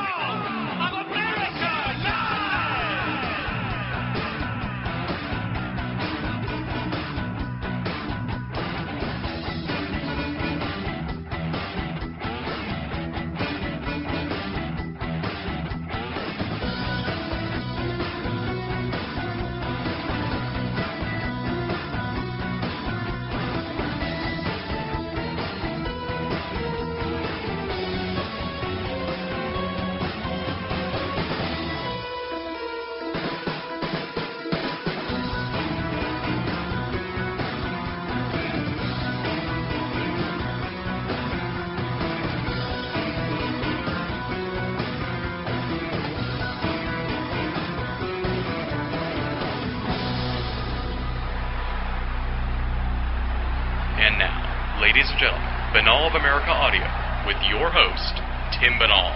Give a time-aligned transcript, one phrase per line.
[54.97, 56.81] ladies and gentlemen, Binnall of America Audio
[57.27, 58.17] with your host,
[58.57, 59.13] Tim Binnall.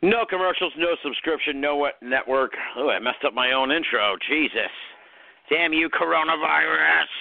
[0.00, 2.52] No commercials, no subscription, no network.
[2.78, 4.16] Oh, I messed up my own intro.
[4.26, 4.72] Jesus.
[5.50, 7.12] Damn you, coronavirus.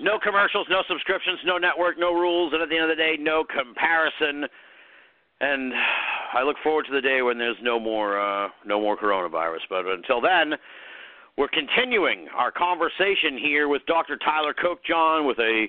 [0.00, 3.14] No commercials, no subscriptions, no network, no rules, and at the end of the day,
[3.20, 4.48] no comparison.
[5.40, 5.72] And
[6.32, 9.60] I look forward to the day when there's no more uh no more coronavirus.
[9.70, 10.58] But until then,
[11.36, 14.16] we're continuing our conversation here with Dr.
[14.16, 15.66] Tyler Kokjohn with a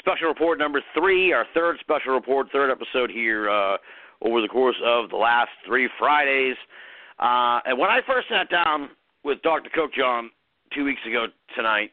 [0.00, 3.76] special report number three, our third special report, third episode here uh,
[4.22, 6.56] over the course of the last three Fridays.
[7.20, 8.90] Uh, and when I first sat down
[9.24, 9.70] with Dr.
[9.70, 10.28] Kokjohn
[10.74, 11.92] two weeks ago tonight,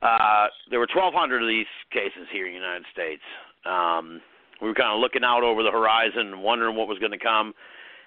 [0.00, 3.22] uh, there were 1,200 of these cases here in the United States.
[3.66, 4.22] Um,
[4.62, 7.18] we were kind of looking out over the horizon and wondering what was going to
[7.18, 7.52] come.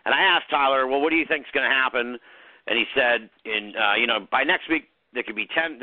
[0.06, 2.18] And I asked Tyler, well, what do you think is going to happen?
[2.68, 5.80] And he said, in uh, you know, by next week there could be ten.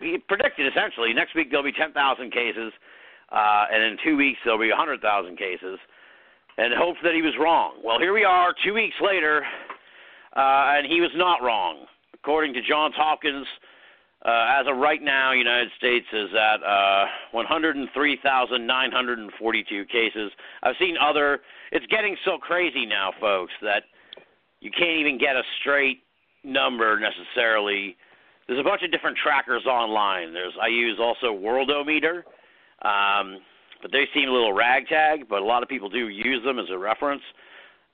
[0.00, 2.72] He predicted essentially next week there'll be ten thousand cases,
[3.30, 5.78] uh, and in two weeks there'll be a hundred thousand cases,
[6.58, 7.80] and hoped that he was wrong.
[7.84, 9.44] Well, here we are, two weeks later,
[10.36, 11.86] uh, and he was not wrong.
[12.14, 13.46] According to Johns Hopkins,
[14.24, 20.32] uh, as of right now, United States is at uh, 103,942 cases.
[20.62, 21.40] I've seen other.
[21.70, 23.84] It's getting so crazy now, folks, that
[24.60, 26.02] you can't even get a straight
[26.46, 27.96] number necessarily.
[28.46, 30.32] There's a bunch of different trackers online.
[30.32, 32.22] There's I use also Worldometer,
[32.82, 33.40] um,
[33.82, 35.28] but they seem a little ragtag.
[35.28, 37.22] But a lot of people do use them as a reference,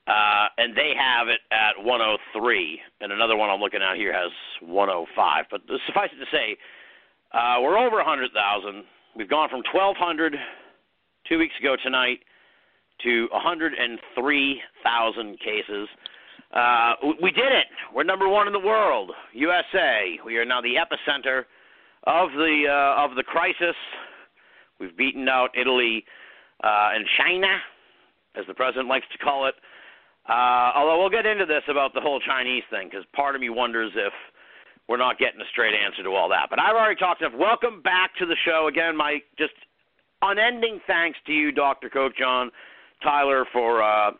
[0.07, 2.81] uh, and they have it at 103.
[3.01, 4.31] And another one I'm looking at here has
[4.61, 5.45] 105.
[5.51, 6.59] But suffice it to say,
[7.33, 8.85] uh, we're over 100,000.
[9.17, 10.37] We've gone from 1,200
[11.29, 12.21] two weeks ago tonight
[13.05, 15.89] to 103,000 cases.
[16.53, 17.67] Uh, we did it.
[17.95, 20.19] We're number one in the world, USA.
[20.25, 21.45] We are now the epicenter
[22.05, 23.77] of the uh, of the crisis.
[24.79, 26.05] We've beaten out Italy
[26.63, 27.57] uh, and China,
[28.37, 29.55] as the president likes to call it.
[30.29, 33.49] Uh, although we'll get into this about the whole Chinese thing, because part of me
[33.49, 34.13] wonders if
[34.89, 36.49] we're not getting a straight answer to all that.
[36.51, 37.33] But I've already talked enough.
[37.39, 38.95] Welcome back to the show again.
[38.95, 39.55] My just
[40.21, 41.89] unending thanks to you, Dr.
[41.89, 42.51] Kokjohn
[43.03, 43.83] Tyler, for.
[43.83, 44.11] Uh,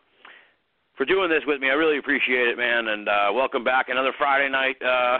[0.97, 1.69] for doing this with me.
[1.69, 2.87] I really appreciate it, man.
[2.87, 4.75] And uh, welcome back another Friday night.
[4.81, 5.17] Uh,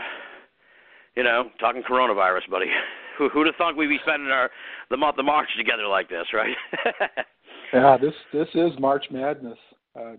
[1.16, 2.68] you know, talking coronavirus, buddy.
[3.18, 4.50] Who, who'd have thought we'd be spending our
[4.90, 6.56] the month of March together like this, right?
[7.74, 9.60] yeah, this this is March Madness.
[9.96, 10.14] Uh,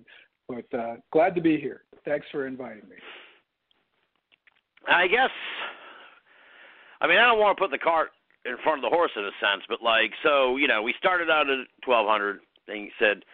[0.48, 1.82] but uh, glad to be here.
[2.04, 2.94] Thanks for inviting me.
[4.88, 5.30] I guess.
[7.00, 8.10] I mean, I don't want to put the cart
[8.44, 11.28] in front of the horse in a sense, but like, so you know, we started
[11.28, 12.38] out at 1,200.
[12.68, 13.24] Then you said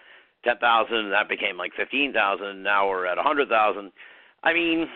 [0.45, 2.63] ten thousand, that became like fifteen thousand.
[2.63, 3.93] Now we're at a hundred thousand.
[4.43, 4.87] I mean,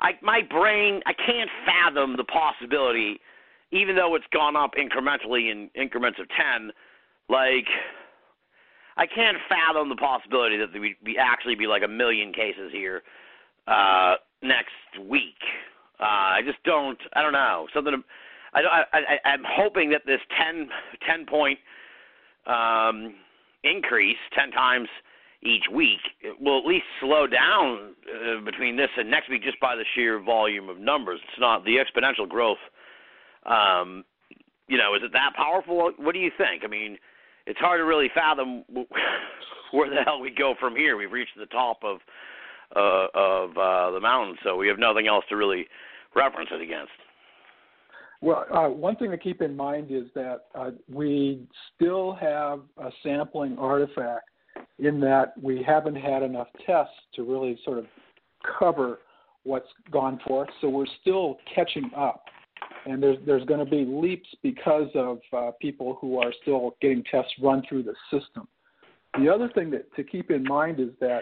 [0.00, 3.20] I my brain I can't fathom the possibility,
[3.72, 6.70] even though it's gone up incrementally in increments of ten.
[7.28, 7.66] Like,
[8.96, 13.02] I can't fathom the possibility that would be actually be like a million cases here
[13.66, 15.42] uh, next week.
[15.98, 16.98] Uh, I just don't.
[17.14, 18.02] I don't know something.
[18.54, 20.68] I, I, I I'm hoping that this ten
[21.08, 21.58] ten point
[22.46, 23.14] um,
[23.66, 24.88] increase 10 times
[25.42, 26.00] each week
[26.40, 30.20] will at least slow down uh, between this and next week just by the sheer
[30.20, 31.20] volume of numbers.
[31.28, 32.58] It's not the exponential growth.
[33.44, 34.04] Um,
[34.68, 35.92] you know, is it that powerful?
[35.96, 36.62] What do you think?
[36.64, 36.98] I mean,
[37.46, 38.64] it's hard to really fathom
[39.70, 40.96] where the hell we go from here.
[40.96, 41.98] We've reached the top of
[42.74, 45.66] uh, of uh, the mountain, so we have nothing else to really
[46.16, 46.90] reference it against.
[48.26, 51.46] Well, uh, one thing to keep in mind is that uh, we
[51.76, 54.28] still have a sampling artifact
[54.80, 57.84] in that we haven't had enough tests to really sort of
[58.58, 58.98] cover
[59.44, 60.48] what's gone forth.
[60.60, 62.24] So we're still catching up,
[62.84, 67.04] and there's there's going to be leaps because of uh, people who are still getting
[67.08, 68.48] tests run through the system.
[69.20, 71.20] The other thing that to keep in mind is that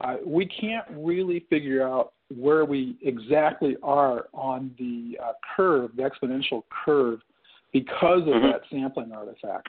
[0.00, 6.02] uh, we can't really figure out where we exactly are on the uh, curve, the
[6.02, 7.20] exponential curve,
[7.72, 8.46] because of mm-hmm.
[8.46, 9.68] that sampling artifact.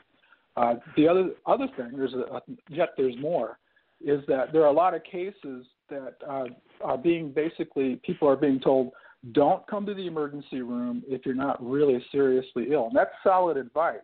[0.56, 3.58] Uh, the other other thing, there's a, yet there's more,
[4.04, 6.44] is that there are a lot of cases that uh,
[6.82, 8.92] are being basically people are being told
[9.30, 13.56] don't come to the emergency room if you're not really seriously ill, and that's solid
[13.56, 13.98] advice.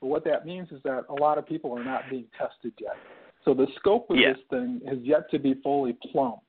[0.00, 2.96] But what that means is that a lot of people are not being tested yet.
[3.44, 4.32] So the scope of yeah.
[4.32, 6.40] this thing has yet to be fully plumbed.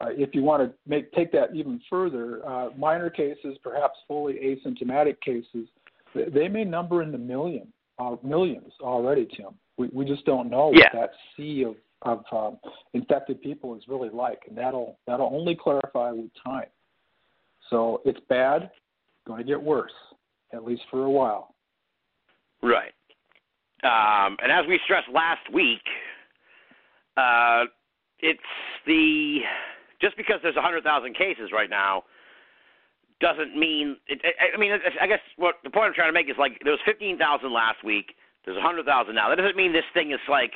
[0.00, 4.34] Uh, if you want to make take that even further, uh, minor cases, perhaps fully
[4.34, 5.68] asymptomatic cases,
[6.14, 7.68] they may number in the million,
[7.98, 9.50] uh, millions already, Tim.
[9.78, 10.84] We, we just don't know yeah.
[10.92, 12.58] what that sea of, of um,
[12.92, 16.66] infected people is really like, and that'll that'll only clarify with time.
[17.70, 18.70] So it's bad,
[19.26, 19.92] going to get worse,
[20.52, 21.54] at least for a while.
[22.62, 22.92] Right.
[23.84, 25.82] Um, and as we stressed last week,
[27.16, 27.64] uh,
[28.20, 28.40] it's
[28.86, 29.40] the
[30.00, 30.82] just because there's 100,000
[31.14, 32.04] cases right now
[33.20, 33.96] doesn't mean.
[34.08, 34.20] It,
[34.54, 36.80] I mean, I guess what the point I'm trying to make is like there was
[36.84, 37.18] 15,000
[37.52, 38.14] last week.
[38.44, 39.30] There's 100,000 now.
[39.30, 40.52] That doesn't mean this thing is like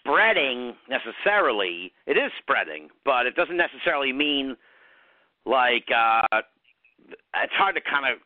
[0.00, 1.92] spreading necessarily.
[2.06, 4.56] It is spreading, but it doesn't necessarily mean
[5.46, 6.42] like uh,
[7.10, 8.18] it's hard to kind of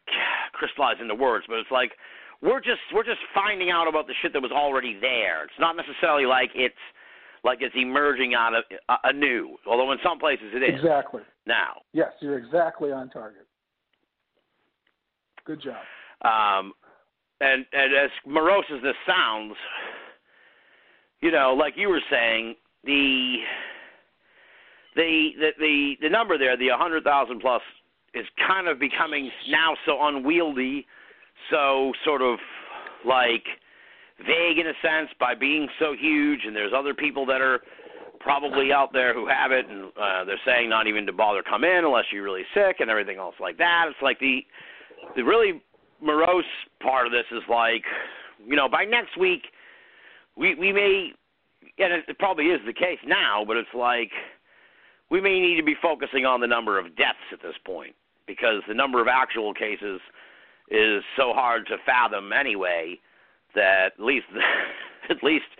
[0.52, 1.92] crystallize into words, but it's like
[2.40, 5.44] we're just we're just finding out about the shit that was already there.
[5.44, 6.78] It's not necessarily like it's
[7.48, 9.56] like it's emerging out of uh, anew.
[9.66, 10.78] Although in some places it is.
[10.78, 11.22] Exactly.
[11.46, 11.80] Now.
[11.94, 13.46] Yes, you're exactly on target.
[15.46, 15.80] Good job.
[16.22, 16.72] Um,
[17.40, 19.54] and and as morose as this sounds,
[21.22, 22.54] you know, like you were saying,
[22.84, 23.36] the
[24.94, 27.62] the the the, the number there, the 100,000 plus,
[28.12, 30.86] is kind of becoming now so unwieldy,
[31.50, 32.38] so sort of
[33.06, 33.44] like
[34.26, 37.60] vague in a sense by being so huge, and there's other people that are
[38.20, 41.64] probably out there who have it, and uh, they're saying not even to bother come
[41.64, 43.86] in unless you're really sick and everything else like that.
[43.88, 44.40] It's like the
[45.16, 45.62] the really
[46.02, 46.44] morose
[46.82, 47.84] part of this is like,
[48.46, 49.42] you know, by next week
[50.36, 51.12] we we may,
[51.78, 54.10] and it, it probably is the case now, but it's like
[55.10, 57.94] we may need to be focusing on the number of deaths at this point
[58.26, 60.00] because the number of actual cases
[60.70, 62.98] is so hard to fathom anyway
[63.58, 64.26] that at least
[65.10, 65.50] at least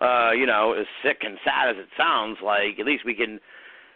[0.00, 3.38] uh, you know, as sick and sad as it sounds, like at least we can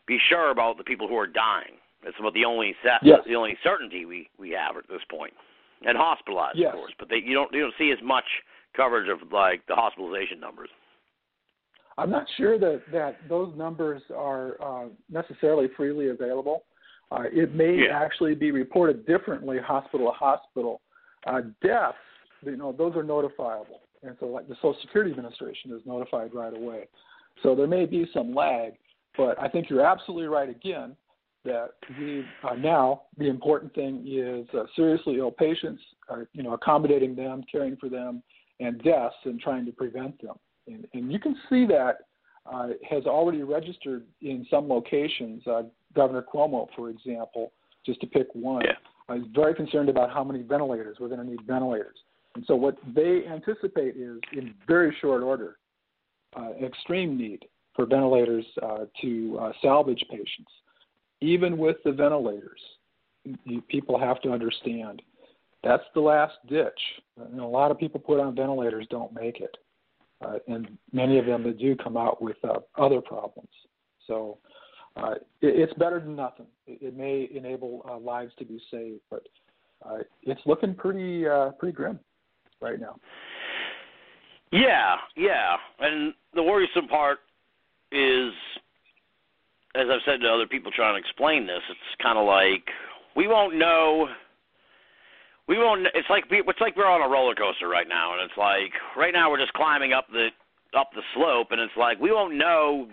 [0.06, 1.80] be sure about the people who are dying.
[2.04, 3.20] That's about the only set, yes.
[3.26, 5.32] the only certainty we we have at this point.
[5.86, 6.72] and hospitalized, yes.
[6.72, 6.92] of course.
[6.98, 8.24] But they, you don't you don't see as much
[8.76, 10.68] coverage of like the hospitalization numbers.
[11.96, 16.64] I'm not sure that that those numbers are uh, necessarily freely available.
[17.10, 17.98] Uh, it may yeah.
[17.98, 20.80] actually be reported differently, hospital to hospital.
[21.26, 21.96] Uh, deaths,
[22.46, 26.54] you know, those are notifiable, and so like the Social Security Administration is notified right
[26.54, 26.88] away.
[27.42, 28.72] So there may be some lag,
[29.16, 30.96] but I think you're absolutely right again
[31.44, 36.54] that we uh, now the important thing is uh, seriously ill patients, uh, you know,
[36.54, 38.22] accommodating them, caring for them,
[38.60, 40.36] and deaths, and trying to prevent them.
[40.66, 41.98] And, and you can see that
[42.50, 45.46] uh, has already registered in some locations.
[45.46, 45.62] Uh,
[45.94, 47.52] Governor Cuomo, for example,
[47.84, 49.16] just to pick one, yeah.
[49.16, 51.96] is very concerned about how many ventilators we're going to need ventilators.
[52.34, 55.56] And so what they anticipate is, in very short order,
[56.36, 60.50] uh, extreme need for ventilators uh, to uh, salvage patients.
[61.20, 62.60] Even with the ventilators,
[63.44, 65.00] you, people have to understand
[65.62, 66.78] that's the last ditch.
[67.18, 69.56] And a lot of people put on ventilators don't make it,
[70.24, 73.48] uh, and many of them that do come out with uh, other problems.
[74.06, 74.38] So
[74.96, 76.46] uh, it, it's better than nothing.
[76.66, 79.22] It, it may enable uh, lives to be saved, but
[79.86, 81.98] uh, it's looking pretty uh, pretty grim
[82.60, 82.96] right now.
[84.52, 87.18] Yeah, yeah, and the worrisome part
[87.90, 88.32] is,
[89.74, 92.62] as I've said to other people trying to explain this, it's kind of like
[93.16, 94.08] we won't know.
[95.48, 95.86] We won't.
[95.94, 99.12] It's like it's like we're on a roller coaster right now, and it's like right
[99.12, 100.28] now we're just climbing up the
[100.78, 102.88] up the slope, and it's like we won't know,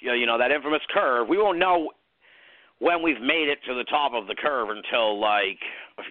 [0.00, 1.28] you know, that infamous curve.
[1.28, 1.90] We won't know
[2.84, 5.58] when we've made it to the top of the curve until like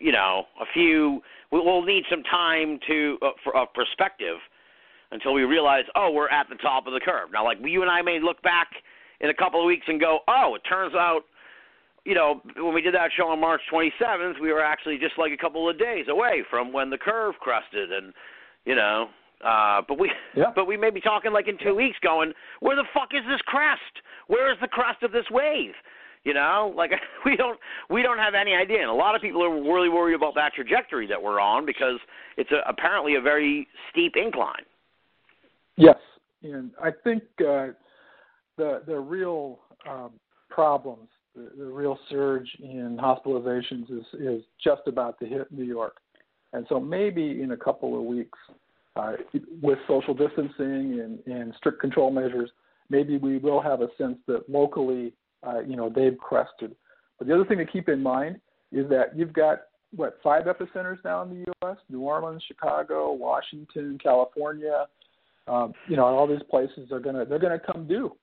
[0.01, 1.21] you know a few.
[1.51, 4.37] We'll need some time to uh, for a perspective
[5.11, 7.29] until we realize, oh, we're at the top of the curve.
[7.31, 8.69] Now, like you and I may look back
[9.21, 11.21] in a couple of weeks and go, oh, it turns out,
[12.05, 15.31] you know, when we did that show on March 27th, we were actually just like
[15.31, 18.13] a couple of days away from when the curve crested, and
[18.65, 19.09] you know,
[19.45, 20.51] uh, but we, yeah.
[20.55, 23.41] but we may be talking like in two weeks, going, where the fuck is this
[23.45, 23.81] crest?
[24.25, 25.73] Where is the crest of this wave?
[26.23, 26.91] You know, like
[27.25, 30.15] we don't we don't have any idea, and a lot of people are really worried
[30.15, 31.99] about that trajectory that we're on because
[32.37, 34.63] it's a, apparently a very steep incline.
[35.75, 35.97] Yes,
[36.43, 37.67] and I think uh,
[38.57, 40.11] the the real um,
[40.49, 45.97] problems, the, the real surge in hospitalizations is is just about to hit New York,
[46.53, 48.37] and so maybe in a couple of weeks,
[48.95, 49.13] uh,
[49.61, 52.49] with social distancing and, and strict control measures,
[52.89, 55.13] maybe we will have a sense that locally,
[55.45, 56.75] uh, you know, they've crested.
[57.17, 58.39] But the other thing to keep in mind
[58.71, 59.63] is that you've got
[59.95, 64.85] what five epicenters now in the U.S.: New Orleans, Chicago, Washington, California.
[65.47, 68.15] Um, you know, all these places are gonna they're gonna come due,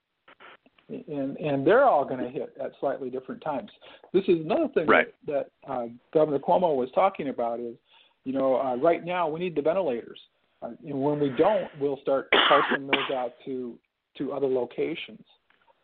[0.89, 3.71] and and they're all going to hit at slightly different times.
[4.13, 5.09] This is another thing right.
[5.27, 7.77] that, that uh, Governor Cuomo was talking about is,
[8.25, 10.19] you know, uh, right now we need the ventilators,
[10.63, 13.79] uh, and when we don't, we'll start parceling those out to
[14.19, 15.25] to other locations.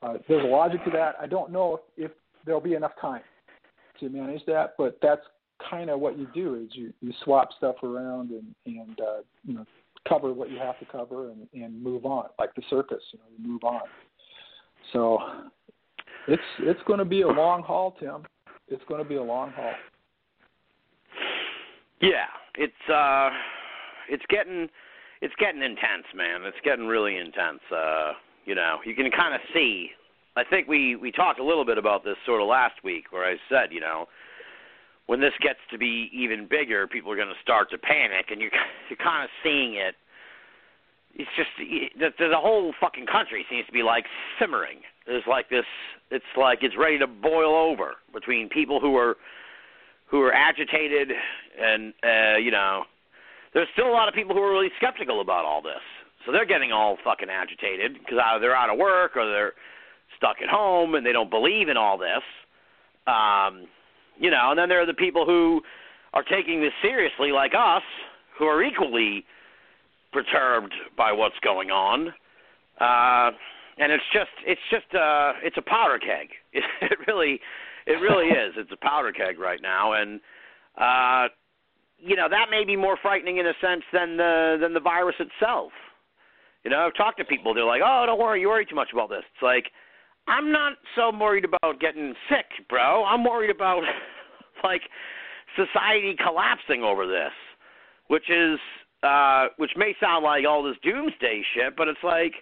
[0.02, 1.16] Uh, there's a logic to that.
[1.20, 3.22] I don't know if, if there'll be enough time
[4.00, 5.22] to manage that, but that's
[5.70, 9.54] kind of what you do is you, you swap stuff around and, and uh, you
[9.54, 9.64] know
[10.08, 13.24] cover what you have to cover and, and move on, like the circus, you know,
[13.36, 13.80] you move on.
[14.92, 15.18] So
[16.28, 18.22] it's it's going to be a long haul, Tim.
[18.68, 19.72] It's going to be a long haul.
[22.00, 22.26] Yeah,
[22.56, 23.30] it's uh,
[24.08, 24.68] it's getting
[25.22, 26.42] it's getting intense, man.
[26.44, 27.60] It's getting really intense.
[27.74, 28.12] Uh,
[28.46, 29.90] you know, you can kind of see.
[30.36, 33.24] I think we we talked a little bit about this sort of last week, where
[33.24, 34.06] I said, you know,
[35.06, 38.40] when this gets to be even bigger, people are going to start to panic, and
[38.42, 38.50] you're
[38.88, 39.94] you're kind of seeing it.
[41.18, 44.04] It's just the, the whole fucking country seems to be like
[44.38, 44.78] simmering.
[45.06, 45.64] There's like this.
[46.10, 49.16] It's like it's ready to boil over between people who are
[50.06, 51.10] who are agitated
[51.58, 52.84] and uh, you know
[53.54, 55.80] there's still a lot of people who are really skeptical about all this.
[56.26, 59.52] So they're getting all fucking agitated because either they're out of work or they're
[60.16, 62.22] stuck at home and they don't believe in all this.
[63.06, 63.68] Um,
[64.18, 65.62] you know, and then there are the people who
[66.12, 67.82] are taking this seriously, like us,
[68.38, 69.24] who are equally
[70.12, 72.08] perturbed by what's going on.
[72.80, 73.30] Uh,
[73.78, 76.30] and it's just, it's just, uh, it's a powder keg.
[76.52, 77.40] It, it really,
[77.86, 78.54] it really is.
[78.56, 80.20] It's a powder keg right now, and
[80.76, 81.28] uh,
[81.98, 85.14] you know that may be more frightening in a sense than the than the virus
[85.18, 85.72] itself.
[86.66, 87.54] You know, I've talked to people.
[87.54, 89.70] They're like, "Oh, don't worry, you worry too much about this." It's like,
[90.26, 93.04] I'm not so worried about getting sick, bro.
[93.04, 93.84] I'm worried about
[94.64, 94.82] like
[95.54, 97.30] society collapsing over this,
[98.08, 98.58] which is
[99.04, 102.32] uh which may sound like all this doomsday shit, but it's like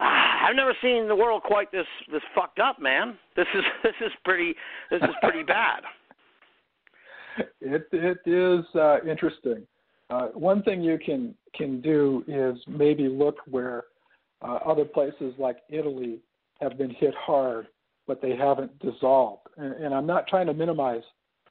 [0.00, 3.16] ah, I've never seen the world quite this this fucked up, man.
[3.36, 4.56] This is this is pretty
[4.90, 5.82] this is pretty bad.
[7.60, 9.68] It it is uh, interesting.
[10.10, 13.84] Uh, one thing you can can do is maybe look where
[14.42, 16.20] uh, other places like Italy
[16.60, 17.68] have been hit hard,
[18.06, 19.48] but they haven't dissolved.
[19.56, 21.02] And, and I'm not trying to minimize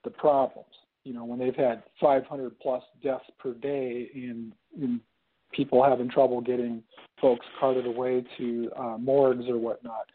[0.03, 0.69] the problems.
[1.03, 4.99] You know, when they've had 500 plus deaths per day in, in
[5.51, 6.81] people having trouble getting
[7.21, 10.05] folks carted away to uh, morgues or whatnot,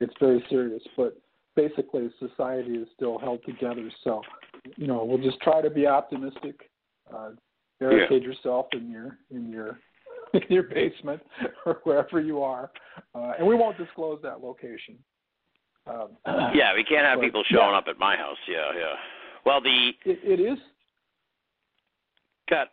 [0.00, 0.82] it's very serious.
[0.96, 1.20] But
[1.54, 3.90] basically, society is still held together.
[4.02, 4.22] So
[4.76, 6.70] you know, we'll just try to be optimistic.
[7.12, 7.30] Uh,
[7.80, 8.28] barricade yeah.
[8.28, 9.78] yourself in your in your
[10.34, 11.20] in your basement
[11.66, 12.70] or wherever you are,
[13.14, 14.96] uh, and we won't disclose that location.
[15.86, 16.08] Um,
[16.54, 17.78] yeah, we can't have but, people showing yeah.
[17.78, 18.36] up at my house.
[18.48, 18.94] Yeah, yeah.
[19.44, 20.58] Well, the it, it is.
[22.48, 22.68] Cut.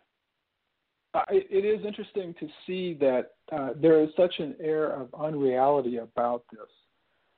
[1.14, 5.08] Uh, it, it is interesting to see that uh, there is such an air of
[5.18, 6.68] unreality about this,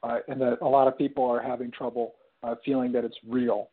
[0.02, 3.70] uh, and that a lot of people are having trouble uh, feeling that it's real.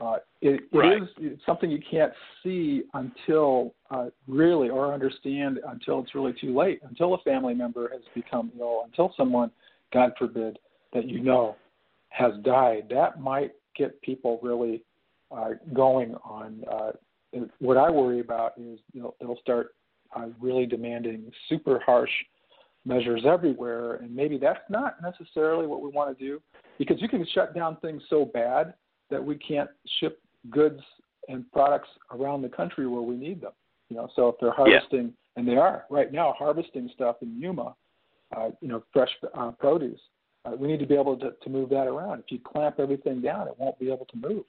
[0.00, 1.02] Uh, it, it right.
[1.20, 6.80] is something you can't see until uh, really or understand until it's really too late,
[6.88, 9.50] until a family member has become ill, until someone,
[9.92, 10.58] God forbid,
[10.94, 11.56] that you know
[12.08, 12.86] has died.
[12.88, 14.82] That might get people really
[15.30, 16.64] uh, going on.
[16.70, 16.92] Uh,
[17.58, 19.74] what I worry about is they'll, they'll start
[20.16, 22.10] uh, really demanding super harsh
[22.86, 26.40] measures everywhere, and maybe that's not necessarily what we want to do
[26.78, 28.72] because you can shut down things so bad
[29.10, 30.80] that we can't ship goods
[31.28, 33.52] and products around the country where we need them.
[33.88, 35.36] You know, so if they're harvesting, yeah.
[35.36, 37.74] and they are right now harvesting stuff in Yuma,
[38.36, 40.00] uh, you know, fresh uh, produce,
[40.44, 42.20] uh, we need to be able to, to move that around.
[42.20, 44.44] If you clamp everything down, it won't be able to move,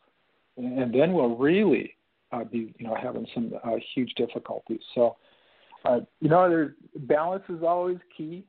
[0.58, 1.96] and, and then we'll really
[2.32, 4.82] uh, be, you know, having some uh, huge difficulties.
[4.96, 5.18] So,
[5.84, 8.46] uh, you know, there's, balance is always key,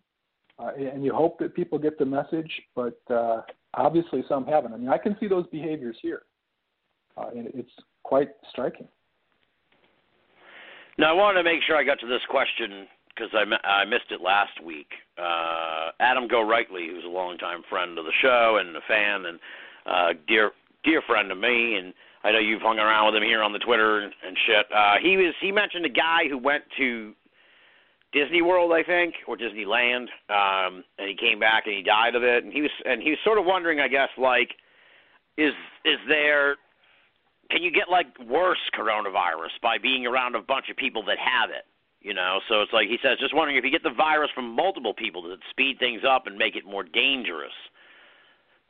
[0.58, 3.42] uh, and you hope that people get the message, but uh,
[3.74, 4.74] Obviously, some haven't.
[4.74, 6.22] I mean, I can see those behaviors here,
[7.16, 7.70] uh, and it's
[8.02, 8.86] quite striking.
[10.98, 14.10] Now, I wanted to make sure I got to this question because I, I missed
[14.10, 14.88] it last week.
[15.16, 19.38] uh, Adam Gorightly, who's a longtime friend of the show and a fan and
[19.86, 20.52] uh, dear
[20.84, 21.94] dear friend of me, and
[22.24, 24.66] I know you've hung around with him here on the Twitter and, and shit.
[24.74, 27.14] Uh, he was he mentioned a guy who went to
[28.12, 32.22] Disney World, I think, or Disneyland, um, and he came back and he died of
[32.22, 32.44] it.
[32.44, 34.50] And he was and he was sort of wondering, I guess, like,
[35.36, 35.54] is
[35.84, 36.56] is there
[37.50, 41.50] can you get like worse coronavirus by being around a bunch of people that have
[41.50, 41.64] it?
[42.00, 44.50] You know, so it's like he says, just wondering if you get the virus from
[44.50, 47.54] multiple people, does it speed things up and make it more dangerous?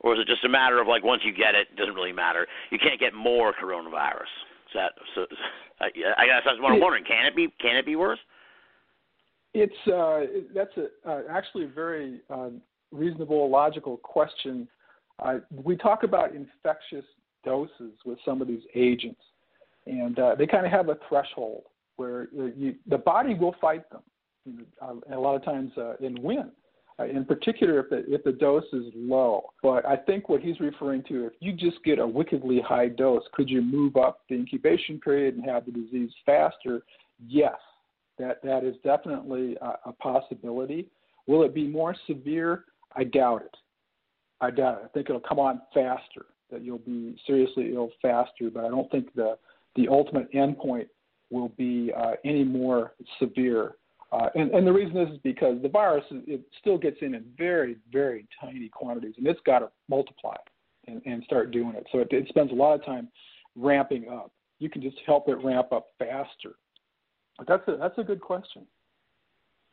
[0.01, 2.11] Or is it just a matter of like once you get it, it doesn't really
[2.11, 2.45] matter.
[2.69, 4.31] You can't get more coronavirus.
[4.67, 5.25] Is that so?
[5.81, 5.89] I
[6.27, 7.03] guess that's what I'm wondering.
[7.03, 7.47] Can it be?
[7.59, 8.19] Can it be worse?
[9.53, 10.21] It's uh,
[10.53, 12.49] that's a, uh, actually a very uh,
[12.91, 14.67] reasonable, logical question.
[15.19, 17.05] Uh, we talk about infectious
[17.45, 19.21] doses with some of these agents,
[19.85, 21.63] and uh, they kind of have a threshold
[21.97, 26.17] where you, the body will fight them, uh, and a lot of times uh, and
[26.19, 26.49] win.
[26.99, 29.43] Uh, in particular, if the if the dose is low.
[29.63, 33.23] But I think what he's referring to, if you just get a wickedly high dose,
[33.33, 36.83] could you move up the incubation period and have the disease faster?
[37.27, 37.55] Yes,
[38.19, 40.87] that that is definitely a, a possibility.
[41.27, 42.65] Will it be more severe?
[42.95, 43.55] I doubt it.
[44.41, 44.85] I doubt it.
[44.85, 46.25] I think it'll come on faster.
[46.51, 49.37] That you'll be seriously ill faster, but I don't think the
[49.75, 50.87] the ultimate endpoint
[51.31, 53.75] will be uh, any more severe.
[54.11, 57.77] Uh, and, and the reason is because the virus it still gets in in very
[57.91, 60.35] very tiny quantities, and it's got to multiply
[60.87, 61.87] and, and start doing it.
[61.91, 63.07] So it, it spends a lot of time
[63.55, 64.31] ramping up.
[64.59, 66.55] You can just help it ramp up faster
[67.47, 68.65] that's a that's a good question.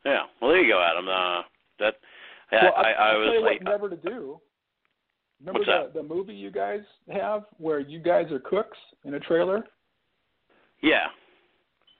[0.05, 0.23] Yeah.
[0.41, 1.07] Well, there you go, Adam.
[1.07, 1.41] Uh,
[1.79, 1.95] that
[2.51, 4.39] well, I, I, I was like, never to do.
[5.39, 9.65] Remember the the movie you guys have where you guys are cooks in a trailer?
[10.81, 11.07] yeah.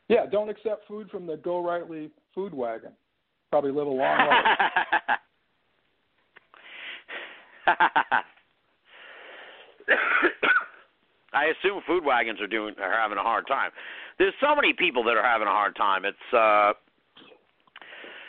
[0.07, 2.91] Yeah, don't accept food from the Gorightly food wagon.
[3.49, 4.57] Probably live a long life.
[11.33, 13.71] I assume food wagons are doing are having a hard time.
[14.17, 16.05] There's so many people that are having a hard time.
[16.05, 16.73] It's uh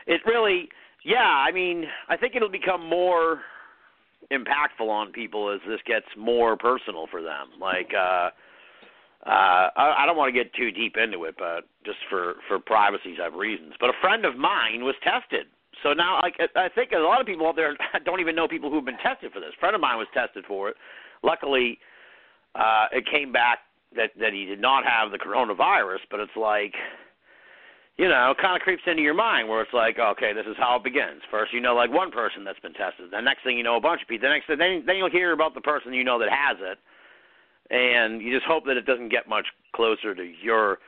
[0.07, 0.69] it really
[1.05, 3.41] yeah, I mean, I think it'll become more
[4.31, 7.49] impactful on people as this gets more personal for them.
[7.61, 8.31] Like uh
[9.27, 12.59] uh I, I don't want to get too deep into it, but just for for
[12.61, 13.75] privacy's have reasons.
[13.81, 15.47] But a friend of mine was tested.
[15.83, 18.71] So now like I think a lot of people out there don't even know people
[18.71, 19.51] who've been tested for this.
[19.57, 20.77] A friend of mine was tested for it.
[21.25, 21.79] Luckily
[22.55, 23.59] uh, it came back
[23.97, 26.75] that that he did not have the coronavirus, but it's like,
[27.99, 30.57] you know, it kind of creeps into your mind where it's like, okay, this is
[30.59, 31.21] how it begins.
[31.31, 33.11] First, you know, like one person that's been tested.
[33.11, 34.29] The next thing you know, a bunch of people.
[34.29, 36.79] The next, then then you'll hear about the person you know that has it,
[37.75, 40.79] and you just hope that it doesn't get much closer to your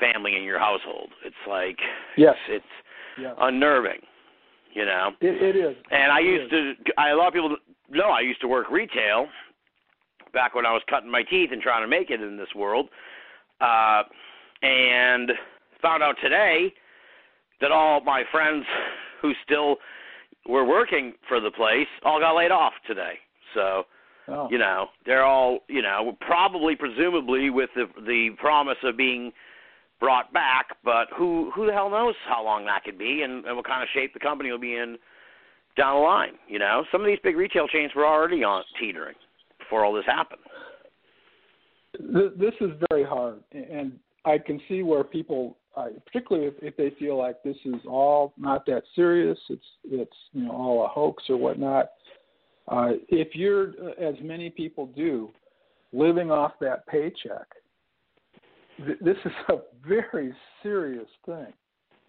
[0.00, 1.10] family and your household.
[1.24, 1.78] It's like,
[2.16, 2.34] Yes.
[2.48, 2.64] it's,
[3.20, 3.32] yeah.
[3.38, 4.00] unnerving,
[4.72, 5.10] you know.
[5.20, 5.76] It, it is.
[5.92, 6.76] And I It used is.
[6.86, 7.56] to, I, a lot of people
[7.90, 9.28] know I used to work retail
[10.34, 12.88] back when I was cutting my teeth and trying to make it in this world.
[13.60, 14.02] Uh,
[14.62, 15.30] and
[15.80, 16.72] found out today
[17.60, 18.64] that all my friends
[19.22, 19.76] who still
[20.46, 23.14] were working for the place all got laid off today.
[23.54, 23.84] So,
[24.26, 24.48] Oh.
[24.50, 29.32] you know, they're all, you know, probably presumably with the the promise of being
[30.00, 33.54] brought back, but who who the hell knows how long that could be and, and
[33.54, 34.96] what kind of shape the company will be in
[35.76, 36.38] down the line.
[36.48, 39.14] You know, some of these big retail chains were already on teetering
[39.64, 40.40] before all this happened.
[42.38, 46.90] This is very hard, and I can see where people, uh, particularly if, if they
[46.98, 51.22] feel like this is all not that serious, it's it's you know all a hoax
[51.28, 51.90] or whatnot.
[52.66, 55.30] Uh, if you're, uh, as many people do,
[55.92, 57.46] living off that paycheck,
[58.84, 61.52] th- this is a very serious thing,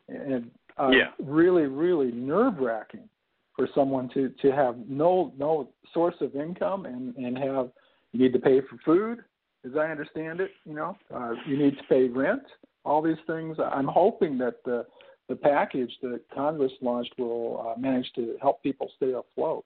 [0.07, 1.11] and uh, Yeah.
[1.19, 3.07] really, really nerve wracking
[3.55, 7.69] for someone to to have no no source of income and and have
[8.11, 9.23] you need to pay for food
[9.65, 10.51] as I understand it.
[10.65, 12.43] You know, uh, you need to pay rent.
[12.83, 13.57] All these things.
[13.59, 14.85] I'm hoping that the
[15.27, 19.65] the package that Congress launched will uh, manage to help people stay afloat.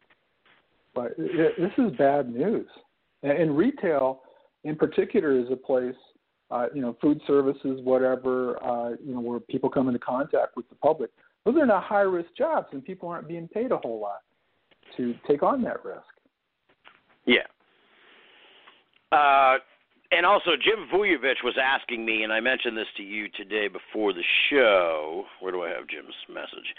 [0.95, 2.67] But it, this is bad news.
[3.23, 4.21] And, and retail,
[4.63, 5.95] in particular, is a place.
[6.51, 8.61] Uh, you know, food services, whatever.
[8.63, 11.11] Uh, you know, where people come into contact with the public.
[11.45, 14.21] Those are not high risk jobs, and people aren't being paid a whole lot
[14.97, 16.01] to take on that risk.
[17.25, 17.47] Yeah.
[19.11, 19.57] Uh,
[20.11, 24.11] and also, Jim Vujovic was asking me, and I mentioned this to you today before
[24.13, 25.25] the show.
[25.39, 26.73] Where do I have Jim's message?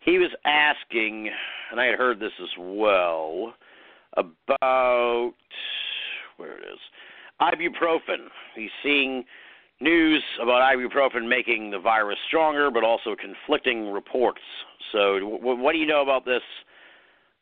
[0.00, 1.30] He was asking,
[1.70, 3.54] and I had heard this as well,
[4.16, 5.32] about
[6.36, 6.78] where it is
[7.40, 8.28] ibuprofen.
[8.54, 9.24] He's seeing
[9.82, 14.40] news about ibuprofen making the virus stronger, but also conflicting reports.
[14.92, 16.42] So, w- what do you know about this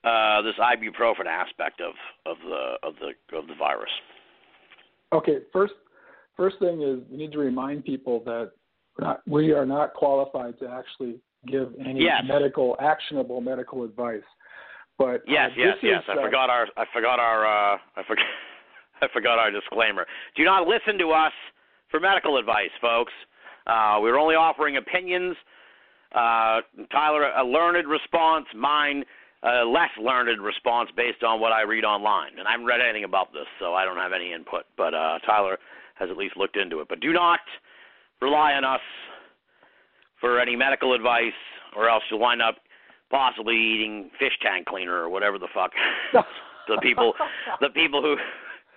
[0.05, 1.95] uh, this ibuprofen aspect of
[2.27, 3.91] of the of the of the virus?
[5.13, 5.75] Okay, first
[6.37, 8.53] first thing is we need to remind people that
[8.99, 12.23] not, we are not qualified to actually give any yes.
[12.27, 14.23] medical actionable medical advice.
[14.99, 16.03] But yes, uh, yes, yes.
[16.03, 18.25] Is, I uh, forgot our I forgot our uh, I forgot
[19.03, 20.07] I forgot our disclaimer.
[20.37, 21.33] Do not listen to us
[21.91, 23.13] for medical advice, folks.
[23.67, 25.37] Uh, we're only offering opinions.
[26.15, 28.47] Uh, Tyler, a learned response.
[28.55, 29.05] Mine,
[29.43, 32.39] a less learned response based on what I read online.
[32.39, 34.65] And I haven't read anything about this, so I don't have any input.
[34.77, 35.59] But uh, Tyler
[35.95, 36.89] has at least looked into it.
[36.89, 37.41] But do not
[38.21, 38.81] rely on us
[40.21, 41.33] for any medical advice,
[41.77, 42.57] or else you'll wind up
[43.11, 45.73] possibly eating fish tank cleaner or whatever the fuck.
[46.69, 47.15] the people,
[47.61, 48.17] the people who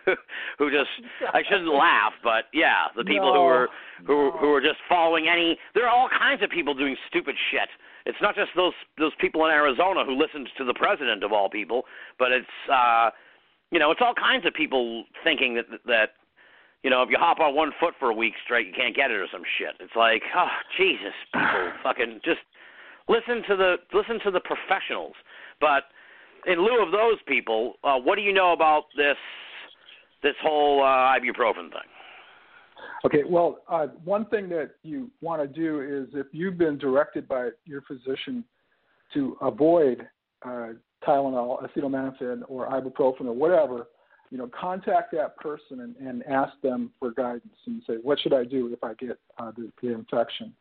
[0.58, 0.90] who just
[1.34, 3.68] I shouldn't laugh, but yeah, the people No, who are
[4.06, 4.38] who no.
[4.40, 7.70] who are just following any there are all kinds of people doing stupid shit.
[8.06, 11.50] It's not just those those people in Arizona who listened to the president of all
[11.50, 11.84] people,
[12.20, 13.10] but it's uh
[13.72, 16.10] you know, it's all kinds of people thinking that that
[16.84, 19.10] you know, if you hop on one foot for a week straight, you can't get
[19.10, 19.72] it or some shit.
[19.80, 22.42] It's like, oh, Jesus, people fucking just
[23.08, 25.14] listen to the listen to the professionals.
[25.62, 25.84] But
[26.46, 29.16] in lieu of those people, uh, what do you know about this
[30.24, 31.90] this whole uh, ibuprofen thing?
[33.06, 37.28] Okay, well, uh, one thing that you want to do is if you've been directed
[37.28, 38.44] by your physician
[39.14, 40.08] to avoid
[40.44, 40.70] uh,
[41.06, 43.88] Tylenol, acetaminophen, or ibuprofen, or whatever,
[44.32, 48.34] you know, contact that person and, and ask them for guidance and say, what should
[48.34, 50.54] I do if I get uh, the, the infection?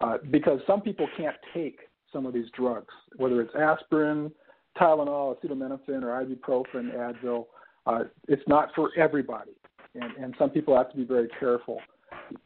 [0.00, 1.78] Uh, because some people can't take
[2.12, 4.30] some of these drugs, whether it's aspirin,
[4.78, 7.46] Tylenol, acetaminophen, or ibuprofen, Advil.
[7.86, 9.52] Uh, it's not for everybody,
[9.94, 11.80] and, and some people have to be very careful.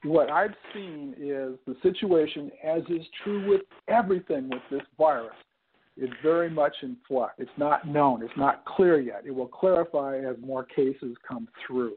[0.03, 5.37] What I've seen is the situation, as is true with everything with this virus,
[5.97, 7.35] is very much in flux.
[7.39, 8.23] It's not known.
[8.23, 9.23] It's not clear yet.
[9.27, 11.95] It will clarify as more cases come through.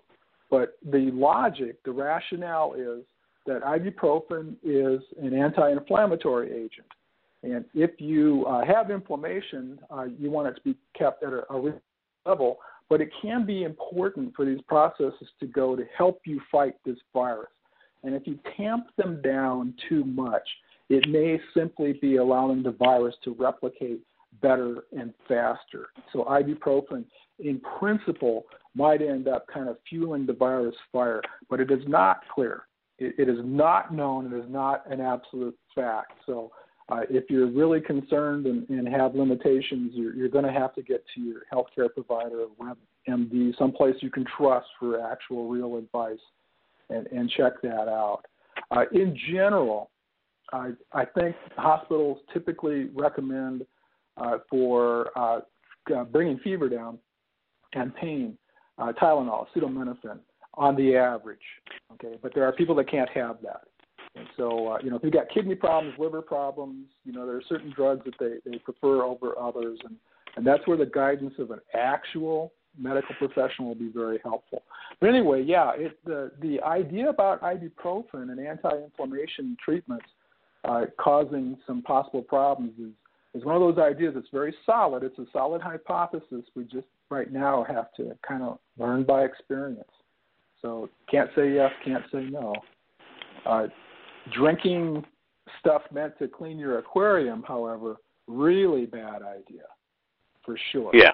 [0.50, 3.04] But the logic, the rationale is
[3.46, 6.88] that ibuprofen is an anti-inflammatory agent.
[7.44, 11.52] And if you uh, have inflammation, uh, you want it to be kept at a,
[11.52, 11.74] a
[12.26, 12.58] level,
[12.92, 16.98] but it can be important for these processes to go to help you fight this
[17.14, 17.48] virus.
[18.04, 20.44] And if you tamp them down too much,
[20.90, 24.02] it may simply be allowing the virus to replicate
[24.42, 25.88] better and faster.
[26.12, 27.06] So ibuprofen,
[27.40, 28.44] in principle,
[28.76, 32.64] might end up kind of fueling the virus fire, but it is not clear.
[33.00, 34.34] It, it is not known.
[34.34, 36.12] It is not an absolute fact.
[36.26, 36.52] So
[36.92, 40.82] uh, if you're really concerned and, and have limitations, you're, you're going to have to
[40.82, 46.20] get to your healthcare provider, WebMD, someplace you can trust for actual real advice,
[46.90, 48.24] and, and check that out.
[48.72, 49.90] Uh, in general,
[50.52, 53.66] I, I think hospitals typically recommend
[54.18, 55.40] uh, for uh,
[55.96, 57.00] uh, bringing fever down
[57.74, 58.38] and pain,
[58.78, 60.20] uh, Tylenol, acetaminophen,
[60.56, 61.40] on the average.
[61.94, 63.62] Okay, but there are people that can't have that.
[64.16, 67.38] And so, uh, you know, if you've got kidney problems, liver problems, you know, there
[67.38, 69.96] are certain drugs that they, they prefer over others, and,
[70.36, 74.64] and that's where the guidance of an actual medical professional will be very helpful.
[75.00, 80.06] But anyway, yeah, it, the the idea about ibuprofen and anti-inflammation treatments
[80.64, 82.92] uh, causing some possible problems is
[83.34, 85.04] is one of those ideas that's very solid.
[85.04, 86.44] It's a solid hypothesis.
[86.56, 89.90] We just right now have to kind of learn by experience.
[90.62, 92.54] So can't say yes, can't say no.
[93.46, 93.68] Uh,
[94.34, 95.06] drinking
[95.60, 99.64] stuff meant to clean your aquarium, however, really bad idea,
[100.46, 100.92] for sure.
[100.94, 101.12] Yeah.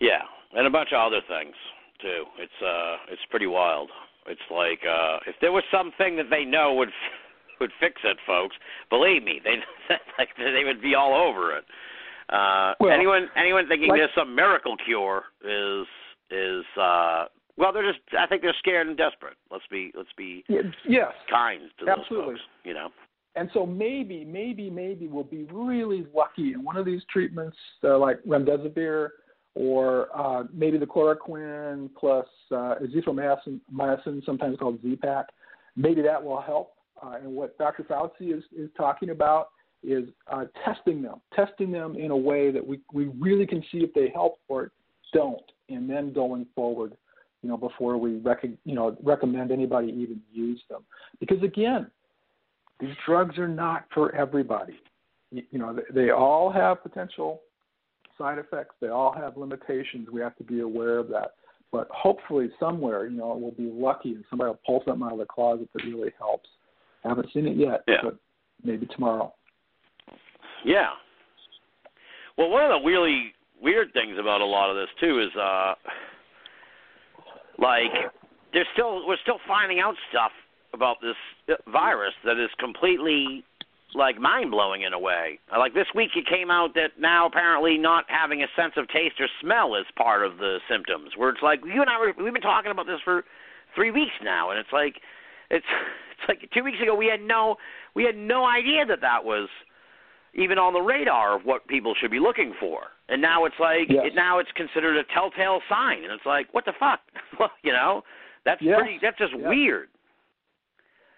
[0.00, 0.22] Yeah,
[0.54, 1.54] and a bunch of other things
[2.00, 2.24] too.
[2.38, 3.90] It's uh, it's pretty wild.
[4.26, 6.90] It's like uh, if there was something that they know would
[7.60, 8.54] would fix it, folks.
[8.90, 9.56] Believe me, they
[10.18, 11.64] like they would be all over it.
[12.28, 15.86] Uh, Well, anyone anyone thinking like- there's some miracle cure is
[16.30, 17.24] is uh,
[17.58, 19.36] well, they're just I think they're scared and desperate.
[19.50, 22.34] Let's be let's be Yes, kind to those Absolutely.
[22.34, 22.40] folks.
[22.64, 22.88] You know.
[23.36, 27.98] and so maybe, maybe, maybe we'll be really lucky in one of these treatments, uh,
[27.98, 29.08] like remdesivir,
[29.54, 35.26] or uh, maybe the chloroquine plus uh, azithromycin, mycin, sometimes called Z-Pak.
[35.76, 36.74] Maybe that will help.
[37.02, 37.84] Uh, and what Dr.
[37.84, 39.48] Fauci is, is talking about
[39.84, 43.78] is uh, testing them, testing them in a way that we, we really can see
[43.78, 44.72] if they help or
[45.12, 46.96] don't, and then going forward,
[47.42, 50.82] you know, before we rec- you know recommend anybody even use them.
[51.20, 51.90] Because again,
[52.80, 54.78] these drugs are not for everybody.
[55.30, 57.40] You, you know, they, they all have potential
[58.16, 58.74] side effects.
[58.80, 60.08] They all have limitations.
[60.12, 61.34] We have to be aware of that.
[61.70, 65.18] but hopefully somewhere, you know, we'll be lucky and somebody will pull something out of
[65.18, 66.48] the closet that really helps.
[67.04, 67.96] I haven't seen it yet, Yeah.
[68.02, 68.16] but
[68.64, 69.32] maybe tomorrow.
[70.64, 70.90] Yeah.
[72.36, 75.74] Well, one of the really weird things about a lot of this too is uh
[77.58, 77.92] like
[78.52, 80.32] there's still we're still finding out stuff
[80.72, 81.16] about this
[81.48, 83.44] uh, virus that is completely
[83.94, 85.38] like mind blowing in a way.
[85.56, 89.16] Like this week, it came out that now apparently not having a sense of taste
[89.20, 91.12] or smell is part of the symptoms.
[91.16, 93.24] Where it's like you and I were, we've been talking about this for
[93.74, 94.96] three weeks now, and it's like
[95.50, 95.66] it's
[96.12, 97.56] it's like two weeks ago we had no
[97.94, 99.48] we had no idea that that was
[100.34, 102.82] even on the radar of what people should be looking for.
[103.08, 104.06] And now it's like Yes.
[104.06, 107.00] it, now it's considered a telltale sign, and it's like what the fuck,
[107.38, 108.02] well, you know?
[108.44, 108.78] That's Yes.
[108.78, 108.98] pretty.
[109.00, 109.48] That's just Yeah.
[109.48, 109.88] weird.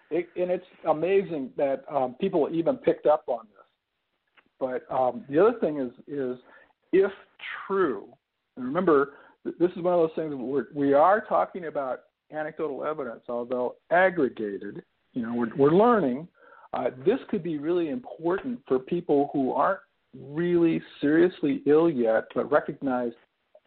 [0.09, 3.65] It, and it's amazing that um, people even picked up on this.
[4.59, 6.37] But um, the other thing is, is
[6.91, 7.11] if
[7.65, 8.09] true,
[8.57, 13.21] and remember, this is one of those things we're, we are talking about anecdotal evidence,
[13.29, 14.83] although aggregated.
[15.13, 16.27] You know, we're, we're learning.
[16.73, 19.81] Uh, this could be really important for people who aren't
[20.17, 23.11] really seriously ill yet, but recognize,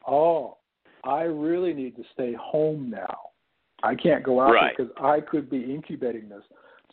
[0.06, 0.58] oh,
[1.04, 3.18] I really need to stay home now.
[3.82, 4.74] I can't go out Right.
[4.76, 6.42] because I could be incubating this.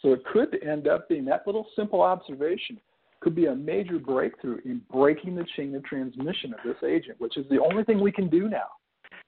[0.02, 2.80] So it could end up being that little simple observation
[3.22, 7.38] could be a major breakthrough in breaking the chain of transmission of this agent, which
[7.38, 8.68] is the only thing we can do now.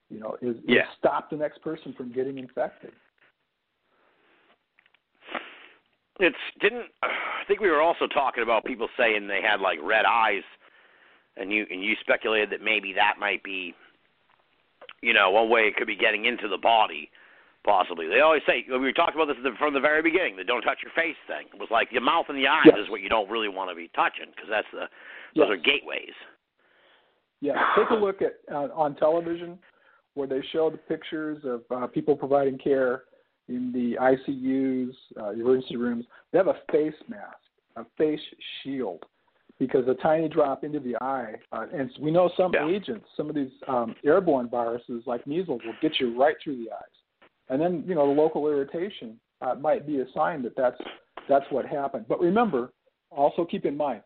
[0.10, 0.64] You know, is, is
[0.98, 2.92] stop the next person from getting infected.
[6.20, 6.86] It's didn't.
[7.04, 10.44] I think we were also talking about people saying they had like red eyes,
[11.36, 13.74] and you and you speculated that maybe that might be,
[15.02, 17.10] you know, one way it could be getting into the body,
[17.66, 18.08] possibly.
[18.08, 20.38] They always say we were talking about this from the very beginning.
[20.38, 22.86] The don't touch your face thing it was like your mouth and the eyes Yes.
[22.86, 24.88] is what you don't really want to be touching because that's the
[25.36, 25.52] those Yes.
[25.52, 26.16] are gateways.
[27.42, 29.60] Yeah, take a look at uh, on television
[30.14, 33.04] where they show the pictures of uh, people providing care
[33.48, 36.06] in the ICUs, uh, emergency rooms.
[36.32, 37.38] They have a face mask,
[37.76, 38.20] a face
[38.62, 39.04] shield,
[39.60, 42.68] because a tiny drop into the eye, uh, and we know some Yeah.
[42.68, 46.72] agents, some of these um, airborne viruses like measles will get you right through the
[46.72, 50.80] eyes, and then you know the local irritation uh, might be a sign that that's
[51.28, 52.06] that's what happened.
[52.08, 52.72] But remember,
[53.12, 54.02] also keep in mind,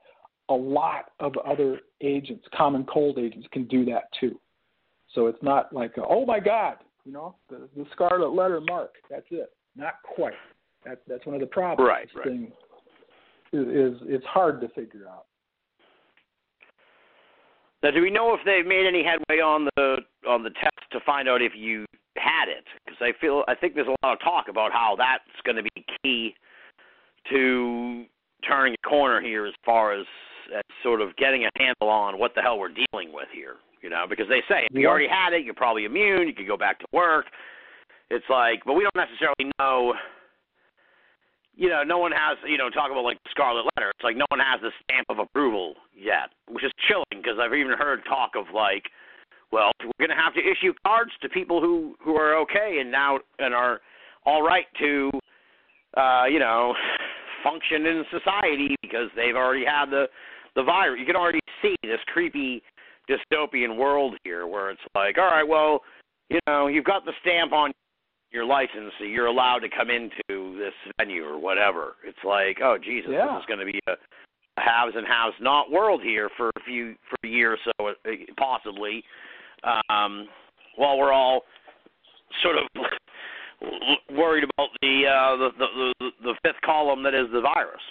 [0.50, 4.40] a lot of other agents, common cold agents, can do that too.
[5.14, 8.96] So it's not like, oh my God, you know, the, the scarlet letter mark.
[9.10, 9.52] That's it.
[9.78, 10.34] Not quite.
[10.86, 11.88] That, that's one of the problems.
[11.88, 12.26] Right, right.
[12.26, 12.52] thing
[13.54, 15.26] is, is it's hard to figure out.
[17.82, 21.00] Now, do we know if they've made any headway on the on the test to
[21.06, 21.86] find out if you
[22.18, 22.66] had it?
[22.86, 25.64] Because I feel I think there's a lot of talk about how that's going to
[25.64, 26.36] be key
[27.30, 28.06] to
[28.48, 30.06] turning a corner here as far as,
[30.56, 33.56] as sort of getting a handle on what the hell we're dealing with here.
[33.82, 36.28] You know, because they say if you already had it, you're probably immune.
[36.28, 37.26] You could go back to work.
[38.10, 39.94] It's like, but we don't necessarily know.
[41.56, 42.38] You know, no one has.
[42.48, 43.92] You know, talk about like the Scarlet Letter.
[43.96, 47.54] It's like no one has the stamp of approval yet, which is chilling because I've
[47.54, 48.84] even heard talk of like,
[49.52, 52.92] well, we're going to have to issue cards to people who who are okay and
[52.92, 53.82] now and are
[54.26, 55.12] all right to,
[55.96, 56.74] uh, you know,
[57.44, 60.08] function in society because they've already had the
[60.56, 61.00] the virus.
[61.00, 62.64] You can already see this creepy
[63.10, 65.82] dystopian world here where it's like, all right, well,
[66.30, 67.72] you know, you've got the stamp on
[68.32, 71.96] your license, so you're allowed to come into this venue or whatever.
[72.06, 73.34] It's like, oh Jesus, Yeah.
[73.34, 73.94] this is going to be a
[74.60, 77.94] haves and haves not world here for a few for a year or so, uh,
[78.38, 79.04] possibly.
[79.64, 80.28] Um,
[80.76, 81.42] while we're all
[82.44, 82.64] sort of
[84.16, 87.82] worried about the uh, the, the the the fifth column that is the virus.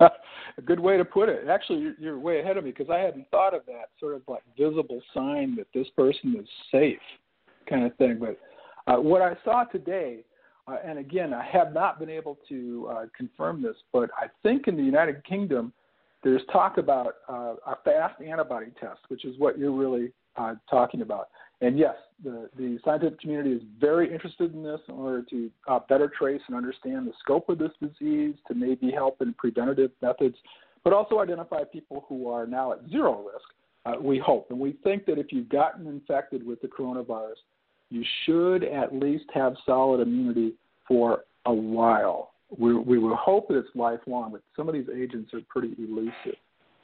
[0.00, 1.48] A good way to put it.
[1.48, 4.22] Actually, you're, you're way ahead of me because I hadn't thought of that sort of
[4.28, 6.98] like visible sign that this person is safe,
[7.68, 8.18] kind of thing.
[8.20, 8.38] But
[8.92, 10.24] uh, what I saw today,
[10.66, 14.66] uh, and again, I have not been able to uh, confirm this, but I think
[14.66, 15.72] in the United Kingdom,
[16.22, 21.02] there's talk about uh, a fast antibody test, which is what you're really uh, talking
[21.02, 21.28] about.
[21.64, 25.80] And yes, the, the scientific community is very interested in this in order to uh,
[25.88, 30.36] better trace and understand the scope of this disease, to maybe help in preventative methods,
[30.82, 33.46] but also identify people who are now at zero risk.
[33.86, 37.40] Uh, we hope, and we think that if you've gotten infected with the coronavirus,
[37.88, 40.52] you should at least have solid immunity
[40.86, 42.32] for a while.
[42.58, 46.38] We, we will hope that it's lifelong, but some of these agents are pretty elusive.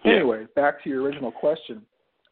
[0.06, 1.82] Anyway, back to your original question.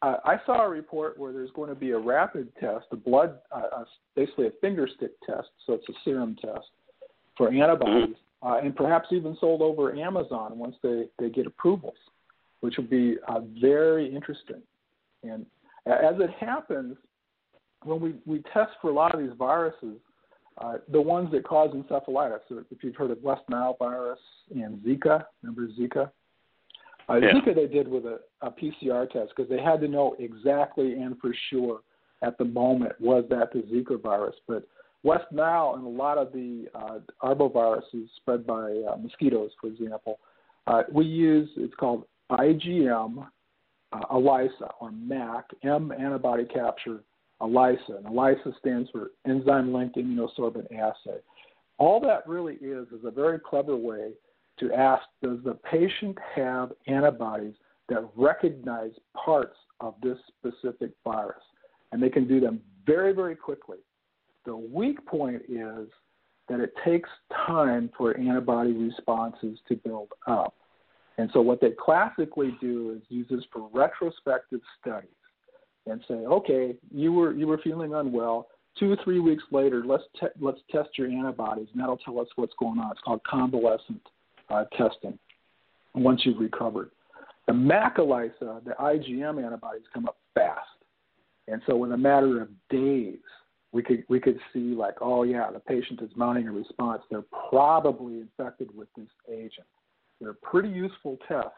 [0.01, 3.39] Uh, I saw a report where there's going to be a rapid test, a blood,
[3.51, 3.83] uh, uh,
[4.15, 6.67] basically a finger stick test, so it's a serum test
[7.35, 11.97] for antibodies, uh, and perhaps even sold over Amazon once they, they get approvals,
[12.61, 14.61] which would be uh, very interesting.
[15.23, 15.45] And
[15.85, 16.95] as it happens,
[17.83, 19.97] when we, we test for a lot of these viruses,
[20.59, 24.19] uh, the ones that cause encephalitis, so if you've heard of West Nile virus
[24.53, 26.11] and Zika, remember Zika?
[27.09, 27.33] Uh, Yeah.
[27.33, 31.17] Zika they did with a, a PCR test because they had to know exactly and
[31.19, 31.81] for sure
[32.21, 34.35] at the moment was that the Zika virus.
[34.47, 34.67] But
[35.03, 40.19] West Nile and a lot of the uh, arboviruses spread by uh, mosquitoes, for example,
[40.67, 43.25] uh, we use it's called IgM
[43.91, 47.01] uh, ELISA or MAC, M antibody capture
[47.41, 47.95] ELISA.
[47.97, 51.19] And ELISA stands for enzyme linked immunosorbent assay.
[51.77, 54.11] All that really is is a very clever way
[54.59, 57.55] to ask does the patient have antibodies
[57.87, 61.41] that recognize parts of this specific virus?
[61.91, 63.77] And they can do them very, very quickly.
[64.45, 65.87] The weak point is
[66.47, 67.09] that it takes
[67.47, 70.55] time for antibody responses to build up.
[71.17, 75.09] And so what they classically do is use this for retrospective studies
[75.85, 78.47] and say, okay, you were you were feeling unwell.
[78.79, 82.53] Two three weeks later, let's te- let's test your antibodies, and that'll tell us what's
[82.59, 82.91] going on.
[82.91, 84.01] It's called convalescent
[84.49, 85.17] uh, testing.
[85.95, 86.91] Once you've recovered,
[87.47, 90.67] the MAC-ELISA, the IgM antibodies come up fast,
[91.47, 93.17] and so in a matter of days,
[93.71, 97.01] we could we could see like, oh yeah, the patient is mounting a response.
[97.09, 99.67] They're probably infected with this agent.
[100.19, 101.51] They're pretty useful tests.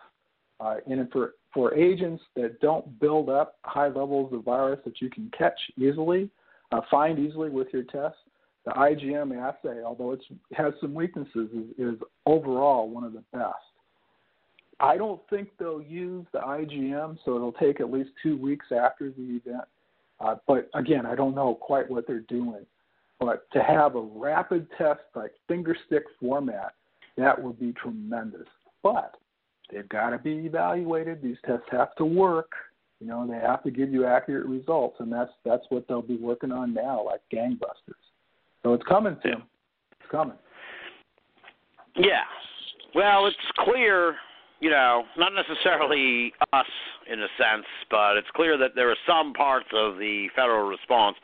[0.62, 5.10] Uh, and for, for agents that don't build up high levels of virus that you
[5.10, 6.30] can catch easily,
[6.72, 8.16] uh, find easily with your test,
[8.66, 10.22] the IgM assay, although it
[10.54, 13.56] has some weaknesses, is, is overall one of the best.
[14.80, 19.12] I don't think they'll use the IgM, so it'll take at least two weeks after
[19.12, 19.66] the event.
[20.20, 22.66] Uh, but again, I don't know quite what they're doing.
[23.20, 26.74] But to have a rapid test like finger stick format,
[27.18, 28.48] that would be tremendous.
[28.82, 29.16] But
[29.72, 31.22] they've got to be evaluated.
[31.22, 32.52] These tests have to work.
[33.00, 36.18] You know, they have to give you accurate results, and that's that's what they'll be
[36.18, 38.11] working on now, like gangbusters.
[38.64, 39.44] So it's coming, Tim.
[40.00, 40.38] It's coming.
[41.96, 42.24] Yeah.
[42.94, 44.16] Well, it's clear,
[44.60, 46.66] you know, not necessarily us
[47.12, 51.18] in a sense, but it's clear that there are some parts of the federal response.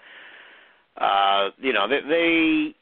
[0.97, 2.75] Uh, you know, they, they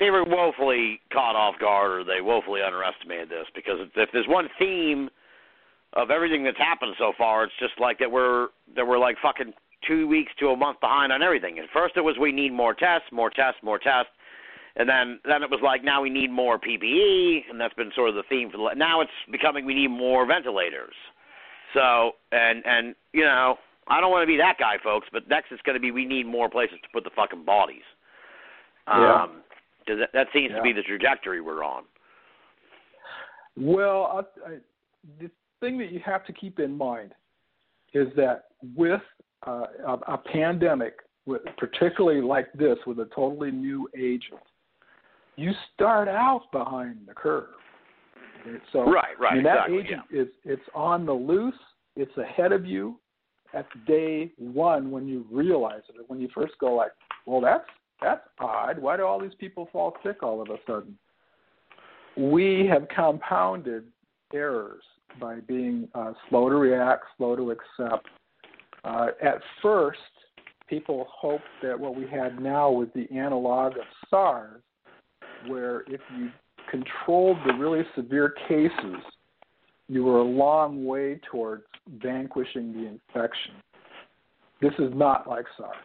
[0.00, 3.46] they were woefully caught off guard, or they woefully underestimated this.
[3.54, 5.10] Because if there's one theme
[5.94, 9.52] of everything that's happened so far, it's just like that we're that we're like fucking
[9.86, 11.58] two weeks to a month behind on everything.
[11.58, 14.10] At first, it was we need more tests, more tests, more tests.
[14.76, 18.10] And then, then it was like now we need more PPE, and that's been sort
[18.10, 18.74] of the theme for the.
[18.76, 20.94] Now it's becoming we need more ventilators.
[21.74, 23.56] So and and you know
[23.88, 26.04] I don't want to be that guy, folks, but next it's going to be we
[26.04, 27.82] need more places to put the fucking bodies.
[28.86, 29.22] Yeah.
[29.22, 29.42] Um,
[29.86, 30.56] 'cause that, that seems Yeah.
[30.58, 31.84] to be the trajectory we're on.
[33.56, 34.58] Well, I, I,
[35.20, 37.14] the thing that you have to keep in mind
[37.94, 38.44] is that
[38.76, 39.00] with
[39.46, 40.94] uh, a, a pandemic,
[41.26, 44.40] with, particularly like this, with a totally new agent,
[45.36, 47.48] you start out behind the curve.
[48.72, 51.54] So Right, right, I mean, that exactly, agent is it's on the loose.
[51.96, 52.98] It's ahead of you
[53.52, 56.92] at day one when you realize it, when you first go like,
[57.26, 57.64] well, that's
[58.00, 58.78] that's odd.
[58.78, 60.96] Why do all these people fall sick all of a sudden?
[62.16, 63.84] We have compounded
[64.32, 64.82] errors
[65.20, 68.06] by being uh, slow to react, slow to accept.
[68.84, 69.98] Uh, at first,
[70.68, 74.60] people hoped that what we had now was the analog of SARS,
[75.46, 76.30] where if you
[76.70, 79.02] controlled the really severe cases,
[79.88, 81.64] you were a long way towards
[82.02, 83.54] vanquishing the infection.
[84.60, 85.76] This is not like SARS,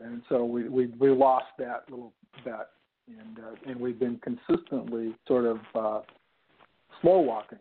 [0.00, 2.12] and so we we, we lost that little
[2.44, 2.68] bet,
[3.06, 6.00] and uh, and we've been consistently sort of uh,
[7.00, 7.58] slow walking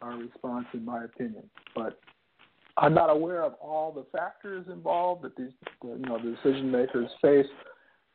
[0.00, 1.48] our response, in my opinion.
[1.74, 1.98] But
[2.78, 5.50] I'm not aware of all the factors involved that these
[5.82, 7.46] you know the decision makers face,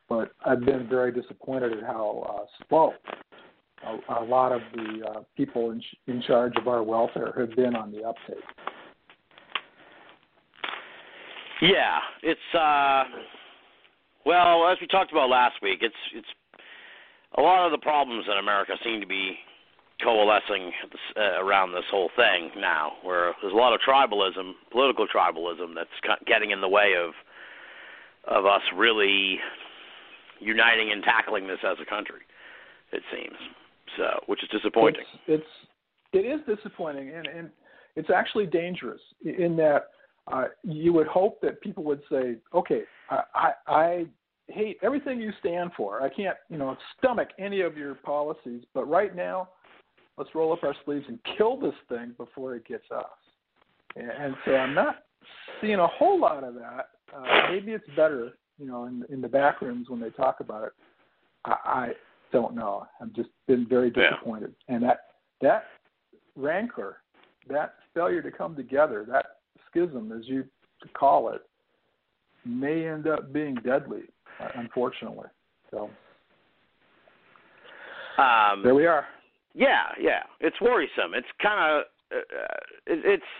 [0.07, 2.93] but I've been very disappointed at how uh, slow
[3.85, 7.75] a, a lot of the uh, people in, in charge of our welfare have been
[7.75, 8.43] on the uptake.
[11.61, 13.03] Yeah, it's uh
[14.25, 16.27] well, as we talked about last week, it's it's
[17.37, 19.35] a lot of the problems in America seem to be
[20.01, 20.71] coalescing
[21.17, 26.17] uh, around this whole thing now, where there's a lot of tribalism, political tribalism that's
[26.25, 27.11] getting in the way of
[28.25, 29.39] of us really
[30.39, 32.21] uniting and tackling this as a country.
[32.91, 33.37] It seems
[33.97, 35.03] so, which is disappointing.
[35.27, 37.49] It's, it's it is disappointing, and and
[37.95, 39.89] it's actually dangerous in that
[40.31, 44.05] uh, you would hope that people would say, okay, I, I, I
[44.47, 46.01] hate everything you stand for.
[46.01, 49.49] I can't, you know, stomach any of your policies, but right now,
[50.17, 53.05] let's roll up our sleeves and kill this thing before it gets us.
[53.95, 55.03] And, so I'm not
[55.61, 56.89] seeing a whole lot of that.
[57.15, 60.63] Uh, maybe it's better you know, in in the back rooms when they talk about
[60.65, 60.73] it,
[61.45, 61.91] I, I
[62.31, 62.87] don't know.
[63.01, 64.11] I've just been very Yeah.
[64.11, 65.07] disappointed, and that
[65.41, 65.65] that
[66.35, 66.97] rancor,
[67.47, 69.37] that failure to come together, that
[69.69, 70.45] schism, as you
[70.93, 71.41] call it,
[72.45, 74.03] may end up being deadly,
[74.39, 75.27] uh, unfortunately.
[75.71, 75.89] So
[78.17, 79.07] Um, there we are.
[79.53, 81.13] Yeah, yeah, it's worrisome.
[81.13, 83.31] It's kind of uh, it, it's.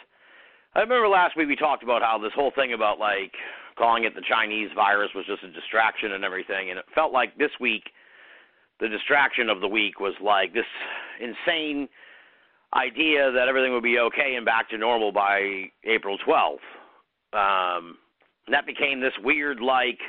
[0.75, 3.33] I remember last week we talked about how this whole thing about like
[3.77, 7.37] calling it the Chinese virus was just a distraction and everything, and it felt like
[7.37, 7.83] this week
[8.79, 10.65] the distraction of the week was like this
[11.19, 11.87] insane
[12.75, 16.57] idea that everything would be okay and back to normal by April 12th.
[17.33, 17.97] Um,
[18.51, 19.99] that became this weird like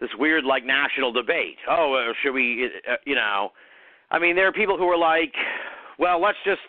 [0.00, 1.58] this weird like national debate.
[1.68, 2.70] Oh, uh, should we?
[2.88, 3.50] Uh, you know.
[4.12, 5.32] I mean, there are people who are like,
[5.98, 6.60] well, let's just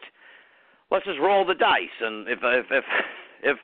[0.89, 2.83] let's just roll the dice, and if if if
[3.43, 3.57] if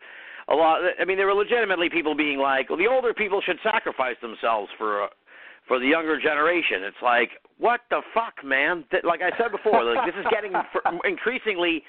[0.49, 3.57] a lot, I mean, there were legitimately people being like, well, the older people should
[3.63, 5.07] sacrifice themselves for uh,
[5.67, 6.83] for the younger generation.
[6.83, 8.83] It's like, what the fuck, man?
[9.03, 10.51] Like I said before, like this is getting
[11.09, 11.83] increasingly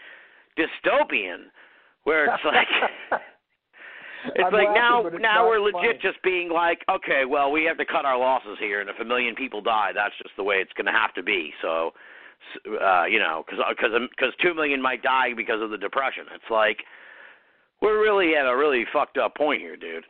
[0.57, 1.51] dystopian,
[2.05, 3.21] where it's like.
[4.27, 5.99] It's I'm like laughing, now, now we're legit funny.
[6.03, 9.05] just being like, okay, well, we have to cut our losses here, and if a
[9.05, 11.53] million people die, that's just the way it's going to have to be.
[11.63, 11.93] So,
[12.83, 16.25] uh, you know, because because because two million might die because of the depression.
[16.35, 16.79] It's like
[17.81, 20.05] we're really at a really fucked up point here, dude.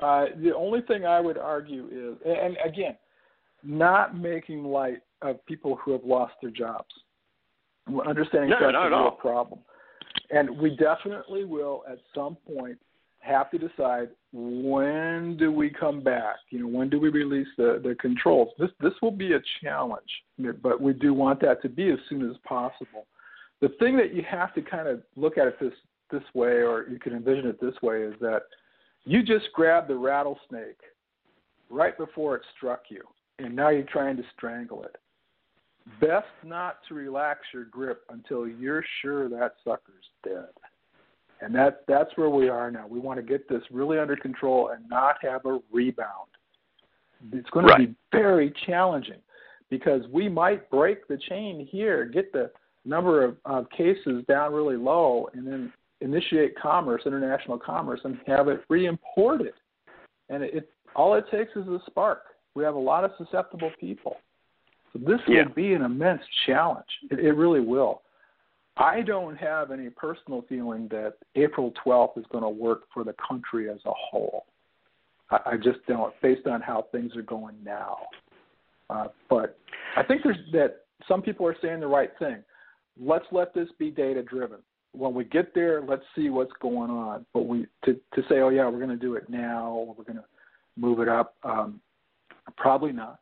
[0.00, 2.96] Uh, the only thing I would argue is, and again,
[3.62, 6.88] not making light of people who have lost their jobs.
[8.06, 9.60] Understanding No, that's not a at real problem,
[10.30, 12.78] and we definitely will at some point
[13.20, 16.36] have to decide when do we come back.
[16.50, 18.50] You know, when do we release the the controls?
[18.58, 20.10] This this will be a challenge,
[20.62, 23.06] but we do want that to be as soon as possible.
[23.60, 25.72] The thing that you have to kind of look at it this
[26.10, 28.42] this way, or you can envision it this way, is that
[29.04, 30.80] you just grabbed the rattlesnake
[31.68, 33.02] right before it struck you,
[33.38, 34.96] and now you're trying to strangle it.
[36.00, 40.48] Best not to relax your grip until you're sure that sucker's dead.
[41.40, 42.86] And that that's where we are now.
[42.88, 46.28] We want to get this really under control and not have a rebound.
[47.32, 47.88] It's going to Right.
[47.88, 49.20] be very challenging
[49.70, 52.50] because we might break the chain here, get the
[52.84, 58.48] number of, of cases down really low, and then initiate commerce, international commerce, and have
[58.48, 59.54] it re-imported.
[60.28, 62.22] And it, it all it takes is a spark.
[62.54, 64.16] We have a lot of susceptible people.
[64.98, 65.44] This Yeah.
[65.44, 66.86] will be an immense challenge.
[67.10, 68.02] It, it really will.
[68.76, 73.14] I don't have any personal feeling that April 12th is going to work for the
[73.14, 74.46] country as a whole.
[75.30, 77.98] I, I just don't, based on how things are going now.
[78.90, 79.58] Uh, but
[79.96, 82.38] I think there's that some people are saying the right thing.
[83.00, 84.58] Let's let this be data driven.
[84.92, 87.26] When we get there, let's see what's going on.
[87.34, 90.04] But we to to say, oh yeah, we're going to do it now, or we're
[90.04, 90.24] going to
[90.76, 91.34] move it up.
[91.42, 91.80] Um,
[92.56, 93.18] probably not.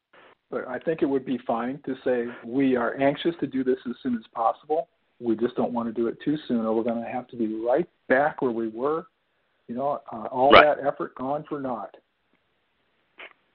[0.51, 3.79] But I think it would be fine to say we are anxious to do this
[3.89, 4.89] as soon as possible.
[5.21, 7.37] We just don't want to do it too soon, or we're going to have to
[7.37, 9.07] be right back where we were.
[9.69, 10.77] You know, uh, all Right.
[10.77, 11.97] that effort gone for naught.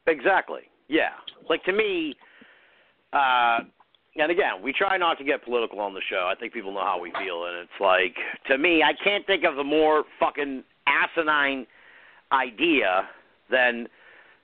[0.07, 0.61] Exactly.
[0.87, 1.11] Yeah.
[1.49, 2.15] Like to me,
[3.13, 3.59] uh
[4.15, 6.27] and again, we try not to get political on the show.
[6.29, 8.15] I think people know how we feel and it's like
[8.47, 11.67] to me, I can't think of a more fucking asinine
[12.31, 13.07] idea
[13.51, 13.87] than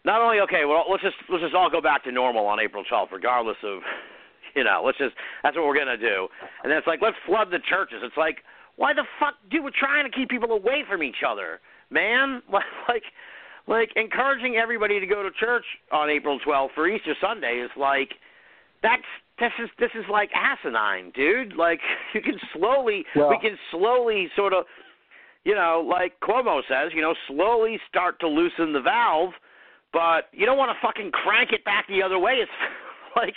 [0.05, 2.83] not only okay, well let's just let's just all go back to normal on April
[2.89, 3.79] 12th regardless of
[4.55, 6.27] you know, let's just that's what we're going to do.
[6.63, 7.99] And then it's like let's flood the churches.
[8.03, 8.37] It's like
[8.77, 12.41] why the fuck dude, we're trying to keep people away from each other, man?
[12.87, 13.03] Like
[13.67, 18.13] like encouraging everybody to go to church on April 12th for Easter Sunday is like
[18.83, 19.01] that's
[19.39, 21.55] this is this is like asinine, dude.
[21.55, 21.79] Like
[22.13, 24.65] you can slowly Well- we can slowly sort of
[25.45, 29.33] you know, like Cuomo says, you know, slowly start to loosen the valve,
[29.95, 32.33] but you don't want to fucking crank it back the other way.
[32.33, 32.51] It's
[33.15, 33.35] like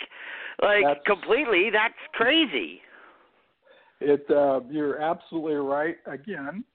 [0.61, 2.81] like That's- completely that's crazy.
[4.01, 6.65] It uh, you're absolutely right again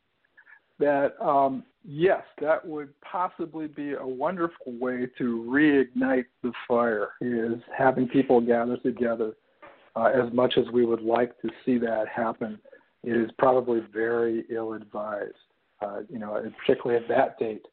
[0.78, 7.10] that um, yes, that would possibly be a wonderful way to reignite the fire.
[7.20, 9.34] Is having people gather together.
[9.96, 12.58] Uh, as much as we would like to see that happen,
[13.04, 15.34] it is probably very ill-advised.
[15.80, 17.64] Uh, you know, particularly at that date.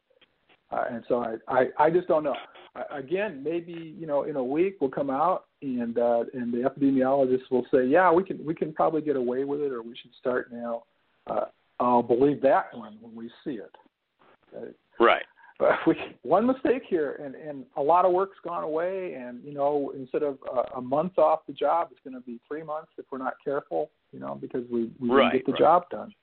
[0.71, 2.35] Uh, and so I, I, I just don't know.
[2.75, 6.59] I, again, maybe you know, in a week we'll come out and uh, and the
[6.59, 9.95] epidemiologists will say, yeah, we can we can probably get away with it, or we
[10.01, 10.83] should start now.
[11.27, 11.45] Uh,
[11.79, 14.75] I'll believe that one when we see it.
[14.99, 15.23] Right.
[15.59, 19.53] but we, one mistake here, and and a lot of work's gone away, and you
[19.53, 22.91] know, instead of a, a month off the job, it's going to be three months
[22.97, 23.91] if we're not careful.
[24.11, 25.59] You know, because we we Right, didn't get the right.
[25.59, 26.13] job done.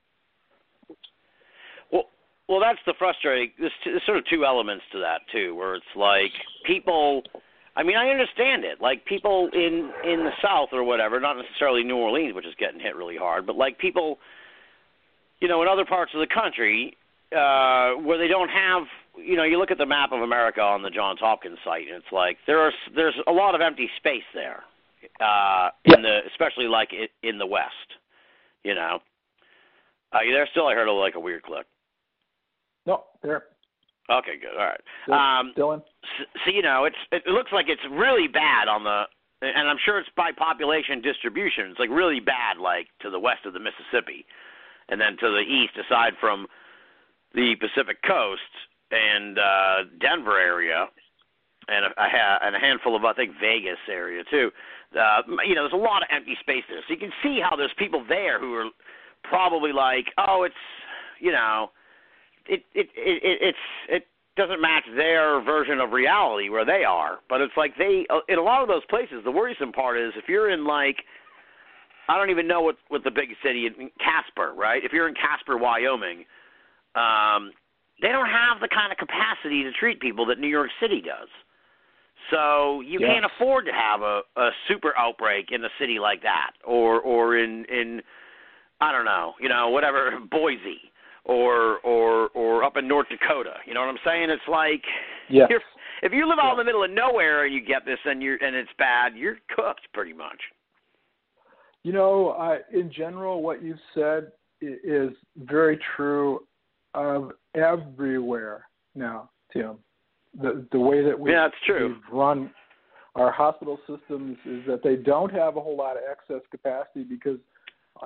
[2.49, 3.53] Well, that's the frustrating.
[3.59, 6.33] There's, t- there's sort of two elements to that too, where it's like
[6.65, 7.23] people.
[7.77, 8.81] I mean, I understand it.
[8.81, 12.81] Like people in in the South or whatever, not necessarily New Orleans, which is getting
[12.81, 14.19] hit really hard, but like people,
[15.41, 16.97] you know, in other parts of the country
[17.33, 18.85] uh, where they don't have.
[19.17, 21.97] You know, you look at the map of America on the Johns Hopkins site, and
[21.97, 24.63] it's like there are there's a lot of empty space there,
[25.21, 26.91] uh, in the especially like
[27.23, 27.99] in the West.
[28.65, 29.01] You know,
[30.13, 30.67] uh, there still?
[30.67, 31.67] I heard a, like a weird click.
[32.89, 33.45] No, there.
[34.11, 34.57] Okay, good.
[34.59, 34.81] All right.
[35.05, 35.81] Still, Um, still in.
[36.21, 39.05] s- so you know, it's it looks like it's really bad on the,
[39.43, 41.71] and I'm sure it's by population distribution.
[41.71, 44.25] It's like really bad, like to the west of the Mississippi,
[44.89, 46.47] and then to the east, aside from
[47.35, 48.41] the Pacific Coast
[48.91, 50.89] and uh, Denver area,
[51.69, 54.51] and a, a, ha- and a handful of I think Vegas area too.
[54.99, 57.55] Uh, you know, there's a lot of empty space there, so you can see how
[57.55, 58.71] there's people there who are
[59.25, 60.55] probably like, oh, it's
[61.21, 61.71] you know,
[62.49, 67.19] it it it, it it's it doesn't match their version of reality where they are.
[67.29, 69.23] But it's like they uh, in a lot of those places.
[69.25, 70.97] The worrisome part is if you're in like
[72.09, 74.83] I don't even know what what the big city in Casper, right?
[74.85, 76.25] If you're in Casper, Wyoming,
[76.95, 77.53] um,
[78.01, 81.29] they don't have the kind of capacity to treat people that New York City does.
[82.31, 83.11] So you Yes.
[83.11, 87.37] can't afford to have a, a super outbreak in a city like that, or or
[87.37, 88.03] in in
[88.81, 90.93] I don't know, you know, whatever Boise
[91.29, 93.55] or or or up in North Dakota.
[93.67, 94.31] You know what I'm saying?
[94.31, 94.83] It's like
[95.31, 95.47] Yes.
[95.51, 95.61] you're,
[96.03, 98.43] if you live out in the middle of nowhere and you get this and you're
[98.43, 100.41] and it's bad, you're cooked pretty much.
[101.85, 106.41] You know, uh, in general, what you've said is very true
[106.95, 109.77] of everywhere now, Tim.
[110.41, 111.89] The the way that we Yeah, that's true.
[111.89, 112.51] we've run
[113.15, 117.39] our hospital systems is that they don't have a whole lot of excess capacity because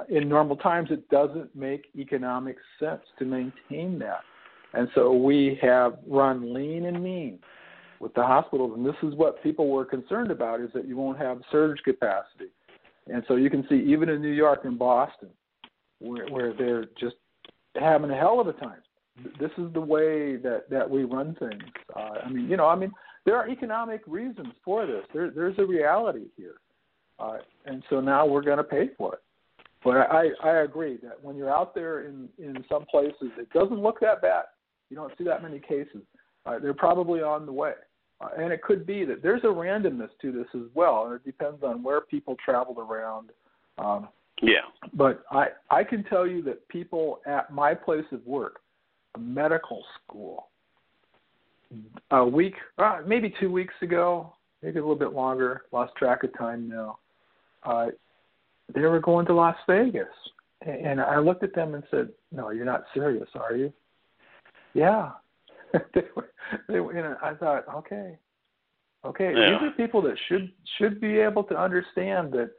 [0.09, 4.21] in normal times it doesn't make economic sense to maintain that.
[4.75, 7.39] And so we have run lean and mean
[8.01, 11.19] with the hospitals and this is what people were concerned about is that you won't
[11.19, 12.51] have surge capacity.
[13.07, 15.29] And so you can see even in New York and Boston
[15.99, 17.17] where where they're just
[17.77, 18.83] having a hell of a time.
[19.39, 21.63] This is the way that that we run things.
[21.95, 22.93] Uh, I mean, you know, I mean,
[23.25, 25.05] there are economic reasons for this.
[25.13, 26.55] There, there's a reality here,
[27.19, 29.23] uh, and so now we're going to pay for it.
[29.85, 33.81] But I, I agree that when you're out there in in some places, it doesn't
[33.81, 34.45] look that bad.
[34.91, 36.03] You don't see that many cases.
[36.47, 37.73] Uh, they're probably on the way,
[38.21, 41.25] uh, and it could be that there's a randomness to this as well, and it
[41.25, 43.31] depends on where people traveled around.
[43.79, 44.09] Um,
[44.41, 44.67] Yeah.
[44.95, 48.61] but I I can tell you that people at my place of work,
[49.15, 50.49] a medical school,
[52.11, 56.37] a week, uh, maybe two weeks ago, maybe a little bit longer, lost track of
[56.37, 56.99] time now.
[57.63, 57.87] Uh,
[58.75, 60.07] they were going to Las Vegas,
[60.63, 63.73] and I looked at them and said, "No, you're not serious, are you?"
[64.75, 65.11] Yeah.
[65.95, 66.31] they were,
[66.69, 68.19] they were, you know, I thought, okay,
[69.05, 69.59] okay, Yeah.
[69.59, 72.51] these are people that should should be able to understand that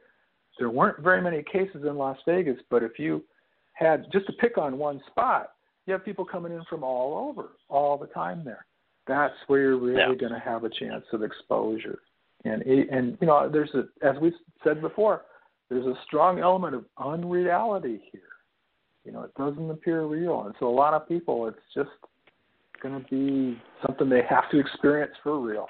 [0.58, 3.24] there weren't very many cases in Las Vegas, but if you
[3.72, 5.52] had just to pick on one spot,
[5.86, 8.66] you have people coming in from all over all the time there.
[9.06, 10.14] That's where you're really Yeah.
[10.14, 12.00] going to have a chance of exposure.
[12.44, 15.22] And and you know, there's a as we said before,
[15.68, 18.22] there's a strong element of unreality here.
[19.04, 21.90] You know, it doesn't appear real, and so a lot of people, it's just
[22.82, 25.66] going to be something they have to experience for real.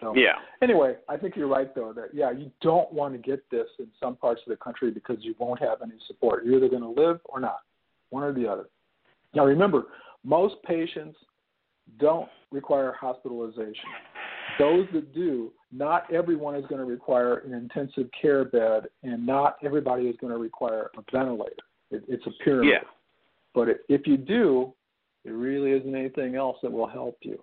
[0.00, 0.34] So Yeah.
[0.60, 3.86] anyway, I think you're right though that yeah, you don't want to get this in
[4.00, 6.44] some parts of the country because you won't have any support.
[6.44, 7.60] You're either going to live or not,
[8.10, 8.68] one or the other.
[9.34, 9.84] Now remember,
[10.24, 11.16] most patients
[11.98, 13.90] don't require hospitalization.
[14.58, 19.56] Those that do, not everyone is going to require an intensive care bed, and not
[19.64, 21.54] everybody is going to require a ventilator.
[21.90, 22.74] It, it's a pyramid.
[22.74, 22.88] Yeah.
[23.54, 24.72] But i- if you do,
[25.24, 27.42] there really isn't anything else that will help you.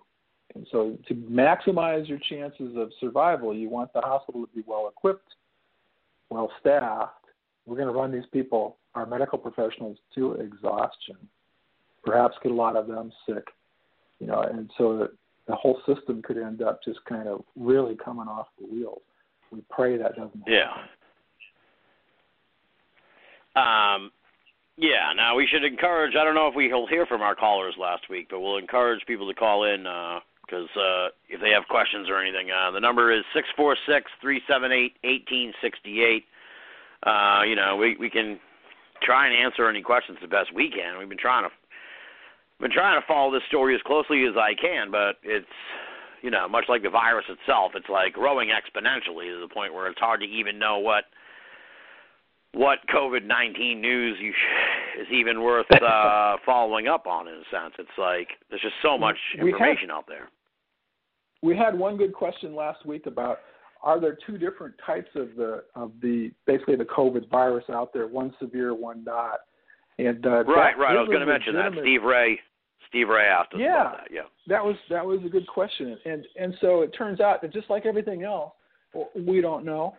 [0.54, 4.88] And so, to maximize your chances of survival, you want the hospital to be well
[4.88, 5.28] equipped,
[6.28, 7.14] well staffed.
[7.66, 11.16] We're going to run these people, our medical professionals, to exhaustion.
[12.04, 13.44] Perhaps get a lot of them sick,
[14.18, 15.08] you know, and so
[15.50, 19.02] the whole system could end up just kind of really coming off the wheels.
[19.50, 20.44] We pray that doesn't happen.
[20.46, 20.70] Yeah.
[23.56, 24.12] Um,
[24.76, 25.12] yeah.
[25.14, 26.14] Now we should encourage.
[26.14, 29.26] I don't know if we'll hear from our callers last week, but we'll encourage people
[29.28, 29.82] to call in
[30.46, 34.10] because uh, if they have questions or anything, uh, the number is six four six
[34.20, 36.24] three seven eight eighteen sixty eight.
[37.02, 38.38] Uh, you know, we we can
[39.02, 40.98] try and answer any questions the best we can.
[40.98, 41.50] We've been trying to
[42.60, 45.46] been trying to follow this story as closely as I can, but it's
[46.22, 49.88] you know much like the virus itself, it's like growing exponentially to the point where
[49.88, 51.04] it's hard to even know what
[52.52, 57.28] what COVID nineteen news you sh- is even worth uh, following up on.
[57.28, 60.28] In a sense, it's like there's just so much information out there.
[61.42, 63.38] we had one good question last week about
[63.82, 68.06] are there two different types of the of the basically the COVID virus out there,
[68.06, 69.40] one severe, one not.
[69.98, 70.96] And uh, Right, right.
[70.96, 71.72] I was going to mention that.
[71.80, 72.40] Steve Ray,
[72.90, 73.80] Steve Ray asked us Yeah.
[73.80, 74.08] about that.
[74.12, 74.22] Yeah.
[74.46, 77.70] That was that was a good question, and and so it turns out that just
[77.70, 78.52] like everything else,
[79.14, 79.96] we don't know.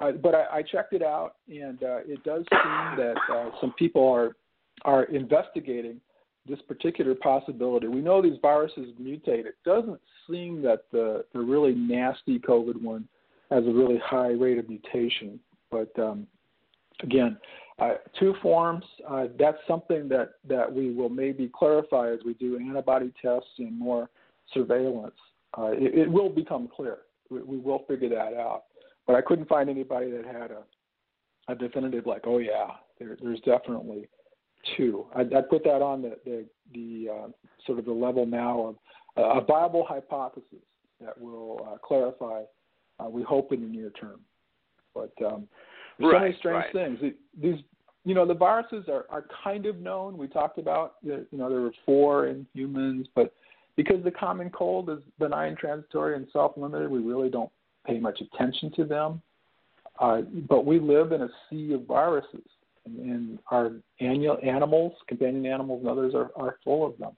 [0.00, 3.72] Uh, but I, I checked it out, and uh, it does seem that uh, some
[3.78, 4.36] people are
[4.84, 6.00] are investigating
[6.46, 7.88] this particular possibility.
[7.88, 9.44] We know these viruses mutate.
[9.46, 13.08] It doesn't seem that the the really nasty COVID one
[13.50, 15.40] has a really high rate of mutation.
[15.70, 16.26] But um,
[17.02, 17.36] again,
[17.78, 18.84] uh, two forms.
[19.08, 23.78] Uh, that's something that that we will maybe clarify as we do antibody tests and
[23.78, 24.10] more
[24.52, 25.14] surveillance.
[25.56, 26.98] Uh, it, it will become clear.
[27.30, 28.64] We, we will figure that out.
[29.06, 30.62] But I couldn't find anybody that had a
[31.50, 32.66] a definitive like, oh yeah,
[32.98, 34.08] there, there's definitely
[34.76, 35.06] two.
[35.14, 37.28] I'd, I'd put that on the the, the uh,
[37.66, 38.76] sort of the level now of
[39.16, 40.44] uh, a viable hypothesis
[41.00, 42.42] that will uh, clarify.
[43.08, 44.18] We hope in the near term.
[44.92, 45.46] But um,
[45.98, 46.72] there's so many strange right.
[46.72, 46.98] things.
[47.02, 47.62] It, these,
[48.04, 50.16] you know, the viruses are, are kind of known.
[50.16, 53.34] We talked about, you know, there were four in humans, but
[53.76, 57.50] because the common cold is benign, transitory, and self-limited, we really don't
[57.86, 59.22] pay much attention to them.
[60.00, 62.46] Uh, but we live in a sea of viruses,
[62.86, 67.12] and, and our annual animals, companion animals, and others are, are full of them.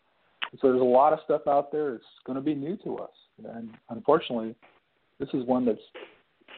[0.60, 3.10] So there's a lot of stuff out there that's going to be new to us,
[3.54, 4.54] and unfortunately,
[5.18, 5.78] this is one that's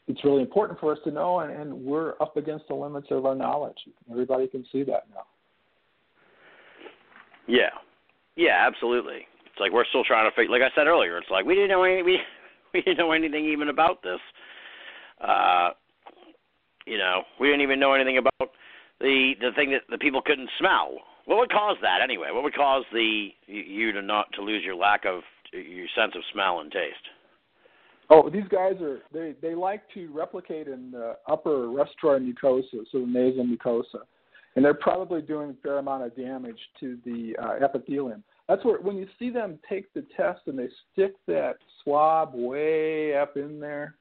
[0.08, 3.24] it's really important for us to know, and, and we're up against the limits of
[3.24, 3.76] our knowledge.
[4.10, 5.24] Everybody can see that now.
[7.46, 7.70] Yeah.
[8.36, 9.26] Yeah, absolutely.
[9.46, 10.50] It's like we're still trying to figure.
[10.50, 12.18] Like I said earlier, it's like we didn't know any, we
[12.74, 14.20] we didn't know anything even about this.
[15.20, 15.70] Uh,
[16.86, 18.50] you know, we didn't even know anything about
[19.00, 20.96] the the thing that the people couldn't smell.
[21.26, 22.28] What would cause that anyway?
[22.32, 25.22] What would cause the you to not to lose your lack of
[25.52, 27.06] your sense of smell and taste?
[28.14, 33.00] Oh, these guys are they they like to replicate in the upper respiratory mucosa, so
[33.00, 34.02] the nasal mucosa,
[34.54, 38.22] and they're probably doing a fair amount of damage to the uh, epithelium.
[38.50, 43.16] That's where when you see them take the test and they stick that swab way
[43.16, 43.94] up in there,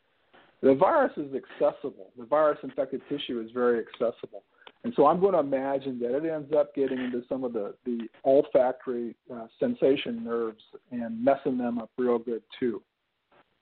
[0.62, 2.12] the virus is accessible.
[2.18, 4.44] The virus infected tissue is very accessible.
[4.84, 7.76] And so I'm going to imagine that it ends up getting into some of the,
[7.86, 12.82] the olfactory uh, sensation nerves and messing them up real good too.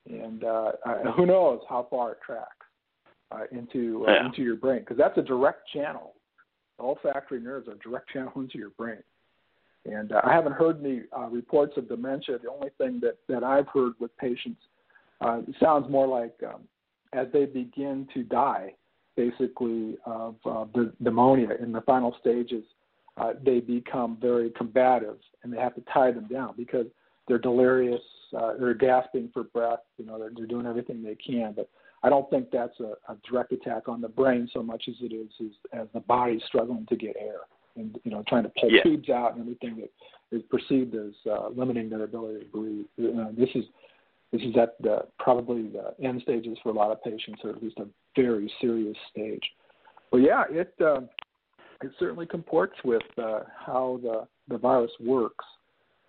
[0.09, 0.71] And uh,
[1.15, 2.65] who knows how far it tracks
[3.31, 4.25] uh, into uh, Yeah.
[4.25, 6.15] into your brain because that's a direct channel.
[6.77, 9.03] The olfactory nerves are direct channel into your brain.
[9.85, 12.37] And uh, I haven't heard any uh, reports of dementia.
[12.41, 14.61] The only thing that, that I've heard with patients
[15.21, 16.61] uh, sounds more like um,
[17.13, 18.73] as they begin to die,
[19.15, 22.63] basically of uh, the pneumonia in the final stages,
[23.17, 26.85] uh, they become very combative and they have to tie them down because
[27.27, 28.01] they're delirious,
[28.37, 31.53] uh, they're gasping for breath, you know, they're, they're doing everything they can.
[31.55, 31.69] But
[32.03, 35.13] I don't think that's a, a direct attack on the brain so much as it
[35.13, 37.41] is, is as the body's struggling to get air
[37.75, 38.83] and you know trying to pull Yeah.
[38.83, 39.91] tubes out and everything that
[40.35, 42.85] is perceived as uh, limiting their ability to breathe.
[42.99, 43.65] Uh, this is
[44.31, 47.63] this is at the, probably the end stages for a lot of patients, or at
[47.63, 49.41] least a very serious stage.
[50.11, 51.01] But yeah, it uh,
[51.81, 55.45] it certainly comports with uh, how the the virus works.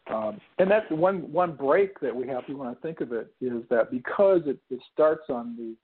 [0.08, 3.32] Um, and that's one one break that we have to want to think of it
[3.40, 5.74] is that because it, it starts on the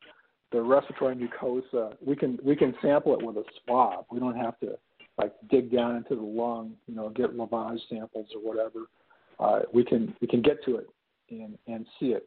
[0.52, 4.06] the respiratory mucosa, we can we can sample it with a swab.
[4.10, 4.78] We don't have to
[5.18, 8.86] like dig down into the lung, you know, get lavage samples or whatever.
[9.38, 10.88] Uh, we can we can get to it
[11.30, 12.26] and and see it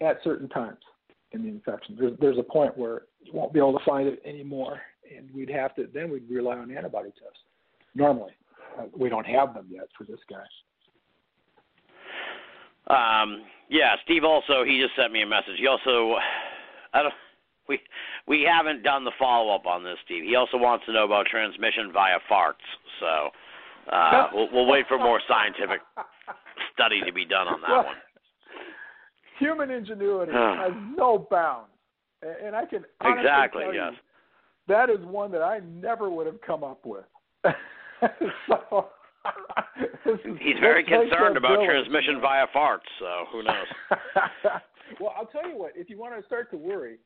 [0.00, 0.80] at certain times
[1.32, 1.96] in the infection.
[1.98, 4.80] There's there's a point where you won't be able to find it anymore,
[5.14, 7.38] and we'd have to then we'd rely on antibody tests.
[7.94, 8.32] Normally,
[8.78, 10.44] uh, we don't have them yet for this guy.
[12.88, 15.56] Um, yeah, Steve also he just sent me a message.
[15.58, 16.16] He also
[16.92, 17.14] I don't
[17.68, 17.80] we
[18.26, 20.24] we haven't done the follow up on this, Steve.
[20.24, 22.54] He also wants to know about transmission via farts.
[23.00, 23.30] So
[23.92, 25.80] uh, we'll, we'll wait for more scientific
[26.74, 27.96] study to be done on that Well, one.
[29.38, 31.70] Human ingenuity has no bounds,
[32.22, 33.62] and and I can honestly Exactly.
[33.64, 33.92] tell Yes.
[33.92, 33.98] you
[34.68, 37.04] that is one that I never would have come up with.
[38.48, 38.88] so,
[40.40, 42.80] He's very concerned about transmission via farts.
[42.98, 43.66] So who knows?
[45.00, 45.72] well, I'll tell you what.
[45.74, 46.98] If you want to start to worry,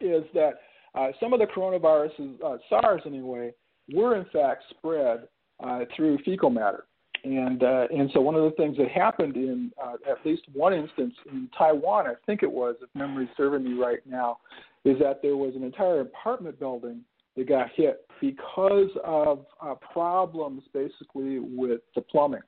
[0.00, 0.52] is that
[0.94, 3.52] uh, some of the coronaviruses, uh, SARS anyway,
[3.92, 5.28] were in fact spread
[5.64, 6.84] uh, through fecal matter,
[7.24, 10.74] and uh, and so one of the things that happened in uh, at least one
[10.74, 14.38] instance in Taiwan, I think it was, if memory's serving me right now,
[14.84, 17.02] is that there was an entire apartment building
[17.36, 22.42] that got hit because of uh, problems basically with the plumbing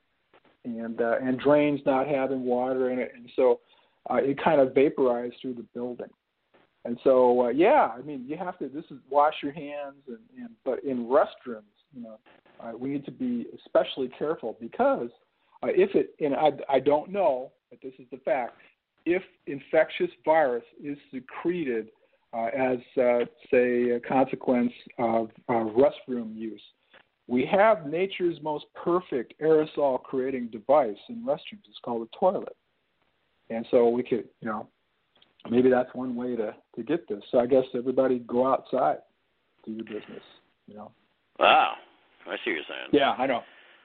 [0.65, 3.61] and uh, and drains not having water in it, and so
[4.11, 6.09] uh, it kind of vaporized through the building.
[6.87, 8.69] And so, uh, yeah, I mean, you have to.
[8.69, 11.63] This is wash your hands, and, and but in restrooms,
[11.95, 12.19] you know,
[12.61, 15.09] uh, we need to be especially careful because
[15.63, 18.57] uh, if it, and I, I don't know, but this is the fact,
[19.07, 21.89] if infectious virus is secreted
[22.35, 26.63] as, uh, say, a consequence of uh, restroom use,
[27.27, 31.65] we have nature's most perfect aerosol creating device in restrooms.
[31.69, 32.57] It's called a toilet.
[33.51, 34.69] And so we could, you know,
[35.51, 37.23] maybe that's one way to to get this.
[37.31, 38.99] So I guess everybody go outside,
[39.65, 40.23] do your business.
[40.67, 40.91] You know.
[41.39, 41.75] Wow,
[42.27, 42.89] I see what you're saying.
[42.93, 43.41] Yeah, I know,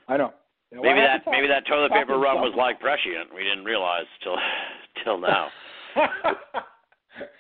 [0.08, 0.34] I know.
[0.72, 3.34] Yeah, maybe I that maybe that toilet paper run was like prescient.
[3.36, 4.38] We didn't realize till
[5.04, 5.48] till now.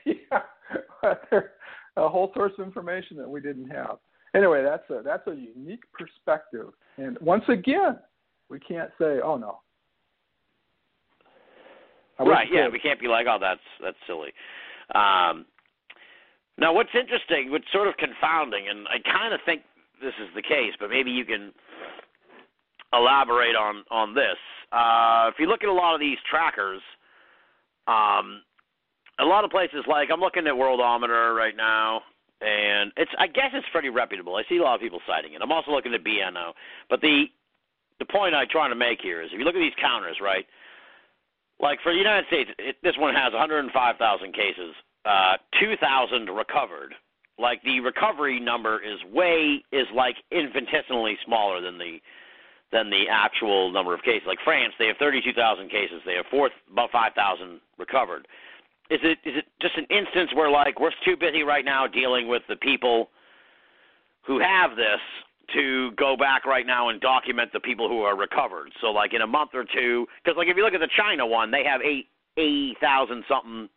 [0.05, 0.41] yeah,
[1.97, 3.97] a whole source of information that we didn't have.
[4.35, 7.97] Anyway, that's a that's a unique perspective, and once again,
[8.49, 9.59] we can't say, "Oh no."
[12.19, 12.47] Right?
[12.51, 14.33] Yeah, we can't be like, oh, that's that's silly.
[14.93, 15.45] Um,
[16.57, 19.61] now, what's interesting, what's sort of confounding, and I kind of think
[20.01, 21.53] this is the case, but maybe you can
[22.91, 24.37] elaborate on on this.
[24.71, 26.81] Uh, if you look at a lot of these trackers,
[27.87, 28.41] um,
[29.19, 32.01] a lot of places like I'm looking at Worldometer right now,
[32.41, 34.35] and it's I guess it's pretty reputable.
[34.35, 35.41] I see a lot of people citing it.
[35.41, 36.53] I'm also looking at BNO,
[36.89, 37.25] but the
[37.99, 40.45] the point I'm trying to make here is if you look at these counters, right?
[41.59, 46.95] Like for the United States, it, this one has 105,000 cases, uh, 2,000 recovered.
[47.37, 51.99] Like the recovery number is way is like infinitesimally smaller than the
[52.71, 54.27] than the actual number of cases.
[54.27, 56.01] Like France, they have 32,000 cases.
[56.05, 58.27] They have four, about 5,000 recovered.
[58.89, 62.27] Is it is it just an instance where like we're too busy right now dealing
[62.27, 63.09] with the people
[64.25, 64.99] who have this
[65.53, 68.71] to go back right now and document the people who are recovered.
[68.81, 71.25] So like in a month or two, because like if you look at the China
[71.25, 73.69] one, they have eight eighty thousand something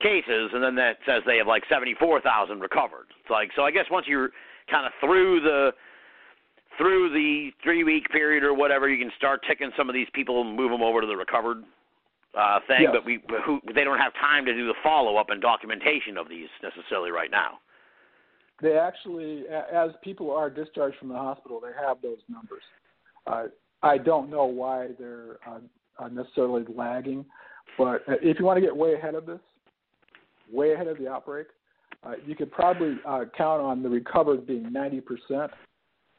[0.00, 3.06] cases, and then that says they have like seventy four thousand recovered.
[3.20, 3.62] It's like so.
[3.62, 4.30] I guess once you're
[4.70, 5.72] kind of through the
[6.78, 10.40] through the three week period or whatever, you can start ticking some of these people
[10.40, 11.62] and move them over to the recovered
[12.34, 12.82] uh, thing.
[12.82, 12.92] Yes.
[12.92, 16.28] But we who they don't have time to do the follow up and documentation of
[16.28, 17.58] these necessarily right now.
[18.60, 22.62] they actually, as people are discharged from the hospital, they have those numbers.
[23.26, 23.44] Uh,
[23.82, 25.58] I don't know why they're uh,
[25.98, 27.24] uh, necessarily lagging,
[27.76, 29.40] but uh, if you want to get way ahead of this,
[30.50, 31.48] way ahead of the outbreak,
[32.04, 35.48] uh, you could probably uh, count on the recovered being 90%.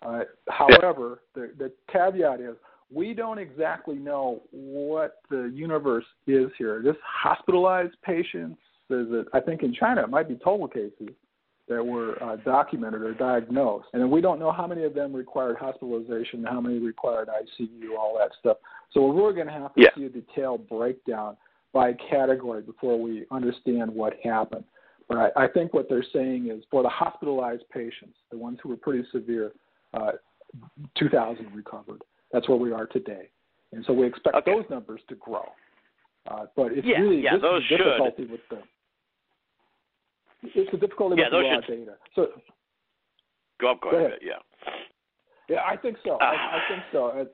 [0.01, 2.55] Uh, however, the, the caveat is
[2.93, 6.81] we don't exactly know what the universe is here.
[6.83, 11.09] This hospitalized patients, is it, I think in China it might be total cases
[11.69, 13.87] that were uh, documented or diagnosed.
[13.93, 17.97] And then we don't know how many of them required hospitalization, how many required ICU,
[17.97, 18.57] all that stuff.
[18.91, 19.89] So we're really going to have to Yeah.
[19.95, 21.37] see a detailed breakdown
[21.71, 24.65] by category before we understand what happened.
[25.07, 28.69] But I, I think what they're saying is for the hospitalized patients, the ones who
[28.69, 29.53] were pretty severe,
[29.93, 30.11] uh,
[30.95, 32.03] 2,000 recovered.
[32.33, 33.29] That's where we are today.
[33.71, 34.51] And so we expect Okay.
[34.53, 35.45] those numbers to grow.
[36.29, 37.77] Uh, but it's Yeah, really yeah, this those is should.
[37.77, 38.61] difficulty with the
[40.43, 41.97] it's the difficulty Yeah, with the those raw should- data.
[42.15, 42.41] So
[43.59, 44.07] Go up, go, Go ahead.
[44.13, 44.19] ahead.
[44.21, 44.39] Yeah.
[45.47, 46.17] yeah, I think so.
[46.19, 47.05] I, I think so.
[47.07, 47.25] Uh,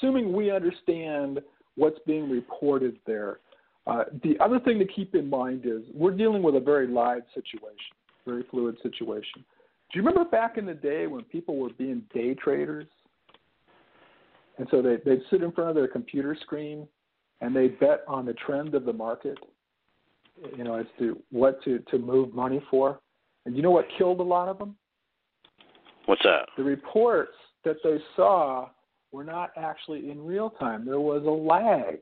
[0.00, 1.40] Assuming we understand
[1.76, 3.38] what's being reported there.
[3.86, 7.22] Uh, the other thing to keep in mind is we're dealing with a very live
[7.32, 7.94] situation,
[8.26, 9.44] very fluid situation.
[9.92, 12.86] Do you remember back in the day when people were being day traders?
[14.58, 16.86] And so they, they'd sit in front of their computer screen
[17.40, 19.38] and they bet on the trend of the market,
[20.56, 23.00] you know, as to what to, to move money for.
[23.46, 24.76] And you know what killed a lot of them?
[26.06, 26.48] What's that?
[26.56, 27.34] the reports
[27.64, 28.70] that they saw
[29.12, 30.86] were not actually in real time.
[30.86, 31.98] There was a lag.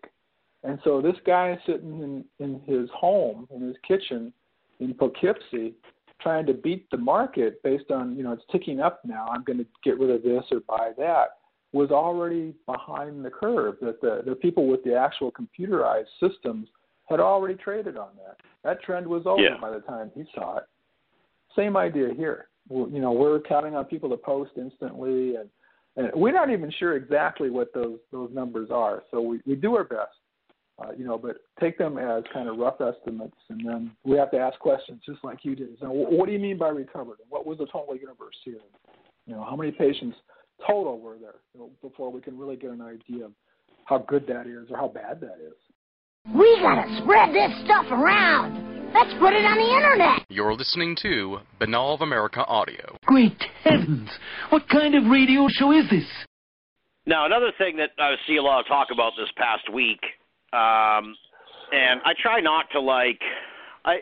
[0.62, 4.32] And so this guy is sitting in, in his home, in his kitchen
[4.78, 5.74] in Poughkeepsie,
[6.20, 9.26] trying to beat the market based on, you know, it's ticking up now.
[9.28, 11.26] I'm going to get rid of this or buy that,
[11.72, 13.76] was already behind the curve.
[13.80, 16.68] That the, the people with the actual computerized systems
[17.08, 18.36] had already traded on that.
[18.64, 19.58] That trend was over Yeah.
[19.60, 20.64] by the time he saw it.
[21.54, 22.48] Same idea here.
[22.68, 25.48] Well, you know, we're counting on people to post instantly, and,
[25.96, 29.04] and we're not even sure exactly what those those numbers are.
[29.10, 30.10] So we, we do our best,
[30.80, 34.32] uh, you know, but take them as kind of rough estimates, and then we have
[34.32, 35.78] to ask questions just like you did.
[35.80, 37.18] So, what do you mean by recovered?
[37.28, 38.58] What was the total universe here?
[39.26, 40.16] You know, how many patients
[40.64, 43.32] total were there you know, before we can really get an idea of
[43.84, 45.54] how good that is or how bad that is.
[46.34, 48.92] We gotta spread this stuff around.
[48.94, 50.26] Let's put it on the internet.
[50.28, 52.96] You're listening to Binnall of America Audio.
[53.04, 54.09] Great heavens!
[54.50, 56.07] What kind of radio show is this?
[57.07, 60.00] Now, another thing that I see a lot of talk about this past week,
[60.52, 61.14] um,
[61.72, 63.20] and I try not to like,
[63.84, 63.98] I,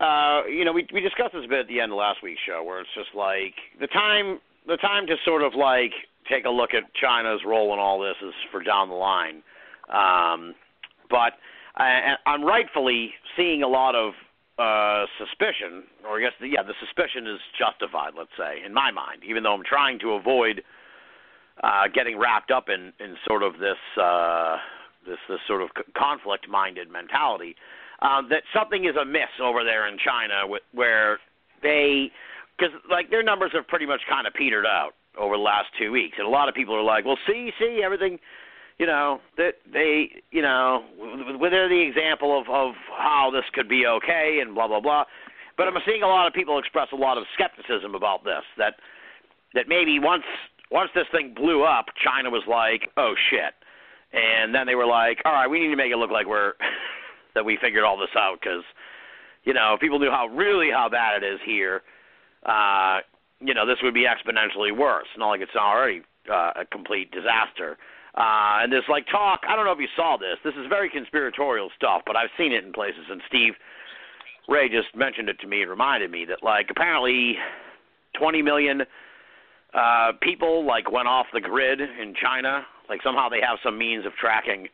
[0.00, 2.40] uh, you know, we we discussed this a bit at the end of last week's
[2.46, 5.92] show, where it's just like the time the time to sort of like
[6.30, 9.42] take a look at China's role in all this is for down the line,
[9.88, 10.54] um,
[11.10, 11.32] but
[11.76, 14.12] I, I'm rightfully seeing a lot of
[14.58, 18.12] uh, suspicion, or I guess the, yeah, the suspicion is justified.
[18.16, 20.62] Let's say in my mind, even though I'm trying to avoid
[21.62, 24.56] uh, getting wrapped up in in sort of this uh,
[25.06, 27.56] this this sort of conflict-minded mentality
[28.02, 30.42] um, that something is amiss over there in China,
[30.72, 31.18] where
[31.62, 32.10] they
[32.58, 35.92] because like their numbers have pretty much kind of petered out over the last two
[35.92, 38.18] weeks, and a lot of people are like, "Well, see, see, everything."
[38.78, 40.84] You know that they, you know,
[41.50, 45.04] they're the example of of how this could be okay and blah blah blah.
[45.56, 48.44] But I'm seeing a lot of people express a lot of skepticism about this.
[48.56, 48.74] That
[49.54, 50.24] that maybe once
[50.70, 53.54] once this thing blew up, China was like, "Oh shit,"
[54.12, 56.54] and then they were like, "All right, we need to make it look like we're
[57.34, 58.64] that we figured all this out because,
[59.44, 61.82] you know, people knew how really how bad it is here,
[62.44, 63.00] uh,
[63.40, 65.06] you know, this would be exponentially worse.
[65.16, 67.78] Not like it's already uh, a complete disaster."
[68.14, 69.42] Uh, and there's like talk.
[69.48, 70.38] I don't know if you saw this.
[70.42, 73.04] This is very conspiratorial stuff, but I've seen it in places.
[73.10, 73.54] And Steve
[74.48, 77.36] Ray just mentioned it to me and reminded me that like apparently
[78.18, 78.82] 20 million
[79.74, 82.66] uh, people like went off the grid in China.
[82.88, 84.68] Like somehow they have some means of tracking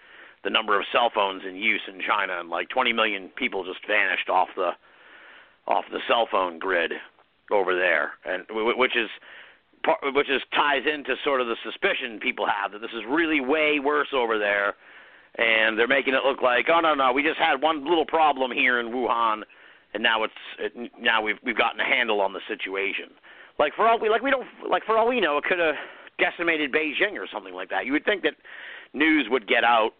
[0.44, 3.84] the number of cell phones in use in China, and like 20 million people just
[3.86, 4.70] vanished off the
[5.66, 6.92] off the cell phone grid
[7.50, 9.10] over there, and which is
[10.14, 13.78] which is ties into sort of the suspicion people have that this is really way
[13.78, 14.74] worse over there,
[15.36, 18.50] and they're making it look like oh no no we just had one little problem
[18.50, 19.42] here in Wuhan,
[19.92, 23.10] and now it's it, now we've we've gotten a handle on the situation.
[23.58, 25.76] Like for all we like we don't like for all we know, it could have
[26.18, 27.86] decimated Beijing or something like that.
[27.86, 28.34] You would think that
[28.94, 29.92] news would get out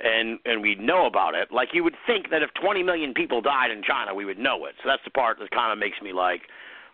[0.00, 1.50] and and we'd know about it.
[1.52, 4.64] Like you would think that if 20 million people died in China, we would know
[4.66, 4.74] it.
[4.82, 6.42] So that's the part that kind of makes me like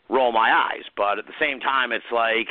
[0.09, 0.85] roll my eyes.
[0.97, 2.49] But at the same time, it's like,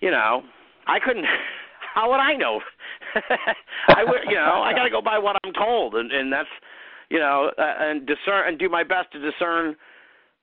[0.00, 0.42] you know,
[0.86, 1.26] I couldn't.
[1.94, 2.60] How would I know?
[3.88, 6.48] I would, you know, I got to go by what I'm told, and and that's,
[7.08, 9.76] you know, uh, and discern and do my best to discern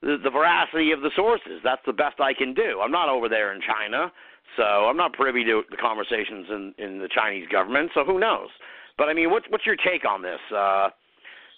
[0.01, 1.61] the, the veracity of the sources.
[1.63, 2.81] That's the best I can do.
[2.83, 4.11] I'm not over there in China,
[4.57, 7.91] so I'm not privy to the conversations in in the Chinese government.
[7.93, 8.49] So who knows?
[8.97, 10.39] But I mean, what's what's your take on this?
[10.53, 10.89] Uh,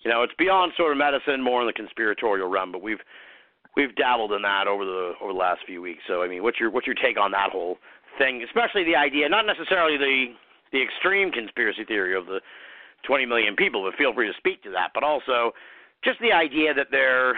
[0.04, 2.72] you know, it's beyond sort of medicine, more in the conspiratorial realm.
[2.72, 3.02] But we've
[3.76, 6.04] we've dabbled in that over the over the last few weeks.
[6.08, 7.78] So I mean, what's your what's your take on that whole
[8.18, 8.44] thing?
[8.44, 10.36] Especially the idea, not necessarily the
[10.72, 12.42] the extreme conspiracy theory of the
[13.06, 14.90] 20 million people, but feel free to speak to that.
[14.94, 15.52] But also,
[16.04, 17.36] just the idea that they're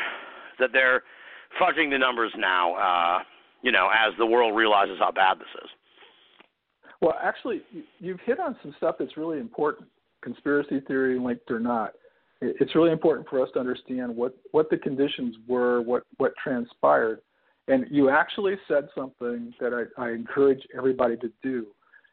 [0.59, 1.03] that they're
[1.61, 3.23] fudging the numbers now, uh,
[3.61, 5.69] you know, as the world realizes how bad this is.
[7.01, 7.61] Well, actually,
[7.99, 9.87] you've hit on some stuff that's really important,
[10.21, 11.93] conspiracy theory linked or not.
[12.41, 17.21] It's really important for us to understand what, what the conditions were, what, what transpired.
[17.67, 21.67] And you actually said something that I, I encourage everybody to do,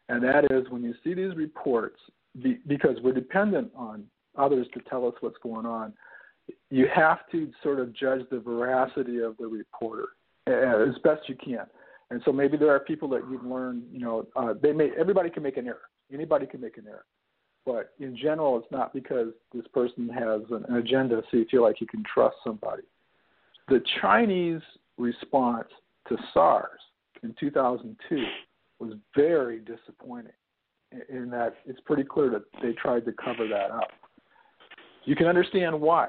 [0.08, 1.98] and that is when you see these reports,
[2.42, 4.04] be, because we're dependent on
[4.38, 5.92] others to tell us what's going on,
[6.70, 10.08] you have to sort of judge the veracity of the reporter
[10.48, 11.66] uh, as best you can.
[12.10, 15.30] And so maybe there are people that you've learned, you know, uh, they may everybody
[15.30, 15.88] can make an error.
[16.12, 17.06] Anybody can make an error.
[17.64, 21.62] But in general, it's not because this person has an, an agenda, so you feel
[21.62, 22.82] like you can trust somebody.
[23.68, 24.60] The Chinese
[24.98, 25.68] response
[26.08, 26.80] to SARS
[27.22, 28.24] in 2002
[28.78, 30.32] was very disappointing
[31.08, 33.88] in that it's pretty clear that they tried to cover that up.
[35.04, 36.08] You can understand why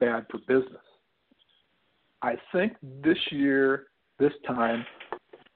[0.00, 0.82] bad for business.
[2.22, 2.72] I think
[3.02, 3.86] this year,
[4.18, 4.84] this time,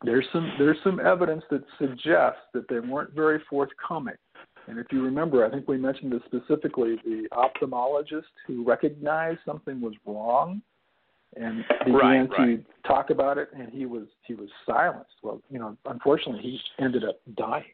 [0.05, 4.15] there's some there's some evidence that suggests that they weren't very forthcoming.
[4.67, 9.81] And if you remember, I think we mentioned this specifically, the ophthalmologist who recognized something
[9.81, 10.63] was wrong
[11.37, 15.11] and began right, to talk about it, and he was he was silenced.
[15.23, 17.65] Well, you know, unfortunately, he ended up dying.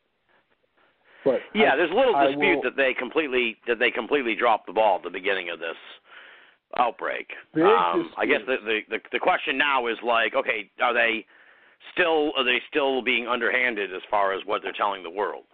[1.24, 4.72] But yeah, I, there's little dispute will, that they completely that they completely dropped the
[4.72, 5.76] ball at the beginning of this
[6.78, 7.28] outbreak.
[7.54, 11.24] Um, I guess the, the the the question now is like, okay, are they
[11.92, 15.44] still are they still being underhanded as far as what they're telling the world?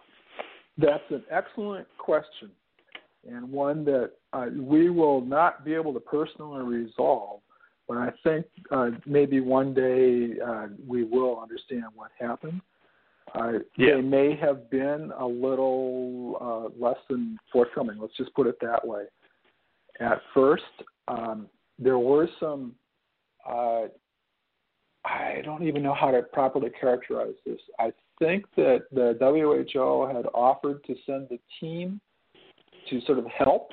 [0.77, 2.49] That's an excellent question,
[3.29, 7.41] and one that uh, we will not be able to personally resolve.
[7.87, 12.61] But I think uh, maybe one day uh, we will understand what happened.
[13.35, 13.95] Uh, Yeah.
[13.95, 17.97] They may have been a little uh, less than forthcoming.
[17.99, 19.03] Let's just put it that way.
[19.99, 20.63] at first.
[21.07, 21.47] Um,
[21.79, 22.73] there were some.
[23.47, 23.83] Uh,
[25.05, 27.59] I don't even know how to properly characterize this.
[27.77, 31.99] I think that the WHO had offered to send a team
[32.89, 33.69] to sort of help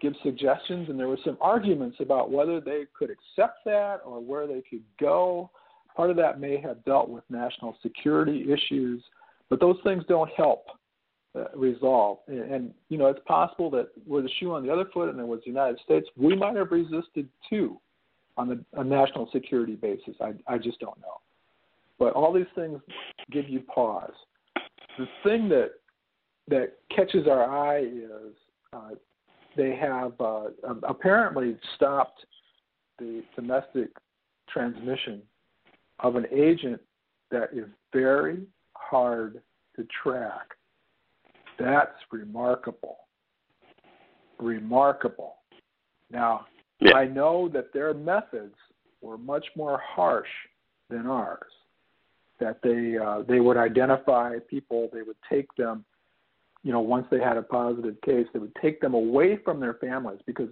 [0.00, 4.46] give suggestions, and there were some arguments about whether they could accept that or where
[4.46, 5.50] they could go.
[5.96, 9.02] Part of that may have dealt with national security issues,
[9.48, 10.66] but those things don't help
[11.36, 12.18] uh, resolve.
[12.28, 15.20] And, and, you know, it's possible that were the shoe on the other foot and
[15.20, 17.78] it was the United States, we might have resisted too
[18.36, 20.14] on the, a national security basis.
[20.20, 21.20] I, I just don't know.
[21.98, 22.80] But all these things
[23.30, 24.12] give you pause.
[24.98, 25.72] The thing that
[26.48, 28.34] that catches our eye is
[28.72, 28.90] uh,
[29.56, 30.44] they have uh,
[30.88, 32.24] apparently stopped
[32.98, 33.88] the domestic
[34.48, 35.22] transmission
[36.00, 36.80] of an agent
[37.30, 38.42] that is very
[38.74, 39.40] hard
[39.74, 40.54] to track.
[41.58, 42.98] That's remarkable.
[44.38, 45.36] Remarkable.
[46.10, 46.46] Now,
[46.80, 46.94] yeah.
[46.94, 48.54] I know that their methods
[49.00, 50.28] were much more harsh
[50.90, 51.50] than ours.
[52.38, 55.86] That they uh, they would identify people, they would take them,
[56.62, 59.74] you know, once they had a positive case, they would take them away from their
[59.74, 60.50] families because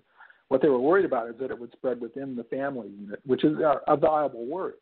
[0.49, 3.45] what they were worried about is that it would spread within the family unit, which
[3.45, 4.75] is a, a viable word.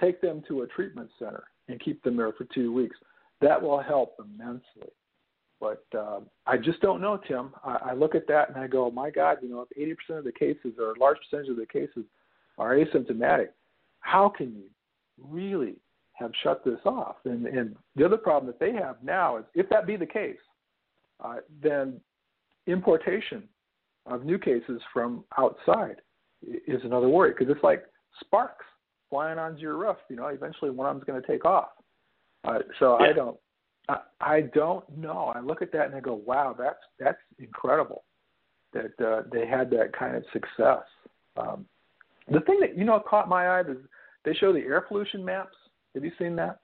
[0.00, 2.96] Take them to a treatment center and keep them there for two weeks.
[3.40, 4.92] That will help immensely.
[5.60, 7.52] But uh, I just don't know, Tim.
[7.64, 10.24] I, I look at that and I go, my God, you know, if 80% of
[10.24, 12.04] the cases or a large percentage of the cases
[12.58, 13.48] are asymptomatic,
[14.00, 14.64] how can you
[15.20, 15.76] really
[16.14, 17.16] have shut this off?
[17.24, 20.36] And, and the other problem that they have now is if that be the case,
[21.24, 22.00] uh, then
[22.68, 23.42] importation
[24.06, 25.96] of new cases from outside
[26.46, 27.84] is another worry because it's like
[28.20, 28.64] sparks
[29.10, 29.96] flying onto your roof.
[30.08, 31.70] You know, eventually one of them's going to take off.
[32.44, 33.08] Uh, so yeah.
[33.08, 33.36] I don't
[34.20, 35.32] I, don't know.
[35.34, 38.04] I look at that and I go, wow, that's that's incredible
[38.72, 40.84] that uh, they had that kind of success.
[41.36, 41.64] Um,
[42.30, 43.78] the thing that you know caught my eye is
[44.24, 45.56] they show the air pollution maps.
[45.94, 46.60] Have you seen that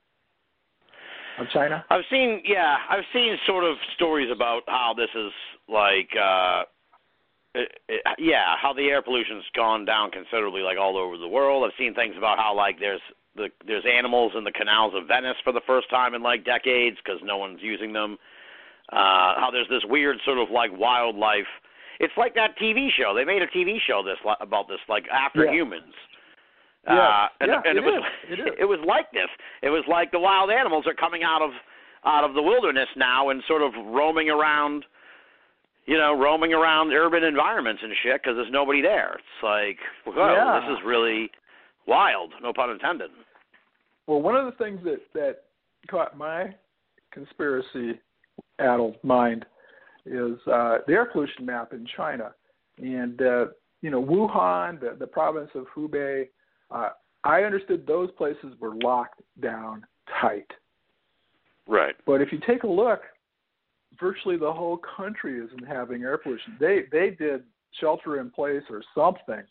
[1.38, 1.84] of China?
[1.90, 5.32] I've seen, yeah, I've seen sort of stories about how this is
[5.68, 6.62] like, uh,
[7.54, 11.64] it, it, yeah, how the air pollution's gone down considerably, like all over the world.
[11.64, 13.00] I've seen things about how like there's
[13.36, 16.96] the there's animals in the canals of Venice for the first time in like decades
[17.04, 18.18] because no one's using them.
[18.92, 21.48] Uh, how there's this weird sort of like wildlife.
[22.00, 23.14] It's like that TV show.
[23.14, 25.52] They made a TV show this about this like after yeah.
[25.52, 25.94] humans.
[26.86, 28.04] Yeah, uh, and, yeah, and it, it was.
[28.28, 29.30] It, it was like this.
[29.62, 31.50] It was like the wild animals are coming out of
[32.04, 34.84] out of the wilderness now and sort of roaming around,
[35.86, 39.14] you know, roaming around urban environments and shit because there's nobody there.
[39.14, 40.60] It's like, well, yeah.
[40.60, 41.30] this is really
[41.86, 43.10] wild, no pun intended.
[44.06, 45.44] Well, one of the things that that
[45.90, 46.54] caught my
[47.12, 48.00] conspiracy
[48.58, 49.46] addled mind
[50.06, 52.32] is uh, the air pollution map in China,
[52.78, 53.46] and uh,
[53.80, 56.28] you know Wuhan, the, the province of Hubei.
[56.70, 56.90] Uh,
[57.24, 59.86] I understood those places were locked down
[60.20, 60.50] tight.
[61.66, 61.94] Right.
[62.04, 63.00] But if you take a look,
[63.98, 66.56] virtually the whole country isn't having air pollution.
[66.60, 67.44] They they did
[67.80, 69.42] shelter in place or something.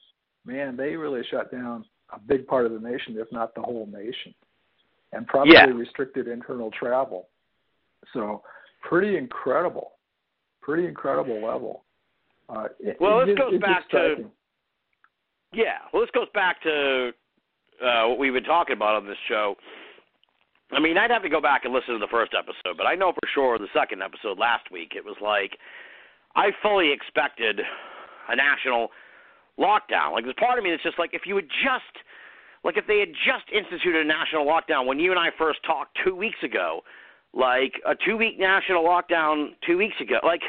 [0.45, 1.85] Man, they really shut down
[2.15, 4.33] a big part of the nation, if not the whole nation,
[5.11, 5.65] and probably yeah.
[5.65, 7.27] restricted internal travel.
[8.13, 8.41] So,
[8.81, 9.93] pretty incredible,
[10.61, 11.83] pretty incredible level.
[12.49, 14.25] Uh, it, well, it, this goes back exciting.
[14.25, 14.31] to
[15.53, 15.85] yeah.
[15.93, 17.11] Well, this goes back to
[17.83, 19.55] uh, what we've been talking about on this show.
[20.71, 22.95] I mean, I'd have to go back and listen to the first episode, but I
[22.95, 25.57] know for sure the second episode last week it was like
[26.35, 27.61] I fully expected
[28.27, 28.89] a national
[29.59, 30.13] lockdown.
[30.13, 31.95] Like there's part of me that's just like if you had just
[32.63, 35.97] like if they had just instituted a national lockdown when you and I first talked
[36.03, 36.81] two weeks ago,
[37.33, 40.41] like a two week national lockdown two weeks ago, like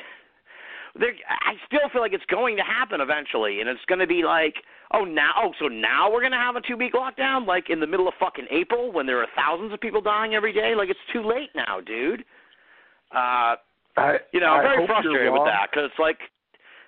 [0.99, 4.55] there I still feel like it's going to happen eventually and it's gonna be like
[4.93, 7.87] oh now oh so now we're gonna have a two week lockdown like in the
[7.87, 10.75] middle of fucking April when there are thousands of people dying every day?
[10.77, 12.25] Like it's too late now dude.
[13.15, 13.57] Uh
[13.97, 16.19] I, you know I'm I very frustrated with that because it's like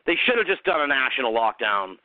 [0.07, 1.97] they should have just done a national lockdown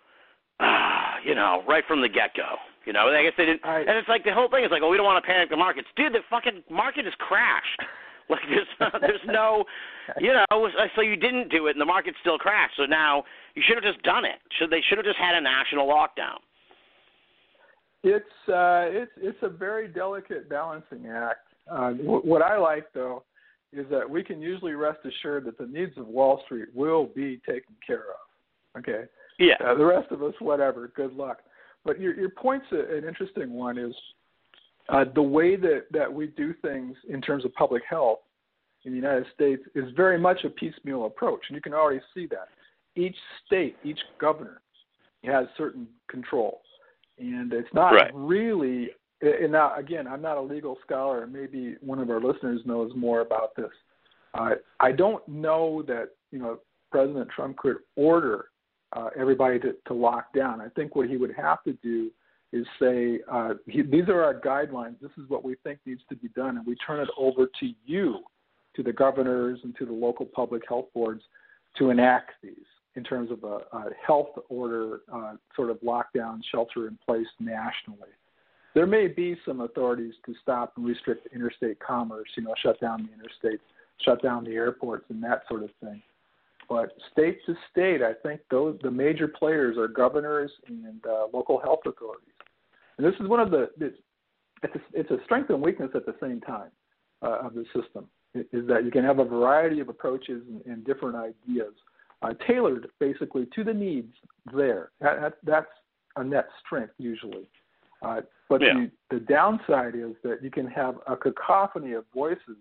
[1.25, 2.55] you know, right from the get go.
[2.85, 3.63] You know, I guess they didn't.
[3.63, 5.49] I- and it's like the whole thing is like, oh, we don't want to panic
[5.49, 6.13] the markets, dude.
[6.13, 7.81] The fucking market has crashed.
[8.29, 9.65] Like there's there's no,
[10.21, 12.75] you know, so you didn't do it, and the market still crashed.
[12.77, 13.25] So now
[13.55, 14.39] you should have just done it.
[14.57, 16.37] Should they should have just had a national lockdown?
[18.03, 21.45] It's uh, it's it's a very delicate balancing act.
[21.69, 23.23] Uh, w- what I like though
[23.73, 27.41] is that we can usually rest assured that the needs of Wall Street will be
[27.45, 28.79] taken care of.
[28.79, 29.03] Okay,
[29.41, 29.55] Yeah.
[29.65, 30.91] uh, the rest of us, whatever.
[30.95, 31.39] Good luck.
[31.83, 33.77] But your your point's a, an interesting one.
[33.77, 33.95] Is
[34.89, 38.19] uh, the way that that we do things in terms of public health
[38.85, 42.27] in the United States is very much a piecemeal approach, and you can already see
[42.27, 42.47] that.
[42.95, 43.15] each
[43.45, 44.59] state, each governor
[45.23, 46.61] has certain control,
[47.17, 48.11] and it's not Right.
[48.13, 48.89] really.
[49.21, 51.25] And now, again, I'm not a legal scholar.
[51.27, 53.71] Maybe one of our listeners knows more about this.
[54.33, 56.59] Uh, I don't know that you know
[56.91, 58.49] President Trump could order
[58.93, 60.61] uh, everybody to, to lock down.
[60.61, 62.11] I think what he would have to do
[62.53, 64.99] is say, uh, he, these are our guidelines.
[65.01, 67.73] This is what we think needs to be done, and we turn it over to
[67.85, 68.19] you,
[68.75, 71.23] to the governors and to the local public health boards,
[71.77, 72.55] to enact these
[72.95, 78.09] in terms of a, a health order, uh, sort of lockdown, shelter in place nationally.
[78.73, 83.07] There may be some authorities to stop and restrict interstate commerce, you know, shut down
[83.07, 83.59] the interstates,
[84.03, 86.01] shut down the airports, and that sort of thing.
[86.71, 91.59] But state to state, I think those the major players are governors and uh, local
[91.59, 92.33] health authorities.
[92.97, 93.97] And this is one of the it's
[94.63, 96.69] it's a, it's a strength and weakness at the same time
[97.21, 98.07] uh, of the system.
[98.37, 101.73] i- Is that you can have a variety of approaches and, and different ideas
[102.21, 104.13] uh, tailored basically to the needs
[104.53, 104.91] there.
[105.01, 105.73] That, that, that's
[106.15, 107.47] a net strength usually.
[108.01, 108.85] Uh, but Yeah.
[109.09, 112.57] the, the downside is that you can have a cacophony of voices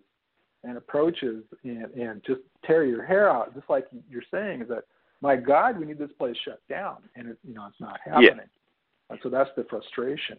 [0.65, 4.85] and approaches and, and just tear your hair out, just like you're saying, is that,
[5.23, 6.99] my God, we need this place shut down.
[7.17, 8.37] And, it, you know, it's not happening.
[8.37, 9.11] Yeah.
[9.11, 10.39] And so that's the frustration.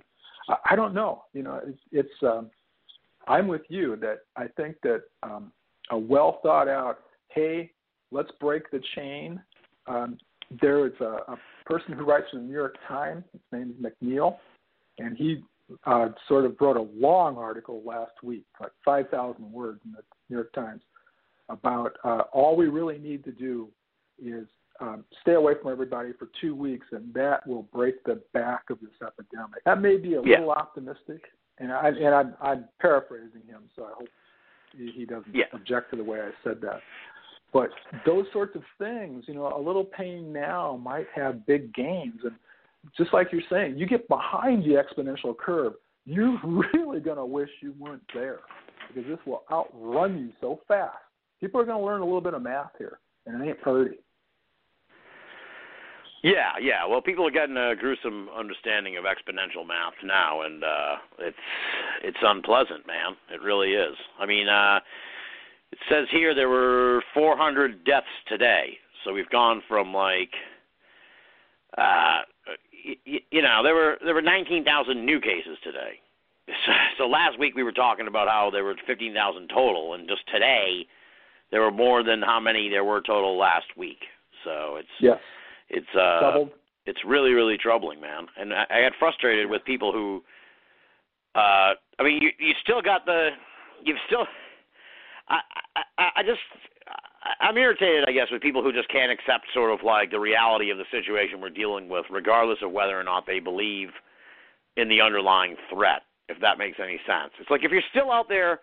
[0.50, 1.24] I, I don't know.
[1.34, 2.50] You know, it's, it's um,
[3.28, 5.52] I'm with you that I think that um,
[5.92, 7.00] a well thought out,
[7.30, 7.72] hey,
[8.12, 9.42] let's break the chain.
[9.88, 10.18] Um,
[10.62, 13.24] there is a, a person who writes for the New York Times.
[13.32, 14.38] His name is McNeil,
[15.00, 15.44] and he
[15.86, 20.36] uh, sort of wrote a long article last week, like 5,000 words in the New
[20.38, 20.82] York Times,
[21.50, 23.68] about uh, all we really need to do
[24.24, 24.48] is
[24.80, 28.80] um, stay away from everybody for two weeks, and that will break the back of
[28.80, 29.64] this epidemic.
[29.66, 30.38] That may be a Yeah.
[30.40, 31.24] little optimistic,
[31.60, 34.10] and I and I'm, I'm paraphrasing him, so I hope
[34.76, 35.46] he, doesn't Yeah.
[35.54, 36.82] object to the way I said that.
[37.52, 37.72] But
[38.06, 42.36] those sorts of things, you know, a little pain now might have big gains, and
[42.98, 45.74] just like you're saying, you get behind the exponential curve,
[46.06, 46.40] you're
[46.74, 48.40] really going to wish you weren't there
[48.88, 50.98] because this will outrun you so fast.
[51.40, 53.98] People are going to learn a little bit of math here, and it ain't pretty.
[56.24, 56.86] Yeah, yeah.
[56.86, 61.38] Well, people are getting a gruesome understanding of exponential math now, and uh, it's
[62.04, 63.16] it's unpleasant, man.
[63.34, 63.96] It really is.
[64.20, 64.80] I mean, uh,
[65.72, 70.30] it says here there were 400 deaths today, so we've gone from like,
[71.76, 72.22] uh,
[72.86, 76.00] y- y- you know, there were there were 19,000 new cases today.
[76.66, 80.22] So, so last week we were talking about how there were 15,000 total, and just
[80.28, 80.86] today
[81.52, 84.00] there were more than how many there were total last week.
[84.44, 85.20] So it's Yes,
[85.70, 86.50] it's uh doubled.
[86.86, 90.24] it's really really troubling man and i, I get frustrated with people who
[91.36, 93.30] uh i mean you you still got the
[93.84, 94.26] you've still
[95.30, 95.40] i
[95.98, 96.42] i i just
[97.40, 100.70] i'm irritated i guess with people who just can't accept sort of like the reality
[100.70, 103.90] of the situation we're dealing with regardless of whether or not they believe
[104.78, 107.34] in the underlying threat if that makes any sense.
[107.40, 108.62] It's like if you're still out there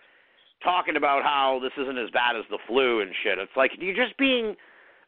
[0.64, 3.94] talking about how this isn't as bad as the flu and shit it's like you're
[3.94, 4.56] just being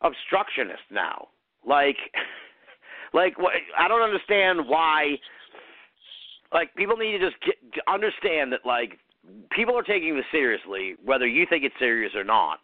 [0.03, 1.29] obstructionist now.
[1.67, 1.97] Like
[3.13, 3.35] like
[3.77, 5.17] I don't understand why
[6.53, 8.99] like people need to just get, to understand that like
[9.51, 12.61] people are taking this seriously whether you think it's serious or not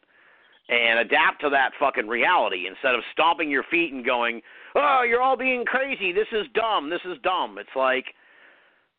[0.69, 4.41] and adapt to that fucking reality instead of stomping your feet and going
[4.75, 6.13] oh you're all being crazy.
[6.13, 6.91] This is dumb.
[6.91, 7.59] This is dumb.
[7.59, 8.07] It's like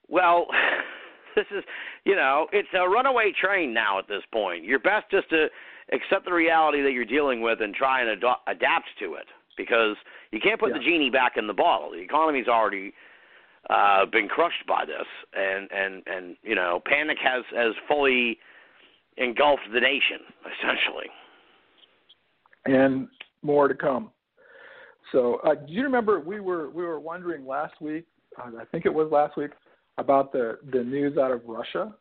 [0.08, 0.48] well
[1.36, 1.64] this is
[2.06, 4.64] you know it's a runaway train now at this point.
[4.64, 5.48] Your best just to
[5.92, 9.28] accept the reality that you're dealing with and try and ad- adapt to it
[9.58, 9.96] because
[10.32, 11.92] you can't put the genie back in the bottle.
[11.92, 12.94] The economy's already
[13.70, 18.38] uh been crushed by this and and and you know panic has has fully
[19.18, 21.08] engulfed the nation essentially
[22.68, 23.08] and
[23.42, 24.12] more to come.
[25.12, 28.06] So, uh, do you remember we were we were wondering last week?
[28.38, 29.52] Uh, I think it was last week
[29.98, 31.94] about the the news out of Russia,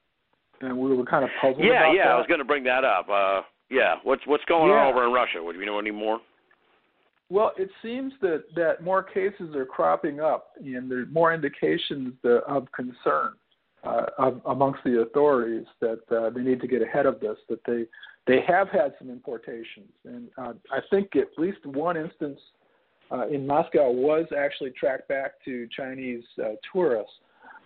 [0.60, 1.64] and we were kind of puzzled.
[1.64, 2.12] yeah about yeah that.
[2.14, 4.80] i was going to bring that up uh yeah what's what's going Yeah.
[4.86, 6.18] on over in russia would you know any more
[7.28, 12.14] Well, it seems that that more cases are cropping up, and there are more indications
[12.22, 13.30] that, of concern
[13.84, 17.36] uh, of, amongst the authorities that uh, they need to get ahead of this.
[17.48, 17.84] That they
[18.26, 22.40] they have had some importations, and uh, I think at least one instance
[23.10, 27.12] uh, in Moscow was actually tracked back to Chinese uh, tourists.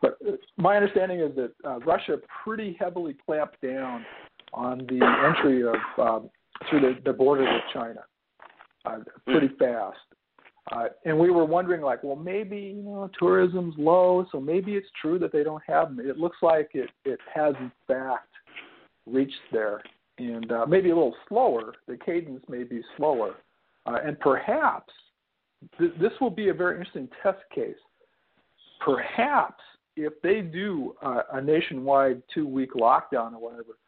[0.02, 4.04] But uh, my understanding is that uh, Russia pretty heavily clamped down
[4.52, 6.30] on the entry of um,
[6.68, 8.00] through the, the border with China
[8.84, 9.98] uh, pretty fast.
[10.72, 14.86] Uh, and we were wondering, like, well, maybe you know tourism's low, so maybe it's
[15.00, 16.06] true that they don't have them.
[16.06, 18.28] It looks like it it has in fact
[19.06, 19.82] reached there,
[20.20, 21.74] and uh, maybe a little slower.
[21.88, 23.36] The cadence may be slower,
[23.86, 24.92] Uh, and perhaps
[25.78, 27.80] th- this will be a very interesting test case.
[28.84, 29.62] Perhaps
[29.96, 33.78] if they do uh, a nationwide two week lockdown or whatever,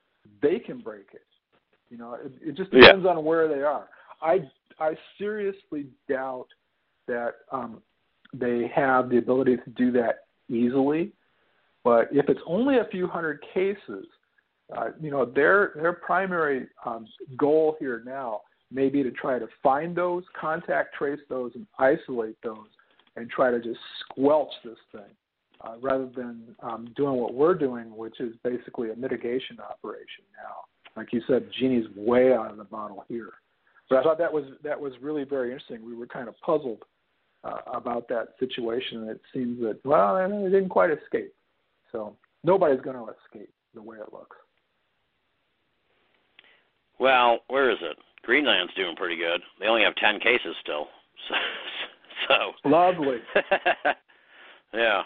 [0.40, 1.26] they can break it.
[1.90, 3.88] You know, it, it just depends on where they are.
[4.22, 4.40] I
[4.80, 6.48] I seriously doubt
[7.06, 7.82] that um,
[8.32, 11.12] they have the ability to do that easily.
[11.84, 14.06] But if it's only a few hundred cases,
[14.76, 19.48] uh, you know, their their primary um, goal here now may be to try to
[19.62, 22.68] find those, contact trace those, and isolate those,
[23.16, 25.10] and try to just squelch this thing,
[25.60, 30.64] uh, rather than um, doing what we're doing, which is basically a mitigation operation now.
[30.96, 33.32] Like you said, genie's way out of the bottle here.
[33.88, 35.84] But I thought that was that was really very interesting.
[35.84, 36.82] We were kind of puzzled
[37.44, 41.34] uh, about that situation, and it seems that well, they didn't quite escape.
[41.90, 44.36] So nobody's going to escape the way it looks.
[47.02, 47.98] Well, where is it?
[48.22, 49.40] Greenland's doing pretty good.
[49.58, 50.86] They only have ten cases still.
[52.28, 53.18] So, so lovely.
[54.74, 55.02] yeah,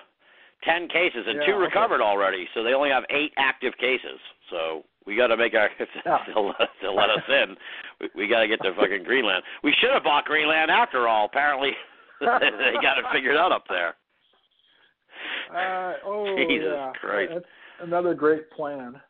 [0.64, 1.64] ten cases and Yeah, two okay.
[1.64, 2.46] recovered already.
[2.52, 4.18] So they only have eight active cases.
[4.50, 6.18] So we got to make our if Yeah.
[6.26, 6.52] they'll,
[6.82, 7.56] they'll let us in.
[8.00, 9.42] We, we got to get to fucking Greenland.
[9.62, 11.24] We should have bought Greenland after all.
[11.26, 11.70] Apparently,
[12.20, 12.26] they
[12.82, 13.94] got it figured out up there.
[15.54, 17.32] Uh, oh Jesus yeah, Christ.
[17.34, 17.46] that's
[17.80, 19.00] another great plan.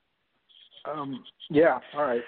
[0.85, 2.23] Um, yeah, all right.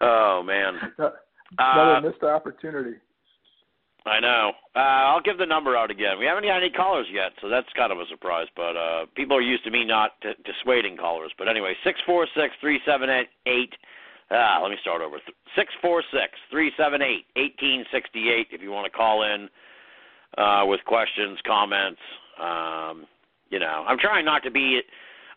[0.00, 0.78] Oh man.
[1.58, 2.96] another Uh, missed opportunity.
[4.04, 4.52] I know.
[4.74, 4.78] Uh,
[5.14, 6.18] I'll give the number out again.
[6.18, 8.48] We haven't got any callers yet, so that's kind of a surprise.
[8.56, 11.30] But uh, people are used to me not t- dissuading callers.
[11.38, 13.74] But anyway, six four six three seven eight eight.
[14.30, 15.18] Ah, let me start over.
[15.54, 18.48] Six four six three seven eight eighteen sixty eight.
[18.50, 19.48] If you want to call in
[20.36, 22.00] uh, with questions, comments.
[22.40, 23.06] Um,
[23.50, 24.80] you know, I'm trying not to be.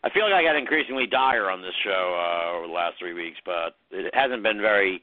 [0.06, 3.12] I feel like I got increasingly dire on this show uh, over the last three
[3.12, 5.02] weeks, but it hasn't been very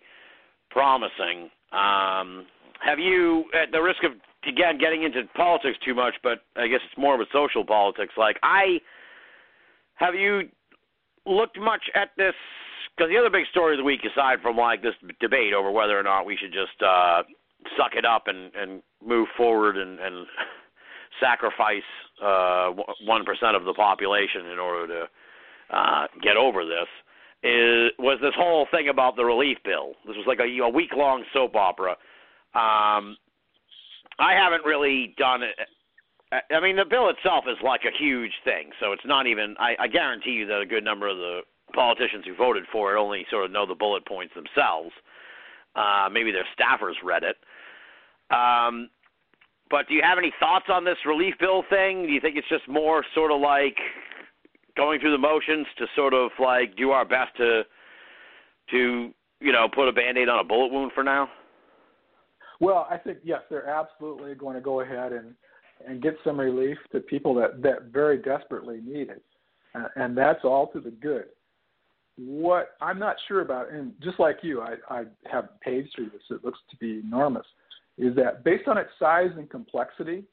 [0.72, 1.52] promising.
[1.74, 2.46] Um,
[2.80, 4.14] have you, at the risk of
[4.48, 8.14] again getting into politics too much, but I guess it's more of a social politics.
[8.18, 8.80] Like I,
[9.96, 10.44] have you
[11.26, 12.34] looked much at this?
[12.96, 16.00] Because the other big story of the week, aside from like this debate over whether
[16.00, 17.24] or not we should just uh,
[17.76, 20.26] suck it up and and move forward and and
[21.20, 21.84] sacrifice
[22.22, 22.72] uh
[23.06, 26.88] one percent of the population in order to uh get over this
[27.44, 29.94] is was this whole thing about the relief bill.
[30.08, 31.92] This was like a, a week long soap opera.
[32.56, 33.18] Um
[34.20, 35.56] I haven't really done it
[36.52, 39.76] I mean the bill itself is like a huge thing, so it's not even I,
[39.80, 41.42] I guarantee you that a good number of the
[41.74, 44.92] politicians who voted for it only sort of know the bullet points themselves.
[45.76, 47.38] Uh maybe their staffers read it.
[48.34, 48.90] Um
[49.70, 52.06] but do you have any thoughts on this relief bill thing?
[52.06, 53.78] Do you think it's just more sort of like
[54.76, 57.64] going through the motions to sort of like do our best to
[58.72, 61.30] to you know put a band-aid on a bullet wound for now?
[62.60, 65.34] Well, I think yes, they're absolutely going to go ahead and
[65.86, 69.24] and get some relief to people that that very desperately need it,
[69.76, 71.26] uh, and that's all to the good.
[72.16, 76.22] What I'm not sure about, and just like you, I, I have paged through this.
[76.30, 77.46] It looks to be enormous.
[77.98, 80.24] Is that based on its size and complexity,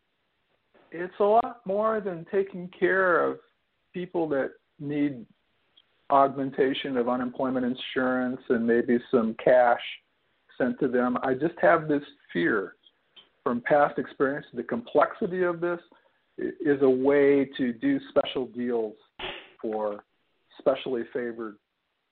[0.90, 3.38] it's a lot more than taking care of
[3.92, 5.26] people that need
[6.10, 9.80] augmentation of unemployment insurance and maybe some cash
[10.58, 11.16] sent to them.
[11.22, 12.74] I just have this fear
[13.44, 14.46] from past experience.
[14.52, 15.80] The complexity of this
[16.38, 18.94] is a way to do special deals
[19.60, 20.04] for
[20.58, 21.56] specially favored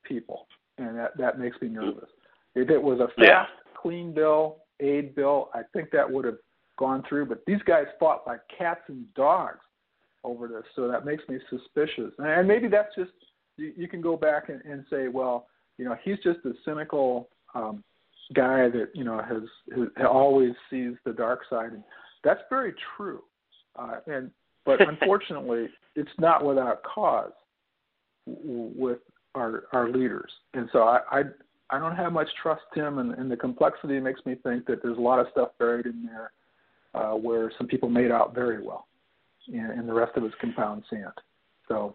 [0.04, 0.46] people,
[0.78, 2.08] and that that makes me nervous.
[2.54, 3.46] If it was a fast, Yeah.
[3.74, 6.38] clean bill, aid bill, I think that would have
[6.78, 7.26] gone through.
[7.26, 9.60] But these guys fought like cats and dogs
[10.24, 12.12] over this, so that makes me suspicious.
[12.18, 13.12] And- maybe that's just
[13.56, 15.46] you, you can go back and, and say, well,
[15.76, 17.82] you know, he's just a cynical um,
[18.34, 19.42] guy that you know has,
[19.76, 21.82] has always sees the dark side, and
[22.24, 23.22] that's very true.
[23.78, 24.30] Uh, and
[24.64, 27.32] but unfortunately, it's not without cause
[28.26, 28.98] with
[29.34, 31.22] our our leaders, and so I I,
[31.70, 34.97] I don't have much trust him, and, and the complexity makes me think that there's
[34.97, 36.32] a lot of stuff buried in there
[36.95, 38.86] uh, where some people made out very well,
[39.49, 41.12] and, and the rest of it's compound sand.
[41.69, 41.95] So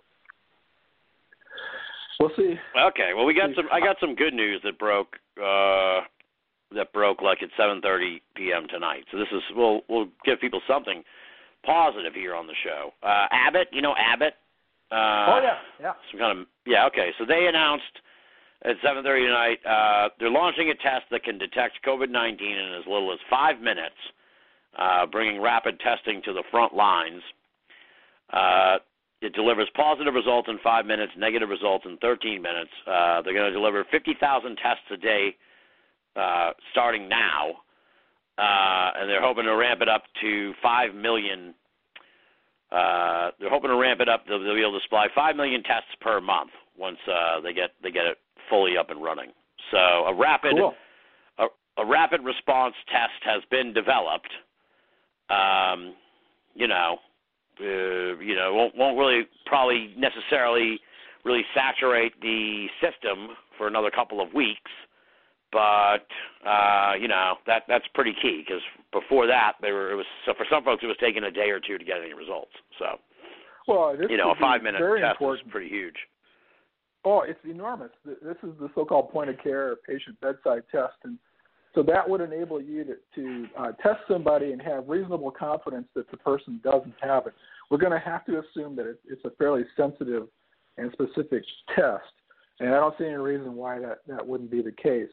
[2.19, 2.55] we'll see.
[2.79, 6.01] Okay, well we got some I got some good news that broke uh
[6.75, 8.67] that broke like at 7:30 p.m.
[8.69, 9.05] tonight.
[9.11, 11.03] So this is we'll we'll give people something
[11.65, 12.91] positive here on the show.
[13.01, 14.35] Uh Abbott, you know Abbott?
[14.91, 15.93] Uh oh yeah, yeah.
[16.11, 17.99] some kind of yeah okay so they announced
[18.63, 23.11] at 7:30 tonight uh, they're launching a test that can detect COVID-19 in as little
[23.11, 23.95] as five minutes,
[24.77, 27.21] uh, bringing rapid testing to the front lines.
[28.31, 28.77] Uh,
[29.21, 32.71] it delivers positive results in five minutes, negative results in 13 minutes.
[32.85, 35.35] Uh, they're going to deliver 50,000 tests a day
[36.15, 37.61] uh, starting now,
[38.37, 41.53] uh, and they're hoping to ramp it up to five million.
[42.71, 44.25] Uh, they're hoping to ramp it up.
[44.27, 47.71] They'll, they'll be able to supply five million tests per month once uh, they get
[47.81, 48.17] they get it
[48.49, 49.31] fully up and running.
[49.71, 50.73] So a rapid Cool.
[51.39, 51.45] a,
[51.77, 54.31] a rapid response test has been developed.
[55.29, 55.95] Um,
[56.55, 56.97] you know,
[57.59, 60.79] uh, you know, won't won't really probably necessarily
[61.25, 64.71] really saturate the system for another couple of weeks,
[65.51, 66.05] but
[66.47, 68.61] uh, you know that that's pretty key because
[68.91, 71.49] before that they were it was so for some folks it was taking a day
[71.49, 72.51] or two to get any results.
[72.77, 72.99] So
[73.67, 75.47] Well, this you know, a five minute test important.
[75.47, 75.95] is pretty huge.
[77.05, 77.91] Oh, it's enormous.
[78.05, 81.17] This is the so-called point of care patient bedside test, and
[81.75, 86.09] so that would enable you to, to uh, test somebody and have reasonable confidence that
[86.11, 87.33] the person doesn't have it.
[87.69, 90.27] We're going to have to assume that it, it's a fairly sensitive
[90.77, 91.43] and specific
[91.75, 92.03] test,
[92.59, 95.09] and I don't see any reason why that that wouldn't be the case.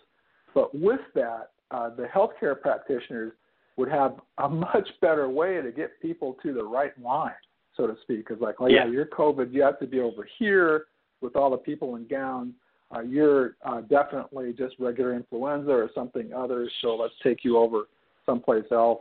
[0.54, 3.32] But with that, uh, the healthcare practitioners
[3.76, 7.32] would have a much better way to get people to the right line,
[7.76, 8.28] so to speak.
[8.28, 8.92] Because like, oh yeah, Yeah.
[8.92, 10.84] you're COVID, you have to be over here
[11.20, 12.54] with all the people in gowns.
[12.94, 17.84] Uh, you're uh, definitely just regular influenza or something other, so let's take you over
[18.26, 19.00] someplace else.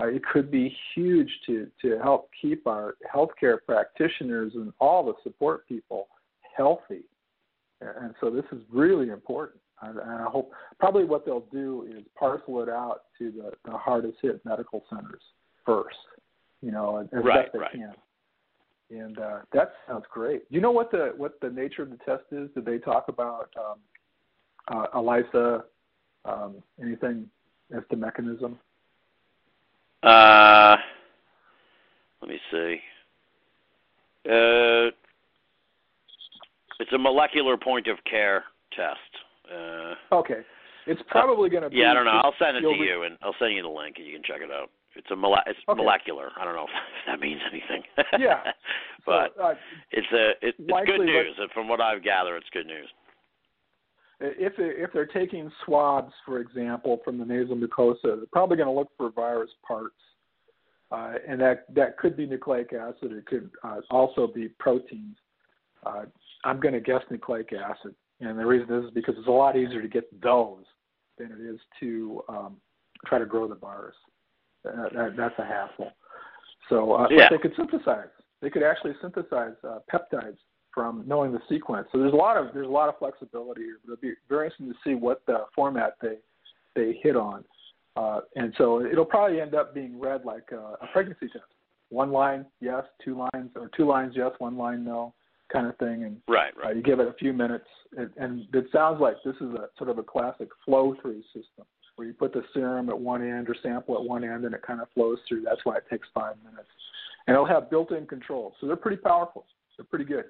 [0.00, 5.14] Uh, it could be huge to, to help keep our healthcare practitioners and all the
[5.22, 6.08] support people
[6.56, 7.02] healthy.
[7.80, 9.60] And so this is really important.
[9.82, 14.18] And I hope probably what they'll do is parcel it out to the, the hardest
[14.20, 15.22] hit medical centers
[15.64, 15.96] first,
[16.60, 17.72] you know, as Right, best they right.
[17.72, 17.94] can
[18.90, 20.48] and uh, that sounds great.
[20.48, 22.48] Do you know what the what the nature of the test is?
[22.54, 23.78] Did they talk about um,
[24.68, 25.64] uh, ELISA?
[26.24, 27.26] Um, anything
[27.74, 28.58] as the mechanism?
[30.02, 30.76] Uh,
[32.20, 32.76] let me see.
[34.26, 34.92] Uh,
[36.78, 38.44] it's a molecular point of care
[38.76, 38.98] test.
[39.50, 40.40] Uh, Okay,
[40.86, 41.76] it's probably going to be.
[41.76, 42.20] yeah, I don't know.
[42.22, 44.22] I'll send it to re- you, and I'll send you the link, and you can
[44.22, 44.70] check it out.
[44.96, 45.76] It's a mole- it's Okay.
[45.76, 46.30] molecular.
[46.36, 46.70] I don't know if
[47.06, 47.82] that means anything.
[48.18, 48.42] Yeah.
[49.06, 49.54] but so, uh,
[49.92, 51.36] it's a it, it's likely, good news.
[51.54, 52.88] From what I've gathered, it's good news.
[54.20, 58.68] if they, if they're taking swabs, for example, from the nasal mucosa, they're probably going
[58.68, 59.94] to look for virus parts,
[60.90, 63.12] uh, and that that could be nucleic acid.
[63.12, 65.16] It could uh, also be proteins.
[65.86, 66.04] Uh,
[66.44, 69.80] I'm going to guess nucleic acid, and the reason is because it's a lot easier
[69.82, 70.64] to get those
[71.16, 72.56] than it is to um,
[73.06, 73.94] try to grow the virus.
[74.66, 75.90] Uh, that, that's a hassle.
[76.68, 77.28] So uh, but Yeah.
[77.30, 78.08] they could synthesize.
[78.40, 80.38] They could actually synthesize uh, peptides
[80.72, 81.88] from knowing the sequence.
[81.92, 83.78] So there's a lot of there's a lot of flexibility here.
[83.84, 86.18] But it'll be very interesting to see what the format they
[86.76, 87.44] they hit on.
[87.96, 91.44] Uh, and so it'll probably end up being read like a, a pregnancy test.
[91.88, 95.12] One line yes, two lines or two lines yes, one line no,
[95.52, 96.04] kind of thing.
[96.04, 96.76] And Right, uh, right.
[96.76, 97.66] you give it a few minutes,
[97.96, 101.66] and, and it sounds like this is a sort of a classic flow through system
[102.00, 104.62] where you put the serum at one end or sample at one end, and it
[104.62, 105.42] kind of flows through.
[105.42, 106.70] That's why it takes five minutes,
[107.26, 109.44] and it'll have built-in controls, so they're pretty powerful.
[109.76, 110.24] They're pretty good,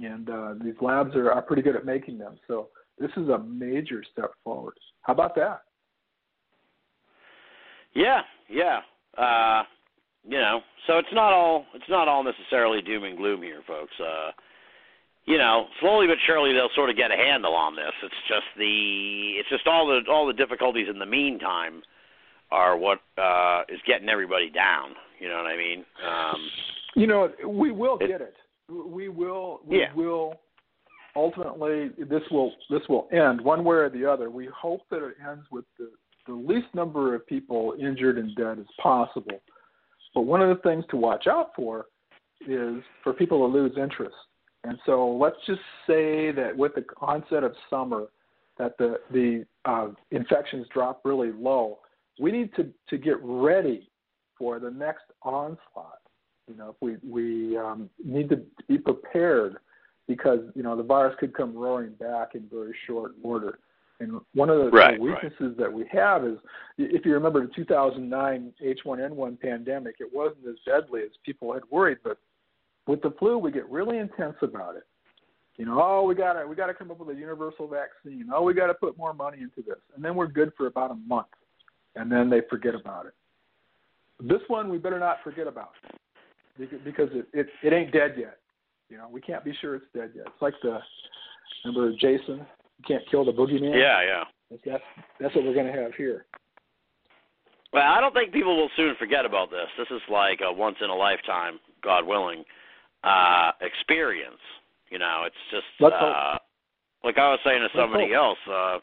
[0.00, 2.38] and uh, these labs are, are pretty good at making them.
[2.46, 4.78] So this is a major step forward.
[5.02, 5.60] How about that?
[7.92, 8.80] Yeah, yeah.
[9.18, 9.64] Uh,
[10.26, 13.92] you know, so it's not all it's not all necessarily doom and gloom here, folks.
[14.00, 14.30] Uh,
[15.28, 17.92] you know, slowly but surely they'll sort of get a handle on this.
[18.02, 21.82] It's just the it's just all the all the difficulties in the meantime
[22.50, 24.92] are what uh is getting everybody down.
[25.20, 25.84] You know what I mean?
[26.06, 26.40] Um
[26.96, 28.34] You know, we will It- get it.
[28.70, 29.60] We will.
[29.64, 29.92] We Yeah.
[29.94, 30.40] will.
[31.14, 34.30] Ultimately, this will this will end one way or the other.
[34.30, 35.90] We hope that it ends with the
[36.26, 39.40] the least number of people injured and dead as possible.
[40.14, 41.86] But one of the things to watch out for
[42.46, 44.16] is for people to lose interest.
[44.64, 48.06] And so let's just say that with the onset of summer,
[48.58, 51.78] that the the uh, infections drop really low.
[52.18, 53.88] We need to to get ready
[54.36, 56.00] for the next onslaught.
[56.48, 59.58] You know, if we we um, need to be prepared
[60.06, 63.60] because you know the virus could come roaring back in very short order.
[64.00, 65.22] And one of the, Right, the right.
[65.22, 66.38] weaknesses that we have is,
[66.78, 71.98] if you remember the 2009 H1N1 pandemic, it wasn't as deadly as people had worried.
[72.04, 72.18] But
[72.88, 74.84] with the flu, we get really intense about it.
[75.58, 78.28] You know, oh, we got to we got to come up with a universal vaccine.
[78.32, 80.90] Oh, we got to put more money into this, and then we're good for about
[80.92, 81.26] a month,
[81.96, 83.12] and then they forget about it.
[84.20, 85.72] This one we better not forget about
[86.56, 88.38] because it it, it ain't dead yet.
[88.88, 90.26] You know, we can't be sure it's dead yet.
[90.26, 90.78] It's like the
[91.64, 92.46] remember Jason,
[92.78, 93.74] you can't kill the boogeyman.
[93.74, 94.24] yeah, yeah.
[94.64, 94.82] that's
[95.20, 96.24] that's what we're going to have here.
[97.72, 99.66] Well, I don't think people will soon forget about this.
[99.76, 102.44] This is like a once in a lifetime, God willing,
[103.04, 104.40] uh experience.
[104.90, 106.38] You know, it's just Let's uh
[107.04, 108.78] like I was saying to somebody else, uh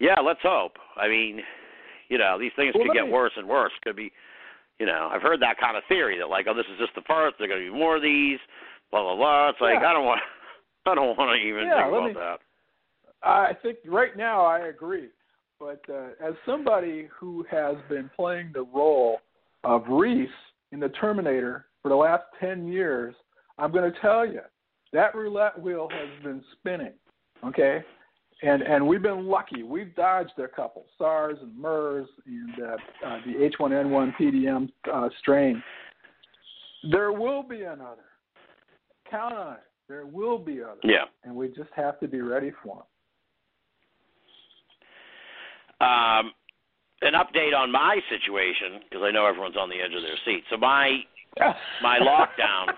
[0.00, 0.72] yeah, let's hope.
[0.96, 1.40] I mean,
[2.08, 3.72] you know, these things Well, could get me- worse and worse.
[3.82, 4.12] Could be,
[4.78, 7.02] you know, I've heard that kind of theory that like, oh, this is just the
[7.06, 7.36] first.
[7.38, 8.38] There are going to be more of these.
[8.90, 9.48] Blah blah blah.
[9.50, 9.88] It's like Yeah.
[9.88, 10.20] I don't want.
[10.86, 12.38] I don't want to even Yeah, think about me- that.
[13.22, 15.08] I think right now I agree,
[15.58, 19.20] but uh, as somebody who has been playing the role
[19.62, 20.28] of Reese
[20.72, 23.14] in the Terminator for the last ten years,
[23.58, 24.40] I'm going to tell you
[24.94, 26.94] that roulette wheel has been spinning.
[27.46, 27.84] Okay,
[28.42, 29.62] and and we've been lucky.
[29.62, 35.62] We've dodged a couple SARS and MERS and uh, uh, the H1N1 PDM uh, strain.
[36.90, 38.04] There will be another.
[39.10, 39.60] Count on it.
[39.86, 41.04] There will be others Yeah.
[41.24, 42.84] and we just have to be ready for
[45.80, 45.86] them.
[45.86, 46.32] Um,
[47.02, 50.42] an update on my situation because I know everyone's on the edge of their seat.
[50.50, 51.00] So my
[51.82, 52.74] my lockdown,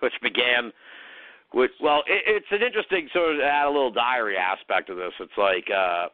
[0.00, 0.72] which began
[1.54, 5.12] with well, it, it's an interesting sort of add a little diary aspect of this.
[5.20, 6.08] It's like uh,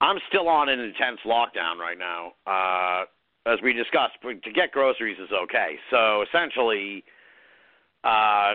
[0.00, 2.32] I'm still on an intense lockdown right now.
[2.46, 3.04] Uh,
[3.44, 5.74] as we discussed, to get groceries is okay.
[5.90, 7.02] So essentially,
[8.04, 8.52] uh,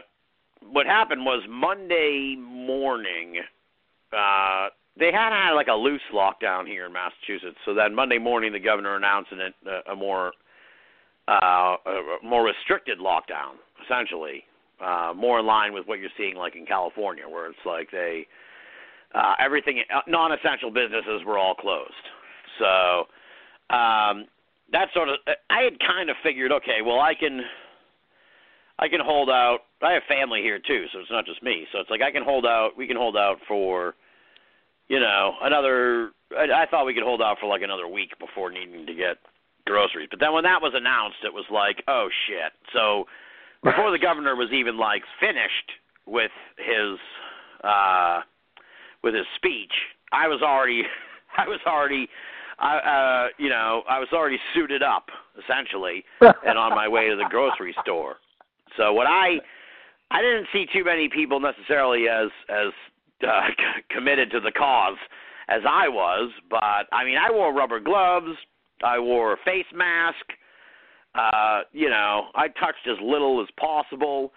[0.62, 3.36] what happened was Monday morning.
[4.14, 7.58] Uh, they had had like a loose lockdown here in Massachusetts.
[7.66, 10.32] So then Monday morning, the governor announced a, a more
[11.28, 14.44] uh, a more restricted lockdown, essentially,
[14.84, 18.28] uh, more in line with what you're seeing like in California, where it's like they
[19.16, 21.92] uh, everything uh, non-essential businesses were all closed.
[22.60, 23.08] So
[23.76, 24.26] um,
[24.72, 25.16] that sort of
[25.50, 27.42] I had kind of figured, okay, well I can
[28.80, 29.60] I can hold out.
[29.82, 31.66] I have family here too, so it's not just me.
[31.72, 32.72] So it's like I can hold out.
[32.78, 33.96] We can hold out for
[34.88, 36.12] you know, another.
[36.38, 39.18] I, I thought we could hold out for like another week before needing to get
[39.68, 40.08] groceries.
[40.10, 42.54] But then when that was announced, it was like, oh shit.
[42.74, 43.06] So
[43.64, 45.72] before the governor was even like finished
[46.06, 46.98] with his
[47.64, 48.22] uh
[49.04, 49.74] with his speech,
[50.12, 50.84] I was already,
[51.38, 52.10] I was already,
[52.60, 57.16] I uh, you know, I was already suited up essentially and on my way to
[57.16, 58.16] the grocery store.
[58.76, 59.40] So what I
[60.10, 62.74] I didn't see too many people necessarily as as
[63.28, 63.42] uh,
[63.90, 64.98] committed to the cause
[65.50, 68.36] as I was, but I mean, I wore rubber gloves,
[68.84, 70.26] I wore a face mask.
[71.16, 74.34] Uh, you know, I touched as little as possible.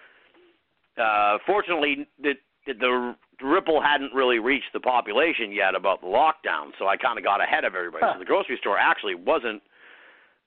[0.96, 2.34] Uh, fortunately, the,
[2.66, 7.24] the ripple hadn't really reached the population yet about the lockdown, so I kind of
[7.24, 8.04] got ahead of everybody.
[8.06, 8.14] Huh.
[8.14, 9.62] So the grocery store actually wasn't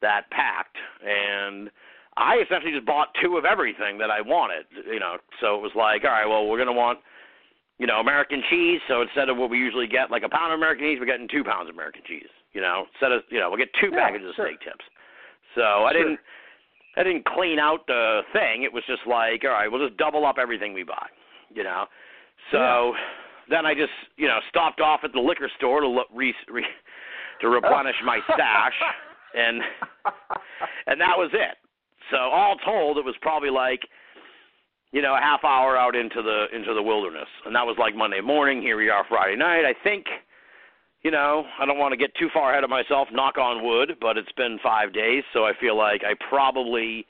[0.01, 1.69] that packed, and
[2.17, 4.65] I essentially just bought two of everything that I wanted.
[4.85, 6.99] You know, so it was like, all right, well, we're gonna want,
[7.79, 8.81] you know, American cheese.
[8.87, 11.27] So instead of what we usually get, like a pound of American cheese, we're getting
[11.27, 12.29] two pounds of American cheese.
[12.53, 14.85] You know, instead of, you know, we'll get two Yeah, packages of steak tips.
[15.55, 16.03] So I Sure.
[16.03, 16.19] didn't,
[16.95, 18.63] I didn't clean out the thing.
[18.63, 21.07] It was just like, all right, we'll just double up everything we buy.
[21.53, 21.85] You know,
[22.51, 22.95] so
[23.49, 26.65] then I just, you know, stopped off at the liquor store to look, re, re,
[27.41, 28.73] to replenish my stash,
[29.35, 29.61] and
[30.87, 31.57] and that was it.
[32.11, 33.81] So all told, it was probably like,
[34.91, 37.95] you know, a half hour out into the into the wilderness, and that was like
[37.95, 38.61] Monday morning.
[38.61, 39.63] Here we are, Friday night.
[39.65, 40.05] I think,
[41.03, 43.09] you know, I don't want to get too far ahead of myself.
[43.11, 47.05] Knock on wood, but it's been five days, so I feel like I probably,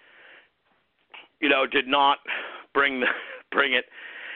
[1.40, 2.18] you know, did not
[2.74, 3.08] bring the,
[3.52, 3.86] bring it.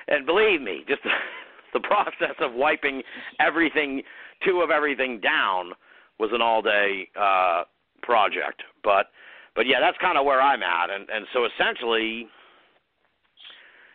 [0.07, 1.09] And believe me, just the,
[1.73, 3.01] the process of wiping
[3.39, 4.03] everything,
[4.45, 5.71] two of everything down,
[6.19, 7.63] was an all-day uh,
[8.01, 8.63] project.
[8.83, 9.07] But
[9.55, 12.27] but yeah, that's kind of where I'm at, and and so essentially,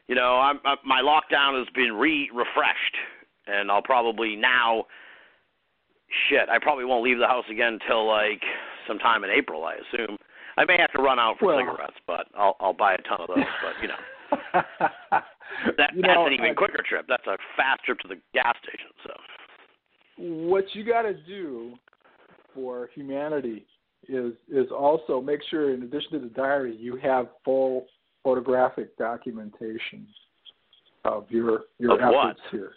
[0.09, 2.97] you know, I'm, i my lockdown has been re refreshed,
[3.47, 4.87] and I'll probably now,
[6.29, 8.43] shit, I probably won't leave the house again until like
[8.87, 10.17] sometime in April, I assume.
[10.57, 13.21] I may have to run out for Well- cigarettes, but I'll I'll buy a ton
[13.21, 13.39] of those.
[13.39, 14.63] But you know,
[15.77, 17.07] that You that's know, an even uh, quicker trip.
[17.09, 18.91] That's a fast trip to the gas station.
[19.05, 19.13] So
[20.19, 21.75] what you got to do
[22.55, 23.65] for humanity
[24.09, 27.87] is is also make sure, in addition to the diary, you have full
[28.23, 30.07] photographic documentation
[31.05, 32.27] of your your Of what?
[32.31, 32.73] efforts here.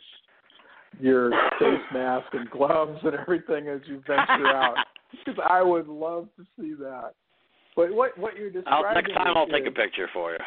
[1.00, 4.76] Your face mask and gloves and everything as you venture out,
[5.12, 7.12] because I would love to see that.
[7.76, 10.40] But what what you're describing I'll, next time I'll is- take a picture for you.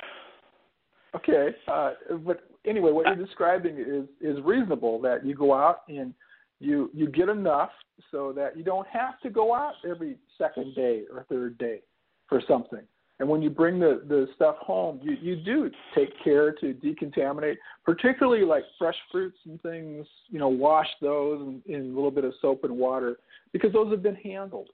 [1.14, 1.92] Okay, uh,
[2.24, 5.00] but anyway, what you're describing is is reasonable.
[5.00, 6.14] That you go out and
[6.60, 7.70] you you get enough
[8.10, 11.80] so that you don't have to go out every second day or third day
[12.28, 12.82] for something.
[13.20, 17.56] And when you bring the the stuff home, you you do take care to decontaminate,
[17.84, 20.06] particularly like fresh fruits and things.
[20.28, 23.16] You know, wash those in, in a little bit of soap and water
[23.52, 24.68] because those have been handled.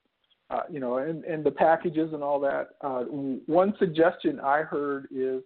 [0.50, 2.70] Uh, you know, and and the packages and all that.
[2.82, 3.04] Uh,
[3.46, 5.42] one suggestion I heard is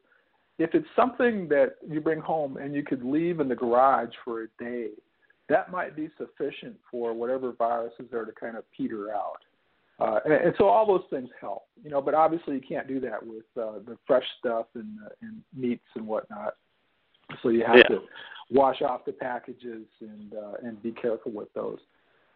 [0.59, 4.43] if it's something that you bring home and you could leave in the garage for
[4.43, 4.89] a day,
[5.49, 9.39] that might be sufficient for whatever viruses are to kind of peter out.
[10.01, 12.01] Uh, and, and so all those things help, you know.
[12.01, 15.85] But obviously, you can't do that with uh, the fresh stuff and, uh, and meats
[15.97, 16.55] and whatnot.
[17.43, 17.97] So you have Yeah.
[17.97, 18.03] to
[18.51, 21.79] wash off the packages and uh, and be careful with those.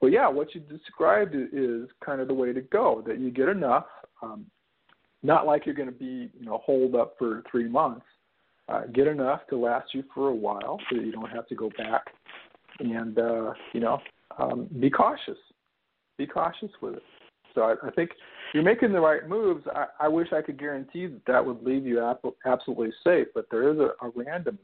[0.01, 3.03] But yeah, what you described is kind of the way to go.
[3.07, 3.87] That you get enough,
[4.23, 4.45] um,
[5.23, 8.05] not like you're going to be you know holed up for three months.
[8.69, 11.55] Uh, get enough to last you for a while, so that you don't have to
[11.55, 12.07] go back.
[12.81, 14.01] And uh, you know,
[14.39, 15.39] um, be cautious.
[16.19, 17.03] Be cautious with it.
[17.55, 18.11] So I, I think
[18.55, 19.65] you're making the right moves.
[19.75, 23.47] I, I wish I could guarantee that that would leave you ap- absolutely safe, but
[23.51, 24.59] there is a, a randomness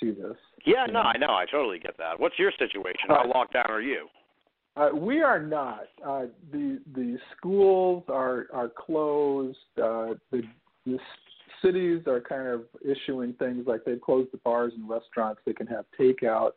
[0.00, 0.36] to this.
[0.64, 1.00] Yeah, no, know.
[1.00, 1.30] I know.
[1.30, 2.18] I totally get that.
[2.18, 3.08] What's your situation?
[3.08, 4.08] How Uh, locked down are you?
[4.76, 5.84] Uh, we are not.
[6.04, 9.58] Uh, the the schools are are closed.
[9.76, 10.42] Uh, the
[10.86, 11.00] the s-
[11.60, 15.40] cities are kind of issuing things like they've closed the bars and restaurants.
[15.44, 16.52] They can have takeout.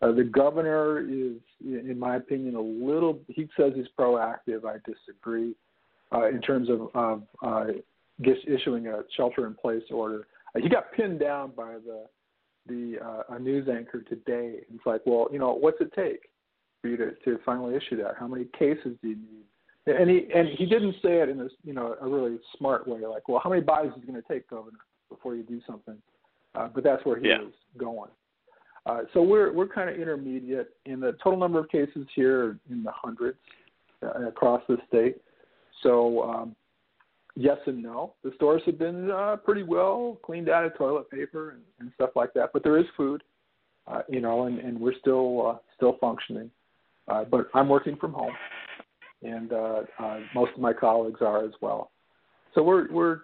[0.00, 3.18] Uh, the governor is, in my opinion, a little.
[3.28, 4.64] He says he's proactive.
[4.64, 5.54] I disagree.
[6.10, 7.66] Uh, in terms of, of uh,
[8.46, 12.06] issuing a shelter-in-place order, uh, he got pinned down by the
[12.66, 14.60] the uh, a news anchor today.
[14.72, 16.28] It's like, well, you know, what's it take?
[16.80, 18.14] for you to, to finally issue that?
[18.18, 19.44] How many cases do you need?
[19.86, 23.06] And he and he didn't say it in a you know a really smart way,
[23.06, 25.96] like, well, how many bodies is it going to take, Governor, before you do something?
[26.54, 27.38] Uh, but that's where he Yeah.
[27.40, 28.10] was going.
[28.86, 32.82] Uh, so we're we're kind of intermediate, in the total number of cases here in
[32.82, 33.38] the hundreds
[34.02, 35.16] uh, across the state.
[35.82, 36.56] So um,
[37.38, 38.14] yes and no.
[38.24, 42.10] The stores have been uh, pretty well cleaned out of toilet paper and, and stuff
[42.16, 43.22] like that, but there is food,
[43.86, 46.50] uh, you know, and, and we're still uh, still functioning.
[47.06, 48.34] Uh, but I'm working from home,
[49.22, 51.90] and uh, uh, most of my colleagues are as well.
[52.54, 53.20] So we're we're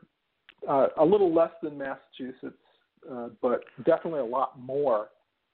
[0.68, 2.56] uh, a little less than Massachusetts,
[3.10, 5.08] uh, but definitely a lot more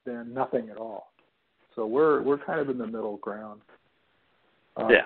[0.04, 1.12] than nothing at all.
[1.74, 3.60] So we're we're kind of in the middle ground.
[4.76, 4.98] Uh, yeah.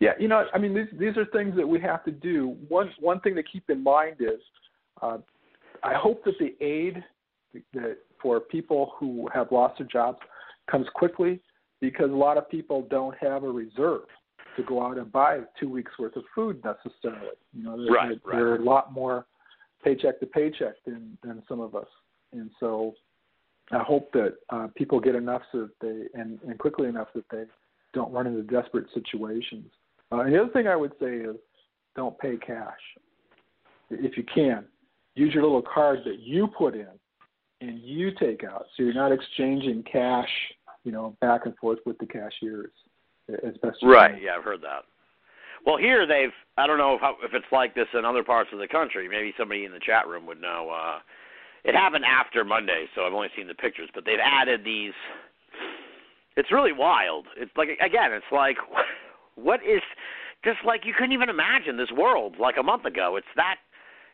[0.00, 2.56] yeah, you know, I mean, these these are things that we have to do.
[2.68, 4.40] One one thing to keep in mind is,
[5.00, 5.18] uh,
[5.82, 7.02] I hope that the aid
[7.74, 10.18] that for people who have lost their jobs
[10.70, 11.40] comes quickly,
[11.80, 14.02] because a lot of people don't have a reserve
[14.56, 17.36] to go out and buy two weeks worth of food necessarily.
[17.52, 18.60] You know, they're, Right, they're, right.
[18.60, 19.26] a lot more
[19.84, 21.88] paycheck to paycheck than than some of us,
[22.32, 22.94] and so
[23.70, 27.24] I hope that uh, people get enough so that they and, and quickly enough that
[27.30, 27.44] they
[27.94, 29.66] don't run into desperate situations.
[30.10, 31.36] Uh, and the other thing I would say is
[31.96, 32.78] don't pay cash.
[33.90, 34.64] If you can,
[35.14, 36.88] use your little card that you put in
[37.60, 40.28] and you take out, so you're not exchanging cash,
[40.84, 42.72] you know, back and forth with the cashiers
[43.28, 44.14] as best Right.
[44.14, 44.22] can.
[44.22, 44.84] Yeah, I've heard that.
[45.64, 46.32] Well, here they've.
[46.58, 49.08] I don't know how, if it's like this in other parts of the country.
[49.08, 50.70] Maybe somebody in the chat room would know.
[50.70, 50.98] Uh,
[51.64, 53.88] it happened after Monday, so I've only seen the pictures.
[53.94, 54.92] But they've added these.
[56.36, 57.26] It's really wild.
[57.36, 58.56] It's like again, it's like
[59.36, 59.82] what is
[60.44, 63.16] just like you couldn't even imagine this world like a month ago.
[63.16, 63.56] It's that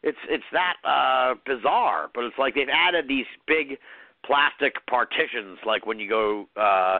[0.03, 3.79] it's it's that uh bizarre, but it's like they've added these big
[4.27, 6.99] plastic partitions like when you go uh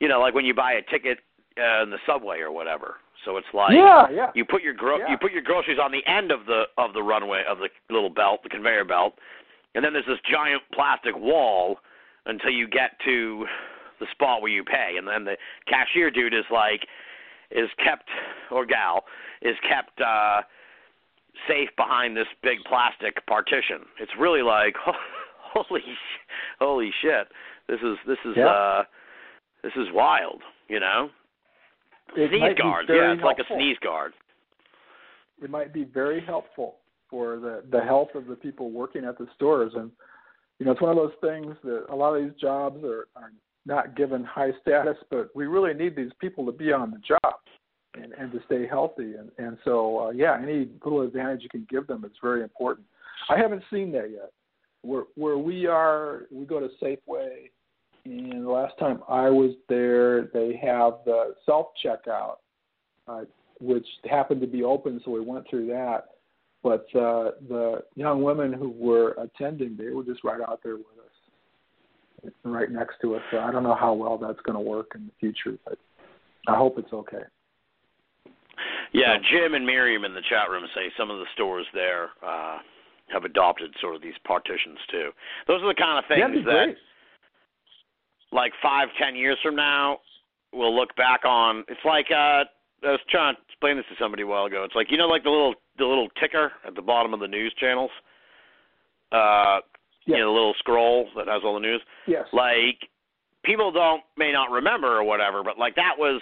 [0.00, 1.18] you know, like when you buy a ticket
[1.58, 2.96] uh, in the subway or whatever.
[3.24, 4.30] So it's like yeah, yeah.
[4.34, 5.10] you put your gro- Yeah.
[5.10, 8.10] you put your groceries on the end of the of the runway of the little
[8.10, 9.18] belt, the conveyor belt,
[9.78, 11.78] and then there's this giant plastic wall
[12.26, 13.46] until you get to
[14.00, 15.36] the spot where you pay, and then the
[15.68, 16.80] cashier dude is like
[17.52, 18.08] is kept
[18.50, 19.04] or gal
[19.40, 20.42] is kept uh
[21.46, 23.82] safe behind this big plastic partition.
[24.00, 24.74] It's really like
[25.54, 25.84] holy
[26.58, 27.28] holy shit.
[27.68, 28.48] This is this is Yeah.
[28.48, 28.82] uh
[29.62, 31.10] this is wild, you know?
[32.16, 32.86] It sneeze guard.
[32.88, 34.12] Yeah, it's like a sneeze guard.
[35.40, 36.78] it might be very helpful
[37.10, 39.72] for the the health of the people working at the stores.
[39.74, 39.90] And
[40.58, 43.32] you know it's one of those things that a lot of these jobs are, are
[43.66, 47.34] not given high status but we really need these people to be on the job
[47.94, 49.14] and, and to stay healthy.
[49.14, 52.86] And and so uh, yeah any little advantage you can give them is very important.
[53.28, 54.32] I haven't seen that yet.
[54.82, 57.50] Where where we are we go to safeway
[58.04, 62.36] and the last time i was there they have the self checkout
[63.08, 63.24] uh,
[63.60, 66.08] which happened to be open, so we went through that.
[66.68, 70.84] But uh, the young women who were attending, they were just right out there with
[70.84, 73.22] us, right next to us.
[73.30, 75.78] So I don't know how well that's going to work in the future, but
[76.46, 77.22] I hope it's okay.
[78.92, 82.58] Yeah, Jim and Miriam in the chat room say some of the stores there uh
[83.10, 85.08] have adopted sort of these partitions too.
[85.46, 86.76] Those are the kind of things that great.
[88.30, 90.00] like five, ten years from now
[90.52, 92.44] we'll look back on it's like uh
[92.84, 94.64] I was trying to explain this to somebody a while ago.
[94.64, 97.28] It's like you know like the little the little ticker at the bottom of the
[97.28, 97.90] news channels?
[99.12, 99.60] Uh
[100.06, 100.16] Yeah.
[100.16, 101.82] you know, the little scroll that has all the news.
[102.06, 102.26] Yes.
[102.32, 102.88] like
[103.44, 106.20] people don't may not remember or whatever, but like that was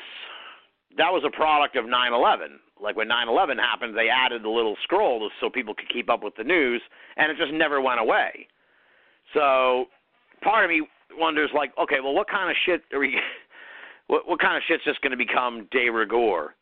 [0.97, 2.59] that was a product of 9/11.
[2.81, 6.35] Like when 9/11 happened, they added the little scroll so people could keep up with
[6.37, 6.81] the news,
[7.17, 8.47] and it just never went away.
[9.35, 9.87] So
[10.43, 10.87] part of me
[11.19, 13.17] wonders, like, okay, well, what kind of shit are we?
[14.09, 16.55] What what kind of shit's just going to become de rigueur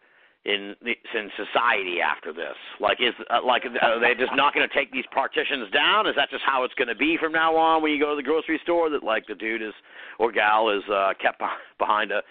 [0.45, 2.57] in the, in society after this?
[2.81, 6.07] Like, is uh, like are they just not going to take these partitions down?
[6.07, 8.17] Is that just how it's going to be from now on when you go to
[8.17, 8.91] the grocery store?
[8.91, 9.75] That like the dude is
[10.19, 11.43] or gal is uh, kept
[11.79, 12.23] behind a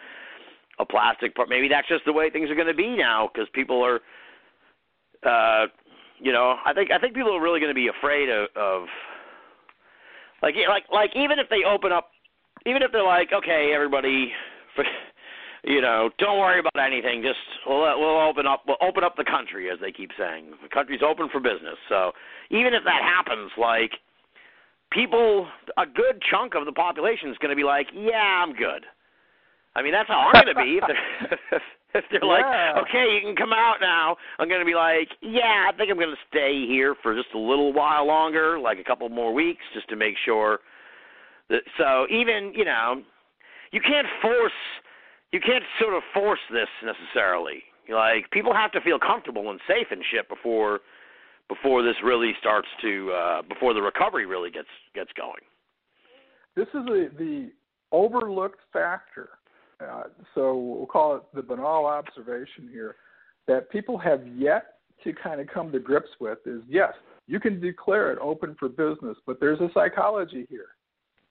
[0.79, 1.49] a plastic part.
[1.49, 3.99] Maybe that's just the way things are going to be now because people are,
[5.23, 5.67] uh,
[6.19, 8.87] you know, I think I think people are really going to be afraid of, of
[10.41, 12.09] like like like even if they open up,
[12.65, 14.31] even if they're like, okay, everybody,
[15.63, 17.21] you know, don't worry about anything.
[17.21, 20.51] Just we'll we'll open up we'll open up the country as they keep saying.
[20.61, 21.77] The country's open for business.
[21.89, 22.11] So
[22.49, 23.91] even if that happens, like
[24.93, 25.47] people,
[25.77, 28.85] a good chunk of the population is going to be like, yeah, I'm good.
[29.75, 31.59] I mean, that's how I'm going to be if they're,
[31.95, 32.73] if they're Yeah.
[32.75, 34.15] like, okay, you can come out now.
[34.37, 37.33] I'm going to be like, yeah, I think I'm going to stay here for just
[37.33, 40.59] a little while longer, like a couple more weeks, just to make sure
[41.49, 41.63] that.
[41.77, 43.01] So even you know,
[43.73, 44.53] you can't force,
[45.31, 47.63] you can't sort of force this necessarily.
[47.89, 50.79] Like people have to feel comfortable and safe and shit before
[51.49, 55.43] before this really starts to uh before the recovery really gets gets going.
[56.55, 57.51] This is a, the
[57.91, 59.29] overlooked factor.
[59.81, 62.95] Uh, so we'll call it the Binnall observation here
[63.47, 66.93] that people have yet to kind of come to grips with is yes,
[67.27, 70.67] you can declare it open for business, but there's a psychology here.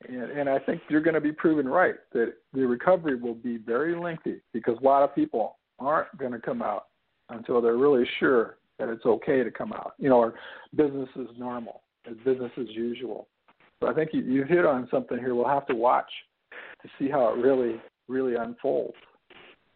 [0.09, 3.57] And, and I think you're going to be proven right that the recovery will be
[3.59, 6.87] very lengthy because a lot of people aren't going to come out
[7.29, 10.35] until they're really sure that it's okay to come out, you know, or
[10.75, 11.83] business is normal,
[12.25, 13.29] business as usual.
[13.81, 15.35] So I think you, you hit on something here.
[15.35, 16.11] We'll have to watch
[16.83, 18.97] to see how it really, really unfolds.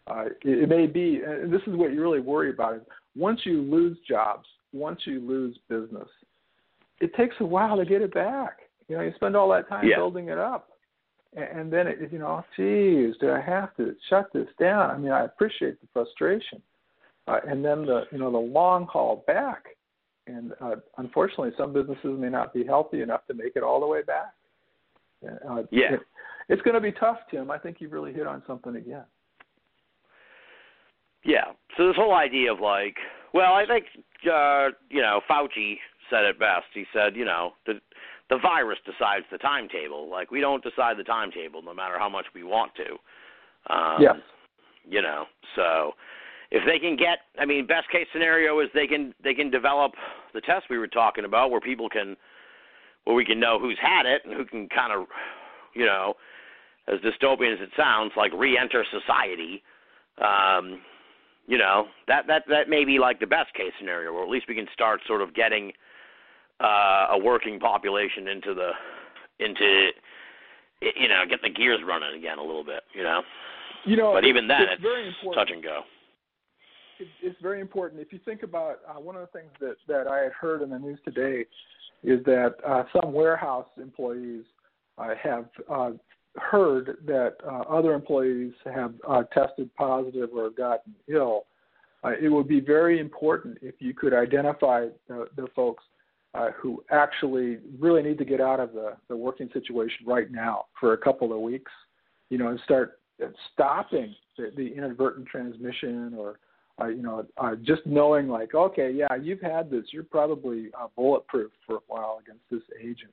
[0.07, 2.77] Uh, it, it may be, and this is what you really worry about.
[2.77, 2.83] Is
[3.17, 6.09] once you lose jobs, once you lose business,
[7.01, 8.59] it takes a while to get it back.
[8.89, 9.97] You know, you spend all that time Yeah.
[9.97, 10.69] building it up,
[11.35, 14.91] and, and then it, you know, geez, do I have to shut this down?
[14.91, 16.63] I mean, I appreciate the frustration,
[17.27, 19.65] uh, and then the you know the long haul back.
[20.29, 23.87] And uh, unfortunately, some businesses may not be healthy enough to make it all the
[23.87, 24.35] way back.
[25.49, 25.95] Uh, Yeah.
[25.95, 26.01] it-
[26.49, 27.51] it's going to be tough, Tim.
[27.51, 29.05] I think you've really hit on something again.
[31.25, 31.53] Yeah.
[31.77, 32.97] So this whole idea of like,
[33.35, 33.87] well, I think
[34.33, 36.67] uh, you know Fauci said it best.
[36.73, 37.81] He said, you know, the
[38.29, 40.11] the virus decides the timetable.
[40.11, 43.75] Like we don't decide the timetable, no matter how much we want to.
[43.75, 44.17] Um, Yes.
[44.89, 45.25] You know,
[45.57, 45.95] so
[46.53, 49.93] if they can get, I mean, best case scenario is they can they can develop
[50.33, 52.17] the test we were talking about, where people can,
[53.03, 55.09] where we can know who's had it and who can kind of,
[55.75, 56.15] you know,
[56.87, 59.63] as dystopian as it sounds, like re-enter society.
[60.19, 60.81] Um,
[61.49, 64.47] you know that that that may be like the best case scenario, or at least
[64.49, 65.73] we can start sort of getting
[66.61, 68.71] uh, a working population into the
[69.39, 69.91] into
[70.81, 73.23] you know get the gears running again a little bit, you know.
[73.85, 75.35] You know, But even then, it's, it's very important.
[75.35, 75.83] touch and go.
[76.99, 78.01] it, it's very important.
[78.01, 80.71] If you think about uh, one of the things that that I had heard in
[80.71, 81.45] the news today
[82.03, 84.45] is that uh, some warehouse employees
[84.99, 85.91] uh, have uh,
[86.37, 91.45] heard that uh, other employees have uh, tested positive or gotten ill.
[92.05, 95.85] Uh, it would be very important if you could identify the, the folks
[96.37, 100.67] uh, who actually really need to get out of the, the working situation right now
[100.79, 101.73] for a couple of weeks,
[102.31, 103.01] you know, and start
[103.53, 106.39] stopping the, the inadvertent transmission or
[106.81, 110.89] uh, you know, uh, just knowing like, okay, yeah, you've had this, you're probably uh,
[110.95, 113.13] bulletproof for a while against this agent.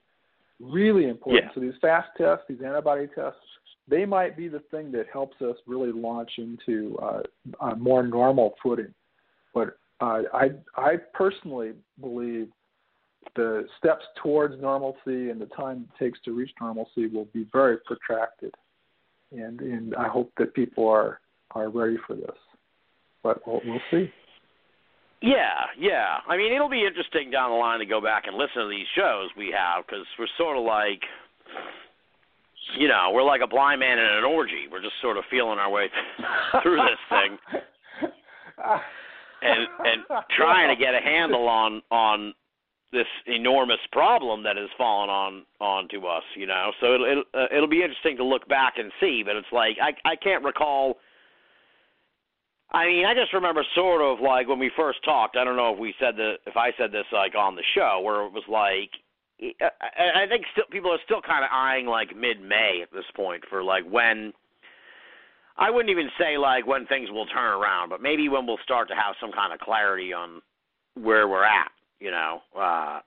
[0.60, 1.46] Really important.
[1.46, 1.54] Yeah.
[1.56, 3.40] So these fast tests, these antibody tests,
[3.88, 7.22] they might be the thing that helps us really launch into uh,
[7.62, 8.94] a more normal footing.
[9.54, 11.72] But uh, I, I personally
[12.02, 12.50] believe
[13.36, 17.78] the steps towards normalcy and the time it takes to reach normalcy will be very
[17.86, 18.54] protracted,
[19.32, 21.20] and and I hope that people are
[21.52, 22.38] are ready for this
[23.24, 24.12] but we'll, we'll see.
[25.22, 26.18] Yeah, yeah.
[26.28, 28.86] I mean, it'll be interesting down the line to go back and listen to these
[28.94, 31.00] shows we have because we're sort of like,
[32.78, 34.68] you know, we're like a blind man in an orgy.
[34.70, 35.88] We're just sort of feeling our way
[36.62, 37.38] through this thing
[39.42, 40.04] and and
[40.36, 42.34] trying to get a handle on on
[42.94, 46.24] this enormous problem that has fallen on onto us.
[46.38, 49.24] You know, so it'll it'll, uh, it'll be interesting to look back and see.
[49.26, 50.98] But it's like I I can't recall.
[52.72, 55.36] I mean, I just remember sort of like when we first talked.
[55.36, 58.02] I don't know if we said the if I said this like on the show
[58.04, 58.92] where it was like,
[59.42, 63.44] I I think still people are still kind of eyeing like mid-May at this point
[63.50, 64.34] for like when.
[65.56, 68.88] I wouldn't even say like when things will turn around, but maybe when we'll start
[68.88, 70.42] to have some kind of clarity on
[70.96, 71.70] where we're at.
[72.04, 73.00] You know, uh,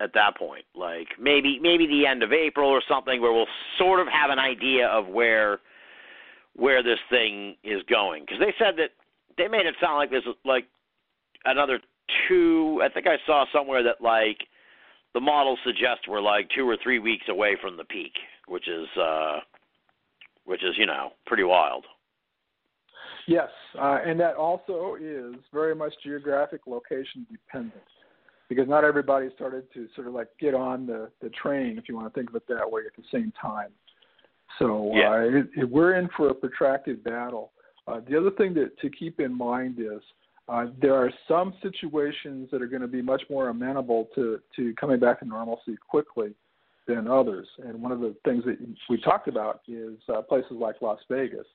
[0.00, 3.46] at that point, like maybe maybe the end of April or something, where we'll
[3.78, 5.60] sort of have an idea of where
[6.54, 8.24] where this thing is going.
[8.24, 8.90] Because they said that
[9.38, 10.66] they made it sound like there's like
[11.46, 11.80] another
[12.28, 12.82] two.
[12.84, 14.46] I think I saw somewhere that like
[15.14, 18.12] the models suggest we're like two or three weeks away from the peak,
[18.46, 19.38] which is uh,
[20.44, 21.86] which is you know pretty wild.
[23.26, 23.48] Yes,
[23.80, 27.80] uh, and that also is very much geographic location dependent
[28.48, 31.96] because not everybody started to sort of like get on the the train, if you
[31.96, 33.70] want to think of it that way, at the same time.
[34.58, 35.10] So Yeah.
[35.10, 37.52] uh, it, it, we're in for a protracted battle.
[37.86, 40.00] Uh, the other thing that to keep in mind is
[40.48, 44.74] uh, there are some situations that are going to be much more amenable to, to
[44.74, 46.34] coming back to normalcy quickly
[46.86, 47.48] than others.
[47.66, 48.58] And one of the things that
[48.90, 51.46] we talked about is uh, places like Las Vegas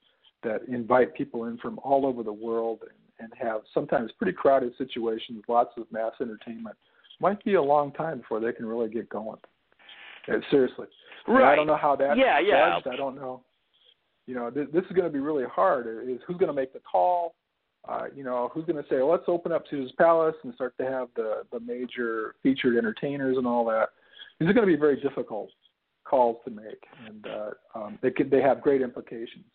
[0.43, 4.73] that invite people in from all over the world and, and have sometimes pretty crowded
[4.77, 6.75] situations, lots of mass entertainment.
[7.19, 9.39] Might be a long time before they can really get going.
[10.27, 10.87] Uh, seriously.
[11.27, 12.79] And I don't know how that Yeah, yeah.
[12.89, 13.41] I don't know.
[14.25, 15.87] You know, this, this is going to be really hard.
[15.87, 17.35] Is who's going to make the call?
[17.87, 20.77] Uh, you know, who's going to say, well, let's open up Caesar's Palace and start
[20.77, 23.89] to have the the major featured entertainers and all that.
[24.39, 25.49] These are going to be very difficult
[26.03, 29.45] calls to make, and uh, um, they could they have great implications.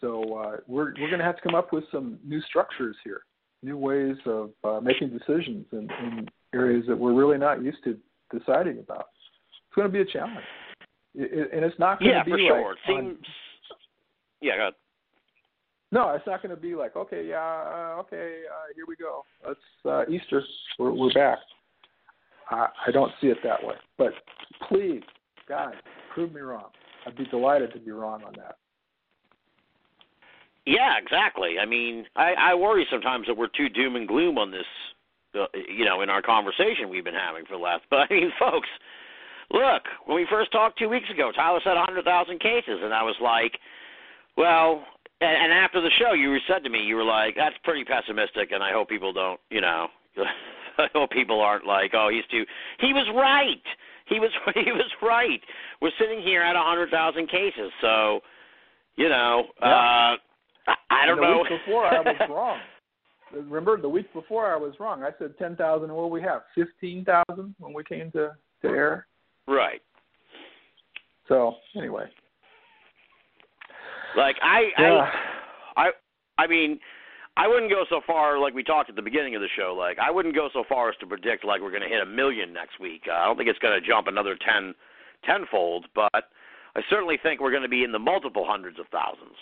[0.00, 3.22] So uh, we're we're going to have to come up with some new structures here,
[3.62, 7.96] new ways of uh, making decisions in, in areas that we're really not used to
[8.36, 9.08] deciding about.
[9.68, 10.44] It's going to be a challenge,
[11.14, 12.72] it, and it's not going Yeah, to be for like sure.
[12.72, 13.26] It on- seems.
[14.40, 14.74] Yeah, go ahead.
[15.90, 19.24] no, it's not going to be like, okay, yeah, uh, okay, uh, here we go.
[19.46, 20.42] Let's uh, Easter.
[20.78, 21.38] We're we're back.
[22.50, 23.76] I, I don't see it that way.
[23.96, 24.12] But
[24.68, 25.00] please,
[25.48, 25.74] God,
[26.12, 26.68] prove me wrong.
[27.06, 28.56] I'd be delighted to be wrong on that.
[30.66, 31.56] Yeah, exactly.
[31.60, 34.64] I mean, I, I worry sometimes that we're too doom and gloom on this,
[35.34, 37.82] uh, you know, in our conversation we've been having for the last.
[37.90, 38.68] But I mean, folks,
[39.50, 43.16] look, when we first talked two weeks ago, Tyler said 100,000 cases, and I was
[43.20, 43.58] like,
[44.36, 44.84] well,
[45.20, 48.52] and, and after the show, you said to me, you were like, that's pretty pessimistic,
[48.52, 49.88] and I hope people don't, you know,
[50.78, 52.44] I hope people aren't like, oh, he's too.
[52.80, 53.62] He was right.
[54.06, 55.40] He was he was right.
[55.80, 58.20] We're sitting here at 100,000 cases, so,
[58.96, 60.12] you know, Yeah.
[60.14, 60.16] uh,
[60.90, 61.38] I, don't the know.
[61.38, 62.58] week before I was wrong.
[63.32, 65.02] Remember, the week before I was wrong.
[65.02, 66.42] I said 10,000, and what we have?
[66.54, 68.32] 15,000 when we came to,
[68.62, 69.06] to air?
[69.46, 69.82] Right.
[71.28, 72.04] So, anyway.
[74.16, 75.10] Like I, Yeah.
[75.76, 75.90] I, I,
[76.38, 76.78] I mean,
[77.36, 79.74] I wouldn't go so far like we talked at the beginning of the show.
[79.76, 82.06] Like I wouldn't go so far as to predict like we're going to hit a
[82.06, 83.02] million next week.
[83.08, 84.74] Uh, I don't think it's going to jump another ten,
[85.24, 89.34] tenfold, but I certainly think we're going to be in the multiple hundreds of thousands.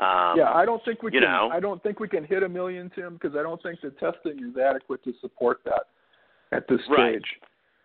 [0.00, 1.20] Um, yeah, I don't think we can.
[1.20, 1.50] know.
[1.52, 4.42] I don't think we can hit a million, Tim, because I don't think the testing
[4.42, 5.88] is adequate to support that
[6.52, 6.96] at this stage.
[6.96, 7.22] Right.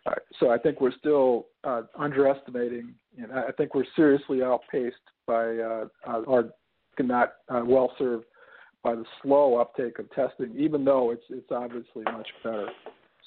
[0.06, 4.96] Uh, so I think we're still uh, underestimating, and I I think we're seriously outpaced
[5.28, 6.52] by uh, uh, or
[7.00, 8.26] not uh, well served
[8.82, 12.70] by the slow uptake of testing, even though it's it's obviously much better.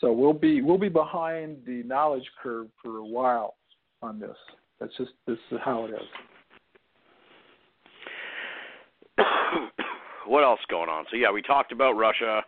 [0.00, 3.56] So we'll be we'll be behind the knowledge curve for a while
[4.00, 4.36] on this.
[4.80, 6.08] That's just this is how it is.
[10.26, 11.04] what else going on?
[11.10, 12.42] So yeah, we talked about Russia.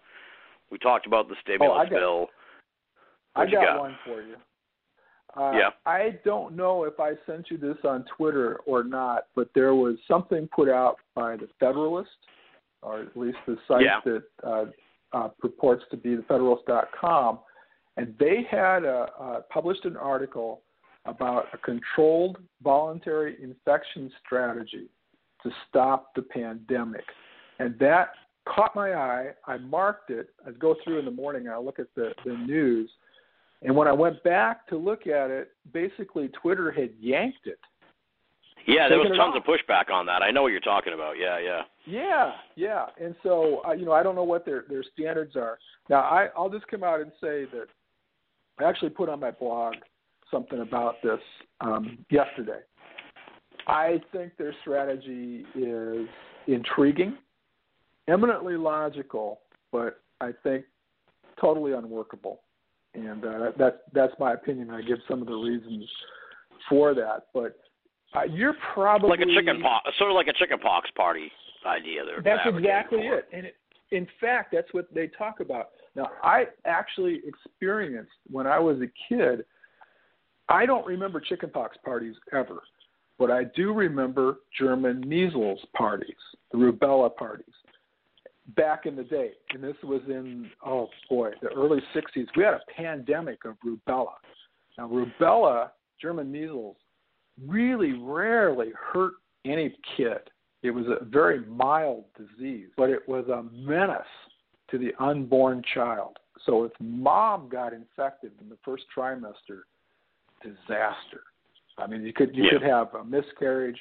[0.70, 2.26] We talked about the stimulus Oh, I got- bill.
[3.36, 3.78] I What you got, got?
[3.80, 4.36] one for you.
[5.36, 5.70] Uh, Yeah.
[5.86, 9.96] I don't know if I sent you this on Twitter or not, but there was
[10.08, 12.10] something put out by the Federalist,
[12.82, 14.00] or at least the site Yeah.
[14.04, 14.64] that uh,
[15.12, 17.38] uh, purports to be the Federalist.com,
[17.96, 20.62] and they had a, uh, published an article
[21.04, 24.88] about a controlled voluntary infection strategy
[25.42, 27.04] to stop the pandemic,
[27.58, 28.10] and that
[28.48, 29.30] caught my eye.
[29.46, 30.30] I marked it.
[30.46, 31.48] I'd go through in the morning.
[31.48, 32.90] I look at the, the news,
[33.62, 37.58] and when I went back to look at it, basically Twitter had yanked it.
[38.66, 39.36] Yeah, there was tons off.
[39.36, 40.22] of pushback on that.
[40.22, 41.14] I know what you're talking about.
[41.18, 41.62] Yeah, yeah.
[41.86, 42.86] Yeah, yeah.
[43.02, 45.58] And so, uh, you know, I don't know what their their standards are.
[45.88, 47.66] Now, I I'll just come out and say that
[48.58, 49.74] I actually put on my blog
[50.30, 51.20] something about this
[51.60, 52.60] um, yesterday.
[53.70, 56.08] I think their strategy is
[56.46, 57.16] intriguing,
[58.08, 59.40] eminently logical,
[59.70, 60.64] but I think
[61.40, 62.40] totally unworkable.
[62.94, 64.70] And uh, that's that's my opinion.
[64.70, 65.88] I give some of the reasons
[66.68, 67.56] for that, but
[68.14, 71.30] uh, you're probably Like a chicken pox, sort of like a chicken pox party
[71.64, 72.04] idea.
[72.04, 73.18] They're that's exactly for.
[73.18, 73.28] it.
[73.32, 73.54] And it,
[73.92, 75.68] in fact, that's what they talk about.
[75.94, 79.44] Now, I actually experienced when I was a kid
[80.50, 82.60] I don't remember chickenpox parties ever,
[83.20, 86.16] but I do remember German measles parties,
[86.50, 87.44] the rubella parties,
[88.56, 89.32] back in the day.
[89.50, 92.26] And this was in, oh boy, the early 60s.
[92.34, 94.14] We had a pandemic of rubella.
[94.78, 95.68] Now, rubella,
[96.00, 96.76] German measles,
[97.46, 99.12] really rarely hurt
[99.44, 100.30] any kid.
[100.62, 104.00] It was a very mild disease, but it was a menace
[104.70, 106.16] to the unborn child.
[106.46, 109.60] So if mom got infected in the first trimester,
[110.42, 111.20] disaster.
[111.80, 112.50] I mean, you could you Yeah.
[112.50, 113.80] could have a miscarriage,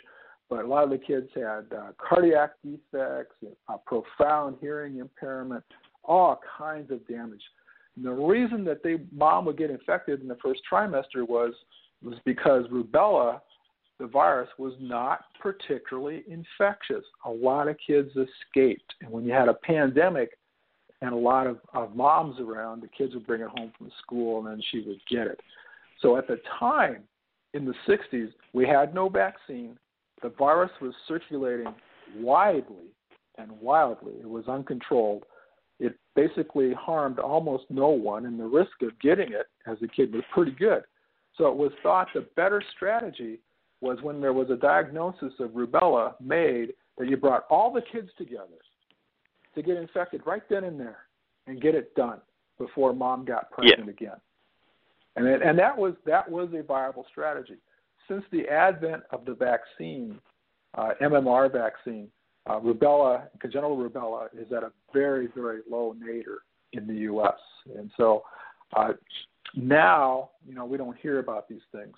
[0.50, 3.36] but a lot of the kids had uh, cardiac defects,
[3.68, 5.64] a profound hearing impairment,
[6.04, 7.44] all kinds of damage.
[7.96, 11.54] And the reason that they mom would get infected in the first trimester was
[12.02, 13.42] was because rubella,
[14.00, 17.04] the virus, was not particularly infectious.
[17.26, 20.38] A lot of kids escaped, and when you had a pandemic
[21.02, 24.40] and a lot of, of moms around, the kids would bring it home from school,
[24.40, 25.40] and then she would get it.
[26.02, 27.04] So at the time,
[27.54, 29.78] in the 60s, we had no vaccine.
[30.22, 31.74] The virus was circulating
[32.18, 32.94] widely
[33.38, 34.14] and wildly.
[34.20, 35.24] It was uncontrolled.
[35.80, 40.14] It basically harmed almost no one, and the risk of getting it as a kid
[40.14, 40.84] was pretty good.
[41.38, 43.40] So it was thought the better strategy
[43.82, 48.10] was when there was a diagnosis of rubella made that you brought all the kids
[48.18, 48.60] together
[49.56, 51.06] to get infected right then and there
[51.48, 52.20] and get it done
[52.58, 54.20] before mom got pregnant again.
[55.16, 57.58] And it, and that was that was a viable strategy.
[58.08, 60.20] Since the advent of the vaccine,
[60.78, 62.08] uh, MMR vaccine,
[62.48, 66.40] uh, rubella, congenital rubella, is at a very very low nadir
[66.74, 67.40] in the U.S.
[67.78, 68.24] And so
[68.76, 68.94] uh,
[69.56, 71.96] now, you know, we don't hear about these things.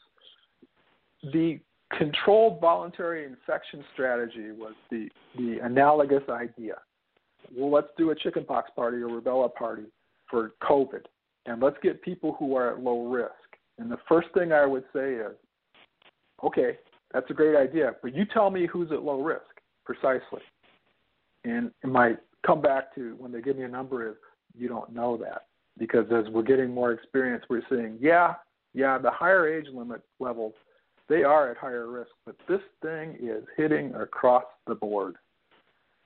[1.33, 1.59] The
[1.97, 6.75] controlled voluntary infection strategy was the the analogous idea.
[7.55, 9.83] Well, let's do a chickenpox party or rubella party
[10.29, 11.03] for COVID,
[11.45, 13.31] and let's get people who are at low risk.
[13.77, 15.33] And the first thing I would say is,
[16.43, 16.77] okay,
[17.13, 19.41] that's a great idea, but you tell me who's at low risk
[19.85, 20.41] precisely.
[21.43, 24.15] And it might come back to when they give me a number is
[24.57, 25.47] you don't know that
[25.77, 28.35] because as we're getting more experience, we're seeing yeah,
[28.73, 30.53] yeah, the higher age limit levels
[31.11, 35.15] they are at higher risk, but this thing is hitting across the board.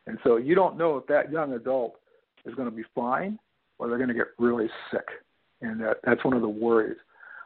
[0.08, 2.00] And so you don't know if that young adult
[2.44, 3.38] is going to be fine
[3.78, 5.06] or they're going to get really sick.
[5.62, 6.98] And that, that's one of the worries.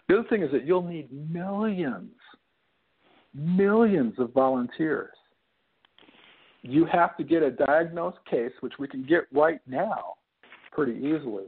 [0.08, 2.12] The other thing is that you'll need millions,
[3.34, 5.14] millions of volunteers.
[6.62, 10.16] You have to get a diagnosed case, which we can get right now
[10.72, 11.46] pretty easily.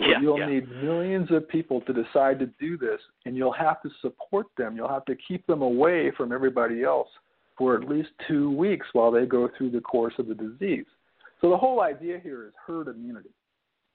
[0.00, 0.46] Yeah, you'll yeah.
[0.46, 4.74] need millions of people to decide to do this, and you'll have to support them.
[4.74, 7.08] You'll have to keep them away from everybody else
[7.58, 10.86] for at least two weeks while they go through the course of the disease.
[11.42, 13.28] So the whole idea here is herd immunity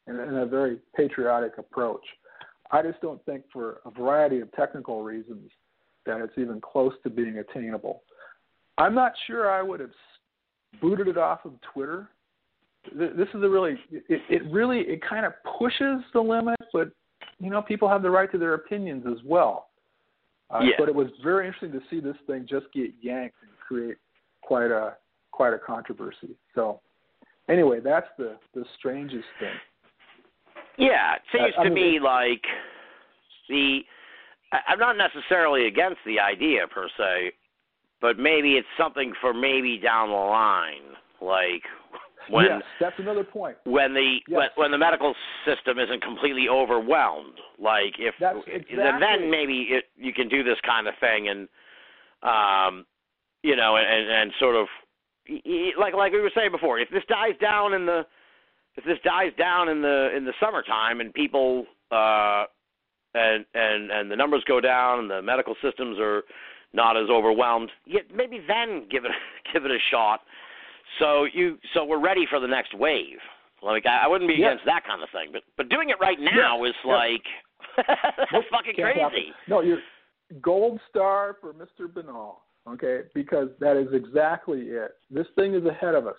[0.07, 2.05] and, and a very patriotic approach.
[2.71, 5.51] I just don't think, for a variety of technical reasons,
[6.05, 8.03] that it's even close to being attainable.
[8.77, 9.91] I'm not sure I would have
[10.81, 12.09] booted it off of Twitter
[12.93, 16.89] this is a really it, it really it kind of pushes the limit, but
[17.39, 19.69] you know people have the right to their opinions as well.
[20.49, 20.75] Uh, Yeah.
[20.77, 23.97] But it was very interesting to see this thing just get yanked and create
[24.41, 24.95] quite a
[25.31, 26.35] quite a controversy.
[26.53, 26.81] So
[27.49, 29.55] anyway, that's the the strangest thing.
[30.77, 32.41] Yeah, it seems I to me like
[33.49, 33.79] the.
[34.67, 37.31] I'm not necessarily against the idea per se,
[38.01, 41.63] but maybe it's something for maybe down the line, like
[42.29, 43.57] when yes, that's another point.
[43.65, 44.51] when the when, Yes.
[44.55, 45.13] when the medical
[45.45, 47.39] system isn't completely overwhelmed.
[47.59, 51.27] Like if That's then exactly- then maybe it, you can do this kind of thing
[51.27, 51.47] and
[52.23, 52.85] um
[53.43, 54.67] you know and and sort of
[55.77, 58.05] like like we were saying before if this dies down in the
[58.77, 62.43] if this dies down in the in the summertime and people uh
[63.13, 66.23] and and and the numbers go down and the medical systems are
[66.73, 69.11] not as overwhelmed yeah, maybe then give it
[69.53, 70.21] give it a shot
[70.99, 73.17] so you so we're ready for the next wave
[73.63, 74.47] like i, I wouldn't be Yeah.
[74.47, 76.69] against that kind of thing but but doing it right now Yeah.
[76.69, 76.91] is Yeah.
[76.93, 77.23] like
[77.87, 79.09] that's fucking Can't happen.
[79.11, 79.79] crazy No, you're
[80.41, 81.87] gold star for Mr.
[81.87, 82.37] Binnall,
[82.69, 83.01] okay?
[83.13, 84.91] Because that is exactly it.
[85.11, 86.15] This thing is ahead of us.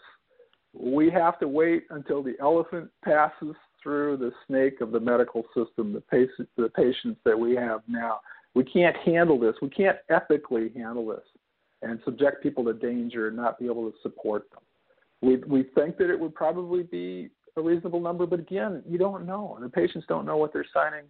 [0.79, 5.93] We have to wait until the elephant passes through the snake of the medical system,
[5.93, 8.21] the patients, the patients that we have now.
[8.55, 9.55] We can't handle this.
[9.61, 11.25] We can't ethically handle this
[11.83, 14.61] and subject people to danger and not be able to support them.
[15.23, 19.27] We we think that it would probably be a reasonable number, but again, you don't
[19.27, 19.55] know.
[19.57, 21.05] and The patients don't know what they're signing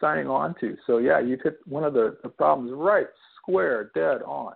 [0.00, 0.76] signing on to.
[0.86, 3.06] So yeah, you've hit one of the, the problems right
[3.36, 4.54] square dead on.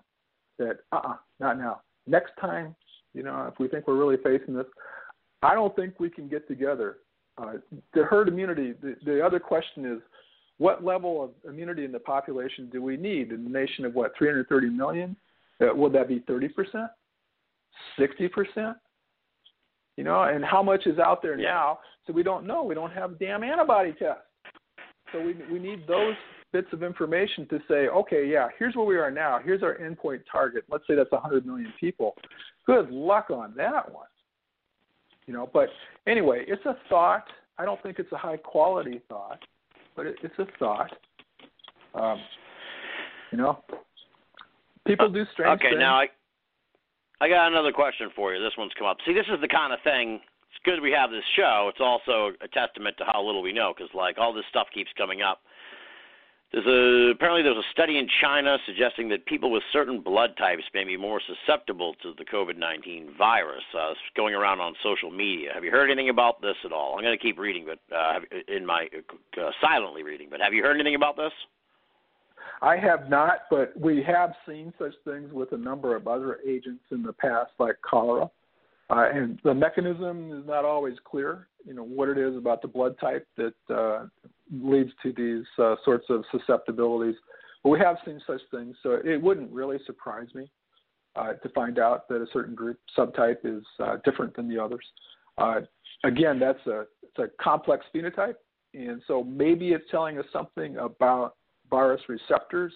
[0.59, 1.81] That uh uh not now.
[2.06, 2.74] Next time,
[3.17, 4.67] you know, if we think we're really facing this,
[5.43, 6.99] I don't think we can get together.
[7.39, 7.55] Uh,
[7.95, 8.75] the herd immunity.
[8.81, 9.99] The, the other question is,
[10.59, 14.13] what level of immunity in the population do we need in a nation of what
[14.17, 15.17] 330 million?
[15.61, 16.91] Uh, would that be 30 percent,
[17.99, 18.77] 60 percent?
[19.97, 21.79] You know, and how much is out there now?
[22.07, 22.63] So we don't know.
[22.63, 24.23] We don't have damn antibody tests.
[25.13, 26.15] So we we need those
[26.52, 29.39] bits of information to say, okay, yeah, here's where we are now.
[29.43, 30.64] Here's our endpoint target.
[30.70, 32.14] Let's say that's 100 million people.
[32.66, 34.06] Good luck on that one.
[35.27, 35.68] You know, but
[36.06, 37.24] anyway, it's a thought.
[37.59, 39.40] I don't think it's a high quality thought,
[39.97, 40.93] but it, it's a thought.
[41.94, 42.18] Um,
[43.32, 43.64] you know,
[44.86, 45.81] people do strange okay, things.
[45.81, 46.06] now I
[47.20, 48.43] I got another question for you.
[48.43, 48.98] This one's come up.
[49.06, 50.20] See, this is the kind of thing.
[50.51, 51.70] It's good we have this show.
[51.70, 54.90] It's also a testament to how little we know, because like all this stuff keeps
[54.97, 55.40] coming up.
[56.57, 60.62] There's a apparently there's a study in China suggesting that people with certain blood types
[60.73, 63.62] may be more susceptible to the COVID-19 virus.
[63.74, 65.51] Uh, it's going around on social media.
[65.53, 66.97] Have you heard anything about this at all?
[66.97, 68.89] I'm going to keep reading, but uh, in my
[69.39, 70.28] uh, silently reading.
[70.31, 71.33] But have you heard anything about this?
[72.62, 76.85] I have not, but we have seen such things with a number of other agents
[76.91, 78.31] in the past, like cholera.
[78.89, 81.49] Uh, and the mechanism is not always clear.
[81.65, 84.07] You know what it is about the blood type that uh,
[84.53, 87.17] leads to these uh, sorts of susceptibilities.
[87.65, 90.49] But we have seen such things, so it wouldn't really surprise me
[91.17, 94.85] uh, to find out that a certain group subtype is uh, different than the others.
[95.37, 95.63] Uh,
[96.05, 98.37] again, that's a it's a complex phenotype,
[98.73, 101.35] and so maybe it's telling us something about
[101.69, 102.73] virus receptors,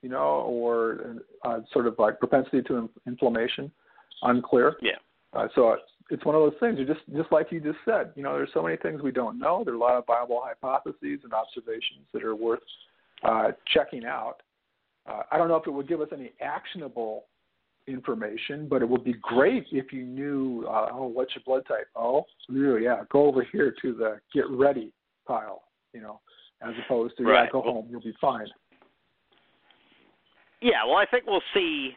[0.00, 1.16] you know, or
[1.74, 3.70] sort of like propensity to in- inflammation.
[4.22, 4.76] Unclear.
[4.80, 4.92] Yeah.
[5.32, 5.76] Uh, so
[6.10, 6.78] it's, one of those things.
[6.78, 8.12] You just just like you just said.
[8.16, 9.62] You know, there's so many things we don't know.
[9.64, 12.60] There are a lot of viable hypotheses and observations that are worth
[13.22, 14.42] uh, checking out.
[15.06, 17.24] Uh, I don't know if it would give us any actionable
[17.86, 20.66] information, but it would be great if you knew.
[20.68, 21.88] Uh, oh, what's your blood type?
[21.96, 22.84] Oh, really?
[22.84, 24.92] Yeah, go over here to the get ready
[25.26, 25.62] pile.
[25.94, 26.20] You know,
[26.60, 27.44] as opposed to Right.
[27.44, 28.46] yeah, go Well- home, you'll be fine.
[30.60, 31.96] Yeah, well, I think we'll see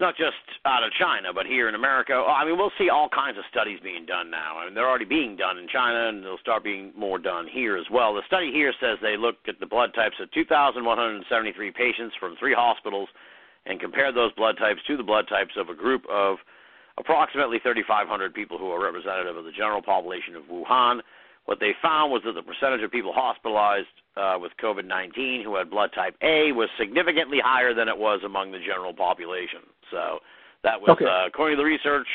[0.00, 0.34] not just
[0.64, 2.12] out of China, but here in America.
[2.14, 4.58] oh, I mean, we'll see all kinds of studies being done now.
[4.58, 7.76] I mean, they're already being done in China, and they'll start being more done here
[7.76, 8.14] as well.
[8.14, 12.54] The study here says they looked at the blood types of 2,173 patients from three
[12.54, 13.08] hospitals
[13.66, 16.38] and compared those blood types to the blood types of a group of
[16.98, 21.00] approximately 3,500 people who are representative of the general population of Wuhan.
[21.46, 25.56] What they found was that the percentage of people hospitalized uh, with COVID 19 who
[25.56, 29.60] had blood type A was significantly higher than it was among the general population.
[29.90, 30.18] So
[30.62, 31.04] that was, Okay.
[31.04, 32.08] uh, according to the research,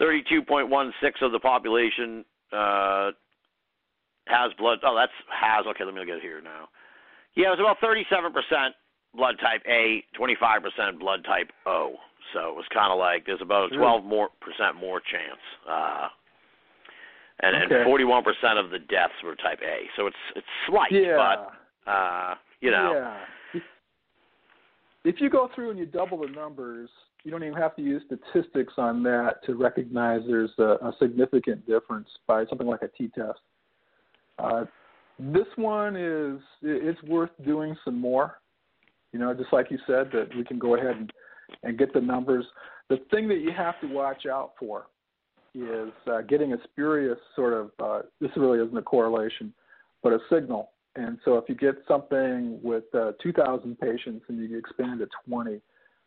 [0.00, 3.10] 32.16 of the population uh,
[4.26, 4.78] has blood.
[4.84, 5.66] Oh, that's has.
[5.66, 6.68] Okay, let me look at it here now.
[7.34, 8.70] Yeah, it was about 37%
[9.14, 11.94] blood type A, 25% blood type O.
[12.32, 15.40] So it was kind of like there's about a 12 more percent more chance.
[15.68, 16.08] Uh,
[17.40, 17.82] and, Okay.
[17.82, 18.24] and 41%
[18.58, 19.86] of the deaths were type A.
[19.96, 21.16] So it's it's slight, Yeah.
[21.16, 23.18] but uh, you know, Yeah.
[25.04, 26.88] If, you go through and you double the numbers,
[27.24, 31.66] you don't even have to use statistics on that to recognize there's a, a significant
[31.66, 33.38] difference by something like a t-test.
[34.38, 34.64] Uh,
[35.18, 38.40] this one is it's worth doing some more.
[39.12, 41.12] You know, just like you said, that we can go ahead and,
[41.62, 42.44] and get the numbers.
[42.88, 44.86] The thing that you have to watch out for
[45.54, 49.52] is uh, getting a spurious sort of uh, this really isn't a correlation,
[50.02, 50.70] but a signal.
[50.96, 55.60] And so if you get something with uh, 2,000 patients and you expand to 20,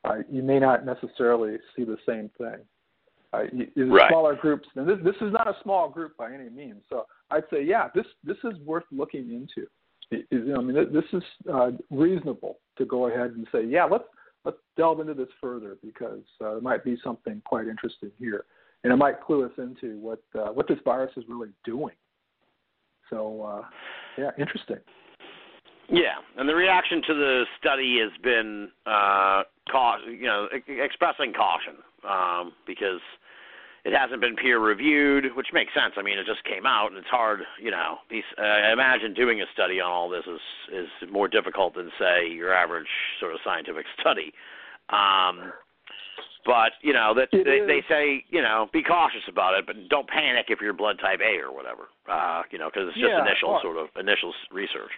[0.05, 2.59] uh, you may not necessarily see the same thing.
[3.33, 3.43] Uh,
[3.75, 4.09] you, Right.
[4.09, 6.81] smaller groups, and this, this is not a small group by any means.
[6.89, 9.67] So I'd say, yeah, this this is worth looking into.
[10.11, 14.05] It- it- I mean, this is uh, reasonable to go ahead and say, yeah, let's
[14.45, 18.45] let's delve into this further because uh, there might be something quite interesting here,
[18.85, 21.95] and it might clue us into what uh, what this virus is really doing.
[23.09, 23.65] So, uh,
[24.17, 24.77] yeah, interesting.
[25.89, 31.31] Yeah, and the reaction to the study has been, uh, cau- you know, e- expressing
[31.31, 32.99] caution um, because
[33.85, 35.93] it hasn't been peer reviewed, which makes sense.
[35.95, 37.99] I mean, it just came out, and it's hard, you know.
[38.09, 40.41] These, uh, I imagine doing a study on all this is
[40.73, 42.89] is more difficult than say your average
[43.21, 44.33] sort of scientific study.
[44.89, 45.53] Um,
[46.45, 47.67] but you know that they, is.
[47.67, 51.19] they say, you know, be cautious about it, but don't panic if you're blood type
[51.21, 51.87] A or whatever.
[52.09, 54.91] Uh, you know, because it's just Yeah, initial well- sort of initial research.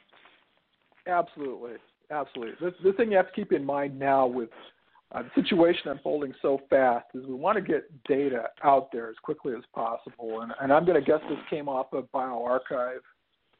[1.08, 1.74] Absolutely,
[2.12, 2.56] absolutely.
[2.60, 4.50] The, the thing you have to keep in mind now with
[5.12, 9.16] uh, the situation unfolding so fast is we want to get data out there as
[9.24, 10.42] quickly as possible.
[10.42, 13.00] And, and I'm going to guess this came off of bioRxiv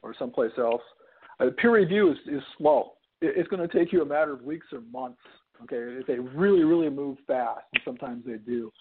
[0.02, 0.82] or someplace else.
[1.40, 2.92] Uh, peer review is, is slow.
[3.20, 5.18] It, it's going to take you a matter of weeks or months.
[5.64, 8.72] Okay, if they really, really move fast, and sometimes they do.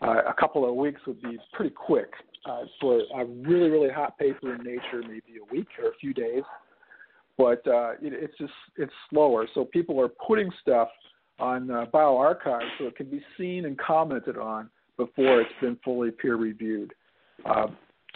[0.00, 2.10] Uh, a couple of weeks would be pretty quick.
[2.44, 6.12] Uh, for a really, really hot paper in Nature, maybe a week or a few
[6.12, 6.42] days.
[7.38, 9.46] but uh, it, it's just it's slower.
[9.54, 10.88] So people are putting stuff
[11.38, 16.10] on uh, bioRxiv so it can be seen and commented on before it's been fully
[16.10, 16.92] peer reviewed.
[17.44, 17.68] Uh,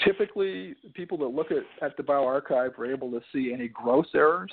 [0.05, 4.53] typically, people that look at, at the bioRxiv are able to see any gross errors,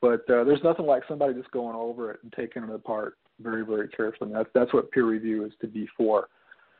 [0.00, 3.64] but uh, there's nothing like somebody just going over it and taking it apart very,
[3.64, 4.30] very carefully.
[4.32, 6.28] That's that's what peer review is to be for.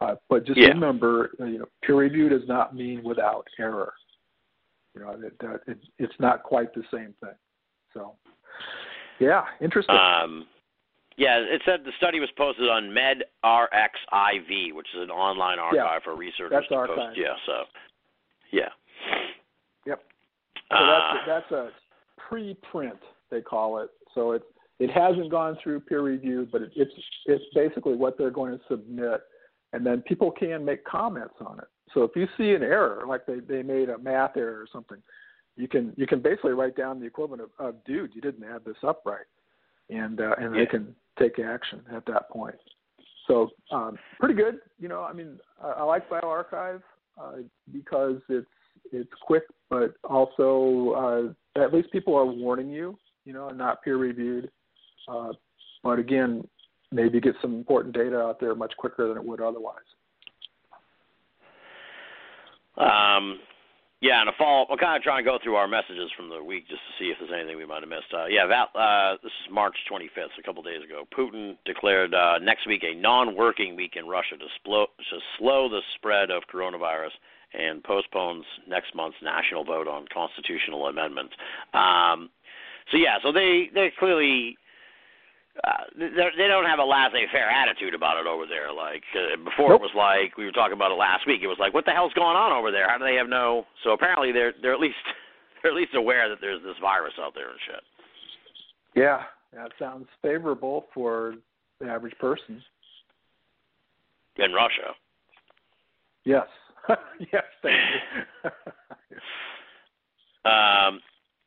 [0.00, 0.68] Uh, but just Yeah.
[0.68, 3.92] remember, uh, you know, peer review does not mean without error.
[4.94, 7.34] You know, it, uh, it, it's not quite the same thing.
[7.92, 8.14] So,
[9.18, 9.96] yeah, interesting.
[9.96, 10.46] Um,
[11.16, 15.98] yeah, it said the study was posted on MedRxiv, which is an online archive Yeah,
[16.04, 16.96] for researchers that's to archive.
[16.96, 17.18] post.
[17.18, 17.64] Yeah, so
[18.52, 18.68] yeah.
[19.84, 20.00] Yep.
[20.70, 21.70] So Uh, that's that's a
[22.30, 22.98] preprint
[23.30, 23.90] they call it.
[24.14, 24.42] So it
[24.78, 26.92] it hasn't gone through peer review, but it, it's
[27.26, 29.20] it's basically what they're going to submit,
[29.72, 31.66] and then people can make comments on it.
[31.94, 34.98] So if you see an error, like they they made a math error or something,
[35.56, 38.64] you can you can basically write down the equivalent of, of dude, you didn't add
[38.64, 39.26] this up right,
[39.90, 40.60] and uh, and Yeah.
[40.62, 42.54] they can take action at that point.
[43.26, 44.60] So um, pretty good.
[44.78, 46.82] You know, I mean, I, I like bioRxiv
[47.20, 47.32] uh,
[47.72, 48.46] because it's
[48.92, 53.96] it's quick, but also uh, at least people are warning you, you know, not peer
[53.96, 54.50] reviewed.
[55.06, 55.32] Uh,
[55.82, 56.46] but again,
[56.92, 59.76] maybe get some important data out there much quicker than it would otherwise.
[62.76, 63.40] Um,
[64.00, 64.68] yeah, and a follow up.
[64.70, 67.10] I'll kind of try and go through our messages from the week just to see
[67.10, 68.14] if there's anything we might have missed.
[68.14, 71.02] Uh, yeah, Val, uh, this is March 25th, a couple days ago.
[71.10, 75.68] Putin declared uh, next week a non working week in Russia to, splo- to slow
[75.68, 77.10] the spread of coronavirus
[77.54, 81.34] and postpones next month's national vote on constitutional amendments.
[81.74, 82.30] Um,
[82.90, 84.56] so, yeah, so they, they clearly
[85.64, 88.72] uh, they're- they don't have a laissez-faire attitude about it over there.
[88.72, 89.80] Like uh, before, Nope.
[89.80, 91.40] it was like we were talking about it last week.
[91.42, 92.88] It was like, what the hell's going on over there?
[92.88, 93.66] How do they have no?
[93.82, 94.94] So apparently, they're they're at least
[95.62, 97.82] they're at least aware that there's this virus out there and shit.
[98.94, 99.22] Yeah,
[99.52, 101.34] that sounds favorable for
[101.80, 102.62] the average person.
[104.36, 104.94] In Russia,
[106.24, 106.46] Yes.
[107.32, 108.50] yes, thank you.
[110.50, 111.00] um,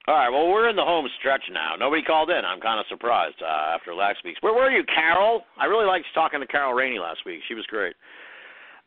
[0.08, 0.30] all right.
[0.30, 1.76] Well, we're in the home stretch now.
[1.78, 2.42] Nobody called in.
[2.46, 4.42] I'm kind of surprised uh, after last week's.
[4.42, 5.44] Where were you, Carol?
[5.60, 7.42] I really liked talking to Carol Rainey last week.
[7.48, 7.94] She was great.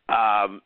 [0.09, 0.61] Um,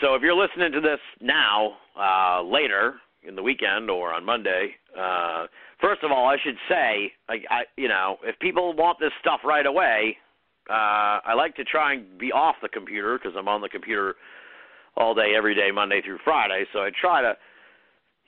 [0.00, 4.74] so if you're listening to this now, uh, later in the weekend or on Monday,
[4.98, 5.46] uh,
[5.80, 9.40] first of all, I should say, like, I, you know, if people want this stuff
[9.44, 10.16] right away,
[10.68, 14.16] uh, I like to try and be off the computer because I'm on the computer
[14.98, 16.64] all day, every day, Monday through Friday.
[16.72, 17.34] So I try to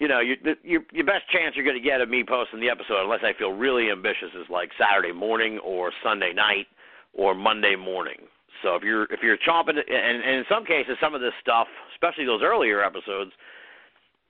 [0.00, 0.34] you know, you,
[0.64, 3.38] your your best chance you're going to get of me posting the episode, unless I
[3.38, 6.66] feel really ambitious, is like Saturday morning or Sunday night
[7.12, 8.16] or Monday morning.
[8.62, 11.68] So if you're if you're chomping, and, and in some cases, some of this stuff,
[11.92, 13.32] especially those earlier episodes,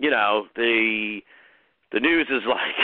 [0.00, 1.20] you know, the
[1.92, 2.74] the news is like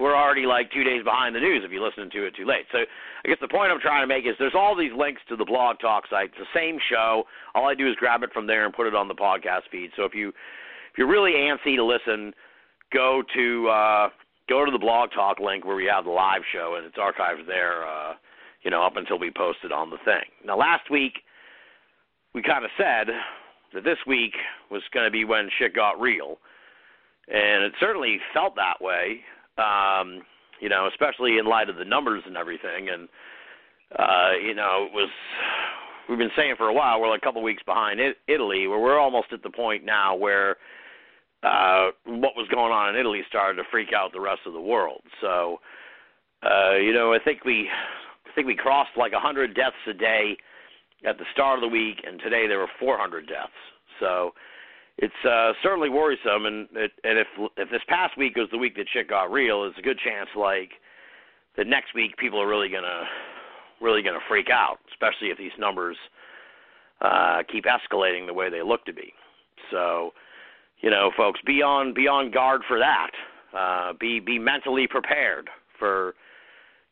[0.00, 2.64] we're already like two days behind the news if you listen to it too late.
[2.72, 5.36] So I guess the point I'm trying to make is there's all these links to
[5.36, 6.30] the blog talk site.
[6.32, 7.24] It's the same show.
[7.54, 9.90] All I do is grab it from there and put it on the podcast feed.
[9.96, 12.32] So if you if you're really antsy to listen,
[12.92, 14.08] go to uh,
[14.48, 17.46] go to the blog talk link where we have the live show and it's archived
[17.46, 17.86] there.
[17.86, 18.14] Uh,
[18.62, 20.24] you know, up until we post it on the thing.
[20.44, 21.14] Now, last week
[22.34, 23.08] we kind of said
[23.74, 24.32] that this week
[24.70, 26.38] was going to be when shit got real,
[27.28, 29.20] and it certainly felt that way.
[29.58, 30.22] Um,
[30.60, 33.08] you know, especially in light of the numbers and everything, and
[33.98, 35.08] uh, you know, it was
[36.08, 38.78] we've been saying for a while we're like a couple weeks behind it, Italy, where
[38.78, 40.56] we're almost at the point now where
[41.42, 44.60] uh, what was going on in Italy started to freak out the rest of the
[44.60, 45.00] world.
[45.20, 45.60] So,
[46.42, 47.68] uh, you know, I think we
[48.26, 50.36] I think we crossed like 100 deaths a day
[51.06, 53.50] at the start of the week, and today there were 400 deaths.
[53.98, 54.32] So
[55.00, 58.76] it's uh, certainly worrisome, and it, and if if this past week was the week
[58.76, 60.70] that shit got real, it's a good chance like
[61.56, 63.04] that next week people are really gonna
[63.80, 65.96] really gonna freak out, especially if these numbers
[67.00, 69.12] uh, keep escalating the way they look to be.
[69.70, 70.10] So,
[70.82, 73.10] you know, folks, be on be on guard for that.
[73.56, 75.48] Uh, be be mentally prepared
[75.78, 76.14] for,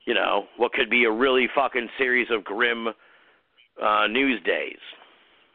[0.07, 2.89] you know, what could be a really fucking series of grim
[3.83, 4.79] uh, news days.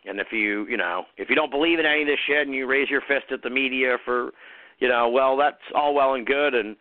[0.05, 2.55] And if you, you know, if you don't believe in any of this shit and
[2.55, 4.31] you raise your fist at the media for,
[4.80, 6.75] you know, well, that's all well and good, and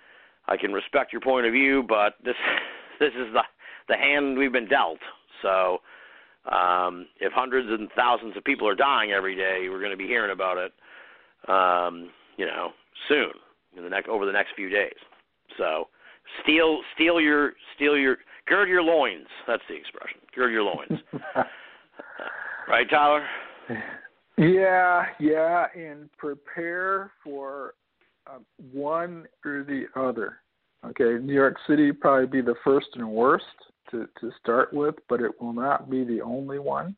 [0.49, 2.35] I can respect your point of view, but this
[3.01, 3.43] this is the
[3.89, 4.99] the hand we've been dealt.
[5.43, 5.79] So,
[6.51, 10.07] um, if hundreds and thousands of people are dying every day, we're going to be
[10.07, 10.73] hearing about it,
[11.49, 12.71] um, you know,
[13.09, 13.33] soon
[13.77, 14.97] in the next over the next few days.
[15.59, 15.89] So,
[16.43, 19.29] steal steal your steal your gird your loins.
[19.47, 20.19] That's the expression.
[20.35, 20.99] Gird your loins.
[22.69, 23.25] right, Tyler?
[24.39, 27.75] Yeah, yeah, and prepare for
[28.27, 30.39] um, one or the other.
[30.85, 33.45] Okay, New York City probably be the first and worst
[33.91, 36.97] to to start with, but it will not be the only one.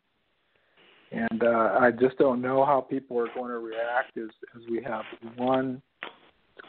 [1.13, 4.83] And uh, I just don't know how people are going to react as as we
[4.83, 5.05] have
[5.37, 5.83] one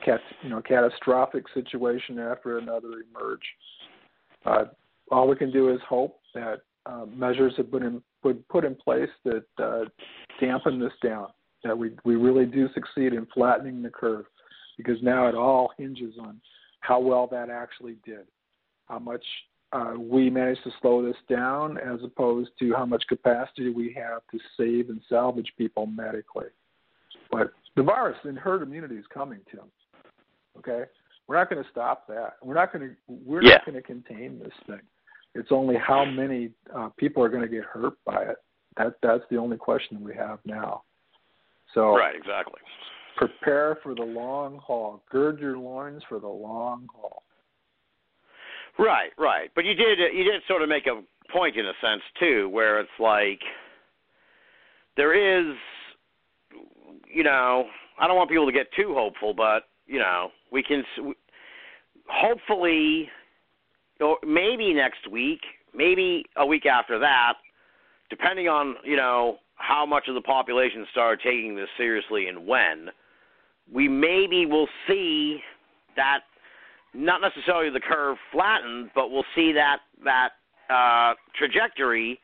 [0.03, 3.39] cat, you know catastrophic situation after another emerge.
[4.45, 4.65] Uh,
[5.11, 8.75] all we can do is hope that uh, measures have been in, put put in
[8.75, 9.85] place that uh,
[10.39, 11.27] dampen this down.
[11.63, 14.25] That we we really do succeed in flattening the curve,
[14.77, 16.39] because now it all hinges on
[16.81, 18.25] how well that actually did,
[18.87, 19.23] how much
[19.73, 24.21] uh, we managed to slow this down, as opposed to how much capacity we have
[24.31, 26.45] to save and salvage people medically.
[27.31, 29.65] But the virus and herd immunity is coming, Tim.
[30.59, 30.83] Okay,
[31.27, 32.33] we're not going to stop that.
[32.43, 32.95] We're not going to.
[33.07, 33.53] We're Yeah.
[33.53, 34.81] not going to contain this thing.
[35.35, 38.37] It's only how many uh, people are going to get hurt by it.
[38.77, 40.83] That that's the only question we have now.
[41.73, 42.59] So Right, exactly.
[43.17, 45.03] prepare for the long haul.
[45.11, 47.23] Gird your loins for the long haul.
[48.79, 49.49] Right, right.
[49.55, 51.01] But you did you did sort of make a
[51.31, 53.39] point in a sense too, where it's like
[54.97, 55.55] there is,
[57.13, 57.65] you know,
[57.99, 61.13] I don't want people to get too hopeful, but you know, we can s-
[62.09, 63.09] hopefully,
[64.01, 65.41] or maybe next week,
[65.73, 67.33] maybe a week after that,
[68.09, 72.89] depending on you know how much of the population start taking this seriously and when,
[73.71, 75.39] we maybe will see
[75.95, 76.19] that
[76.93, 80.29] not necessarily the curve flattened, but we'll see that that
[80.69, 82.19] uh, trajectory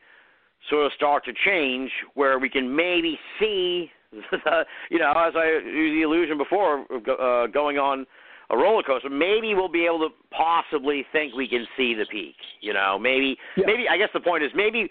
[0.70, 5.60] sort of start to change, where we can maybe see, the, you know, as I
[5.64, 8.06] the illusion before, uh, going on
[8.52, 9.10] a roller coaster.
[9.10, 12.36] Maybe we'll be able to possibly think we can see the peak.
[12.60, 13.64] You know, maybe Yeah.
[13.66, 14.90] maybe I guess the point is maybe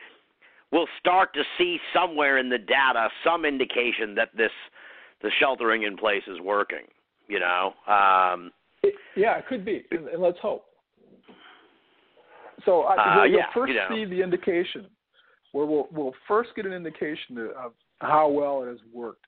[0.71, 4.51] we'll start to see somewhere in the data some indication that this
[5.21, 6.87] the sheltering in place is working.
[7.27, 7.73] You know.
[7.87, 8.51] Um,
[8.83, 10.65] It, yeah, it could be, and, and let's hope.
[12.65, 13.87] So uh, Uh, you'll, yeah, first you know.
[13.89, 14.87] see the indication,
[15.51, 19.25] where we'll we'll first get an indication of how well it has worked,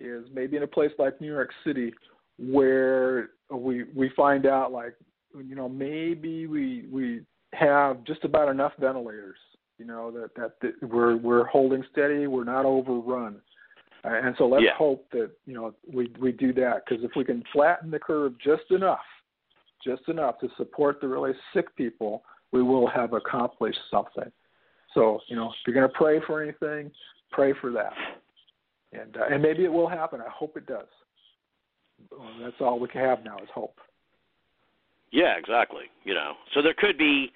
[0.00, 1.94] is maybe in a place like New York City,
[2.38, 4.94] where we we find out like
[5.34, 7.22] you know maybe we we
[7.54, 9.38] have just about enough ventilators,
[9.78, 13.40] you know that that, that we're we're holding steady, we're not overrun.
[14.04, 14.74] Uh, and so let's Yeah.
[14.76, 18.34] hope that you know we we do that because if we can flatten the curve
[18.38, 19.00] just enough,
[19.82, 22.22] just enough to support the really sick people,
[22.52, 24.30] we will have accomplished something.
[24.94, 26.90] So you know, if you're going to pray for anything,
[27.30, 27.92] pray for that,
[28.92, 30.20] and uh, and maybe it will happen.
[30.20, 30.86] I hope it does.
[32.40, 33.78] That's all we can have now is hope.
[35.12, 35.84] Yeah, exactly.
[36.04, 37.32] You know, so there could be,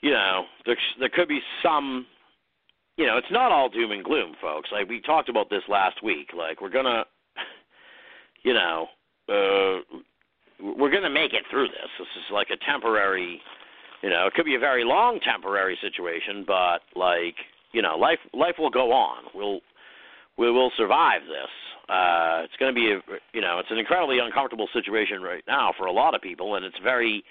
[0.00, 2.06] you know, there there could be some,
[2.96, 4.70] you know, it's not all doom and gloom, folks.
[4.72, 6.30] Like we talked about this last week.
[6.36, 7.04] Like we're gonna,
[8.42, 8.88] you know,
[9.28, 9.98] uh,
[10.60, 11.90] we're gonna make it through this.
[11.98, 13.40] This is like a temporary,
[14.02, 17.36] you know, it could be a very long temporary situation, but like,
[17.72, 19.24] you know, life life will go on.
[19.34, 19.60] We'll
[20.38, 21.50] we will survive this.
[21.88, 23.00] Uh, it's going to be, a,
[23.32, 26.64] you know, it's an incredibly uncomfortable situation right now for a lot of people, and
[26.64, 27.24] it's very,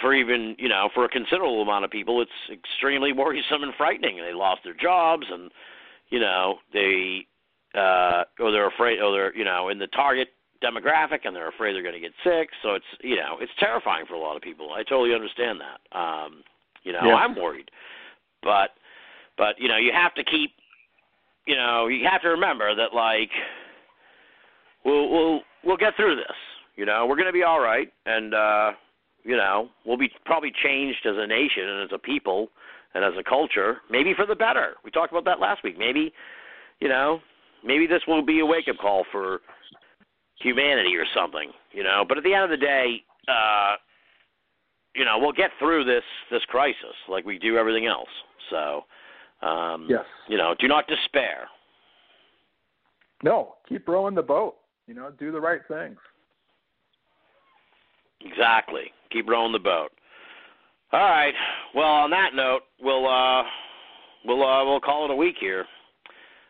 [0.00, 4.16] for even, you know, for a considerable amount of people, it's extremely worrisome and frightening.
[4.16, 5.50] They lost their jobs, and
[6.08, 7.26] you know, they,
[7.76, 10.28] uh, or they're afraid, or they're, you know, in the target
[10.62, 12.50] demographic, and they're afraid they're going to get sick.
[12.62, 14.72] So it's, you know, it's terrifying for a lot of people.
[14.72, 15.96] I totally understand that.
[15.96, 16.42] Um,
[16.82, 17.14] you know, Yeah.
[17.14, 17.70] I'm worried,
[18.42, 18.70] but,
[19.38, 20.50] but you know, you have to keep
[21.46, 23.30] you know, you have to remember that like
[24.84, 26.36] we'll we'll we'll get through this.
[26.76, 28.72] You know, we're going to be all right and uh
[29.22, 32.48] you know, we'll be probably changed as a nation and as a people
[32.94, 34.76] and as a culture, maybe for the better.
[34.82, 35.78] We talked about that last week.
[35.78, 36.10] Maybe,
[36.80, 37.20] you know,
[37.62, 39.40] maybe this will be a wake up call for
[40.36, 42.04] humanity or something, you know.
[42.08, 43.74] But at the end of the day, uh
[44.96, 48.08] you know, we'll get through this this crisis like we do everything else.
[48.48, 48.84] So,
[49.46, 50.04] um Yes.
[50.28, 51.48] you know, do not despair.
[53.22, 54.56] No, keep rowing the boat.
[54.86, 55.96] You know, do the right things.
[58.20, 58.92] Exactly.
[59.10, 59.90] Keep rowing the boat.
[60.92, 61.34] All right.
[61.74, 63.42] Well, on that note, we'll uh
[64.24, 65.64] we'll uh we'll call it a week here.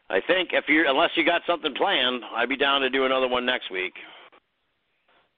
[0.09, 3.29] I think if you unless you got something planned, I'd be down to do another
[3.29, 3.93] one next week.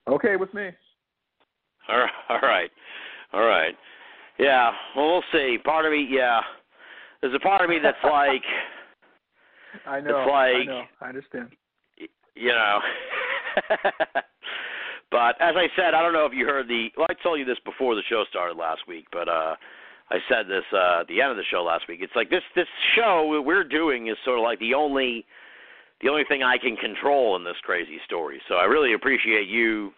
[0.08, 0.70] Okay with me.
[1.88, 2.10] All right.
[2.28, 2.70] All right.
[3.32, 3.74] All right.
[4.38, 4.70] Yeah.
[4.96, 5.58] Well, we'll see.
[5.62, 6.40] Part of me, yeah.
[7.20, 8.42] There's a part of me that's like,
[9.86, 10.20] I know.
[10.20, 10.82] It's I like- know.
[11.00, 11.50] I understand.
[12.34, 12.78] You know.
[15.10, 16.88] but as I said, I don't know if you heard the.
[16.96, 19.56] Well, I told you this before the show started last week, but uh
[20.10, 22.00] I said this uh at the end of the show last week.
[22.02, 25.24] It's like this this show we're doing is sort of like the only
[26.00, 28.40] the only thing I can control in this crazy story.
[28.48, 29.92] So I really appreciate you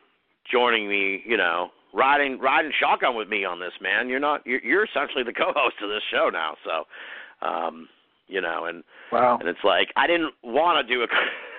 [0.51, 1.23] joining me.
[1.27, 4.09] You know, riding riding shotgun with me on this, man.
[4.09, 6.57] You're not you're, you're essentially the co-host of this show now.
[6.65, 7.89] So, um,
[8.29, 8.83] you know, and
[9.13, 9.39] Wow.
[9.41, 11.07] and it's like I didn't want to do a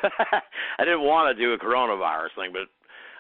[0.80, 2.68] I didn't want to do a coronavirus thing, but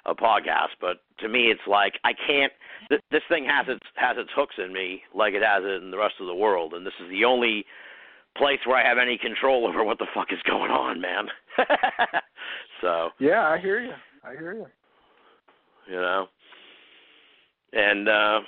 [0.09, 0.75] a podcast.
[0.79, 2.51] But to me, it's like I can't.
[2.89, 5.91] Th- this thing has its has its hooks in me, like it has it in
[5.91, 7.65] the rest of the world, and this is the only
[8.37, 11.27] place where I have any control over what the fuck is going on, man.
[12.81, 13.93] so Yeah, I hear you.
[14.23, 14.65] I hear you.
[15.87, 16.27] you know,
[17.73, 18.39] and uh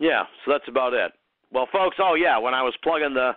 [0.00, 1.12] yeah, so that's about it.
[1.52, 3.32] Well, folks, oh yeah, when I was plugging the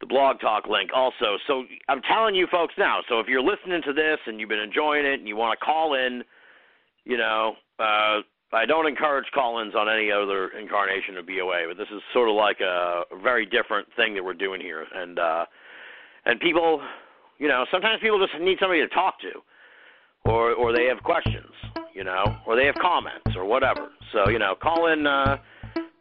[0.00, 1.38] the blog talk link also.
[1.46, 3.00] So I'm telling you folks now.
[3.08, 5.64] So if you're listening to this and you've been enjoying it and you want to
[5.64, 6.22] call in,
[7.04, 8.20] you know, uh,
[8.52, 12.36] I don't encourage call-ins on any other incarnation of BOA, but this is sort of
[12.36, 14.86] like a very different thing that we're doing here.
[14.94, 15.44] And uh,
[16.26, 16.80] and people,
[17.38, 21.50] you know, sometimes people just need somebody to talk to, or or they have questions,
[21.94, 23.88] you know, or they have comments or whatever.
[24.12, 25.06] So you know, call in.
[25.06, 25.38] Uh,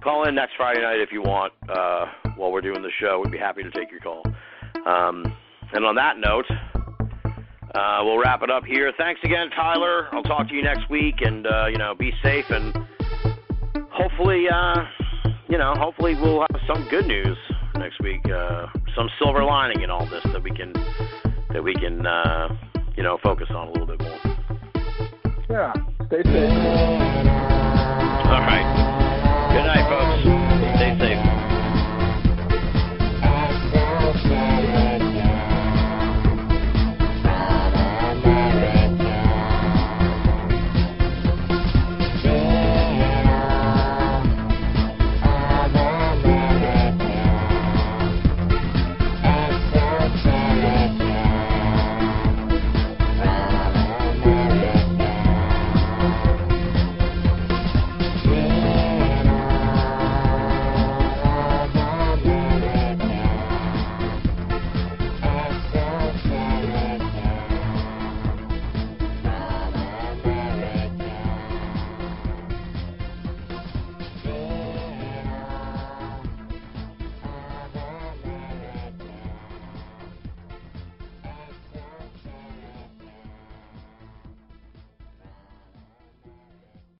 [0.05, 1.51] call in next Friday night if you want.
[1.67, 2.05] Uh,
[2.37, 4.21] while we're doing the show, we'd be happy to take your call.
[4.85, 5.25] Um,
[5.73, 6.45] and on that note,
[7.73, 8.93] uh, we'll wrap it up here.
[8.99, 10.07] Thanks again, Tyler.
[10.11, 12.77] I'll talk to you next week, and uh, you know, be safe, and
[13.89, 14.83] hopefully, uh,
[15.49, 17.37] you know, hopefully we'll have some good news
[17.75, 18.21] next week.
[18.29, 20.71] Uh, some silver lining in all this that we can
[21.49, 22.55] that we can uh,
[22.95, 24.19] you know focus on a little bit more.
[25.49, 25.73] Yeah.
[26.07, 26.51] Stay safe.
[28.25, 28.94] All right.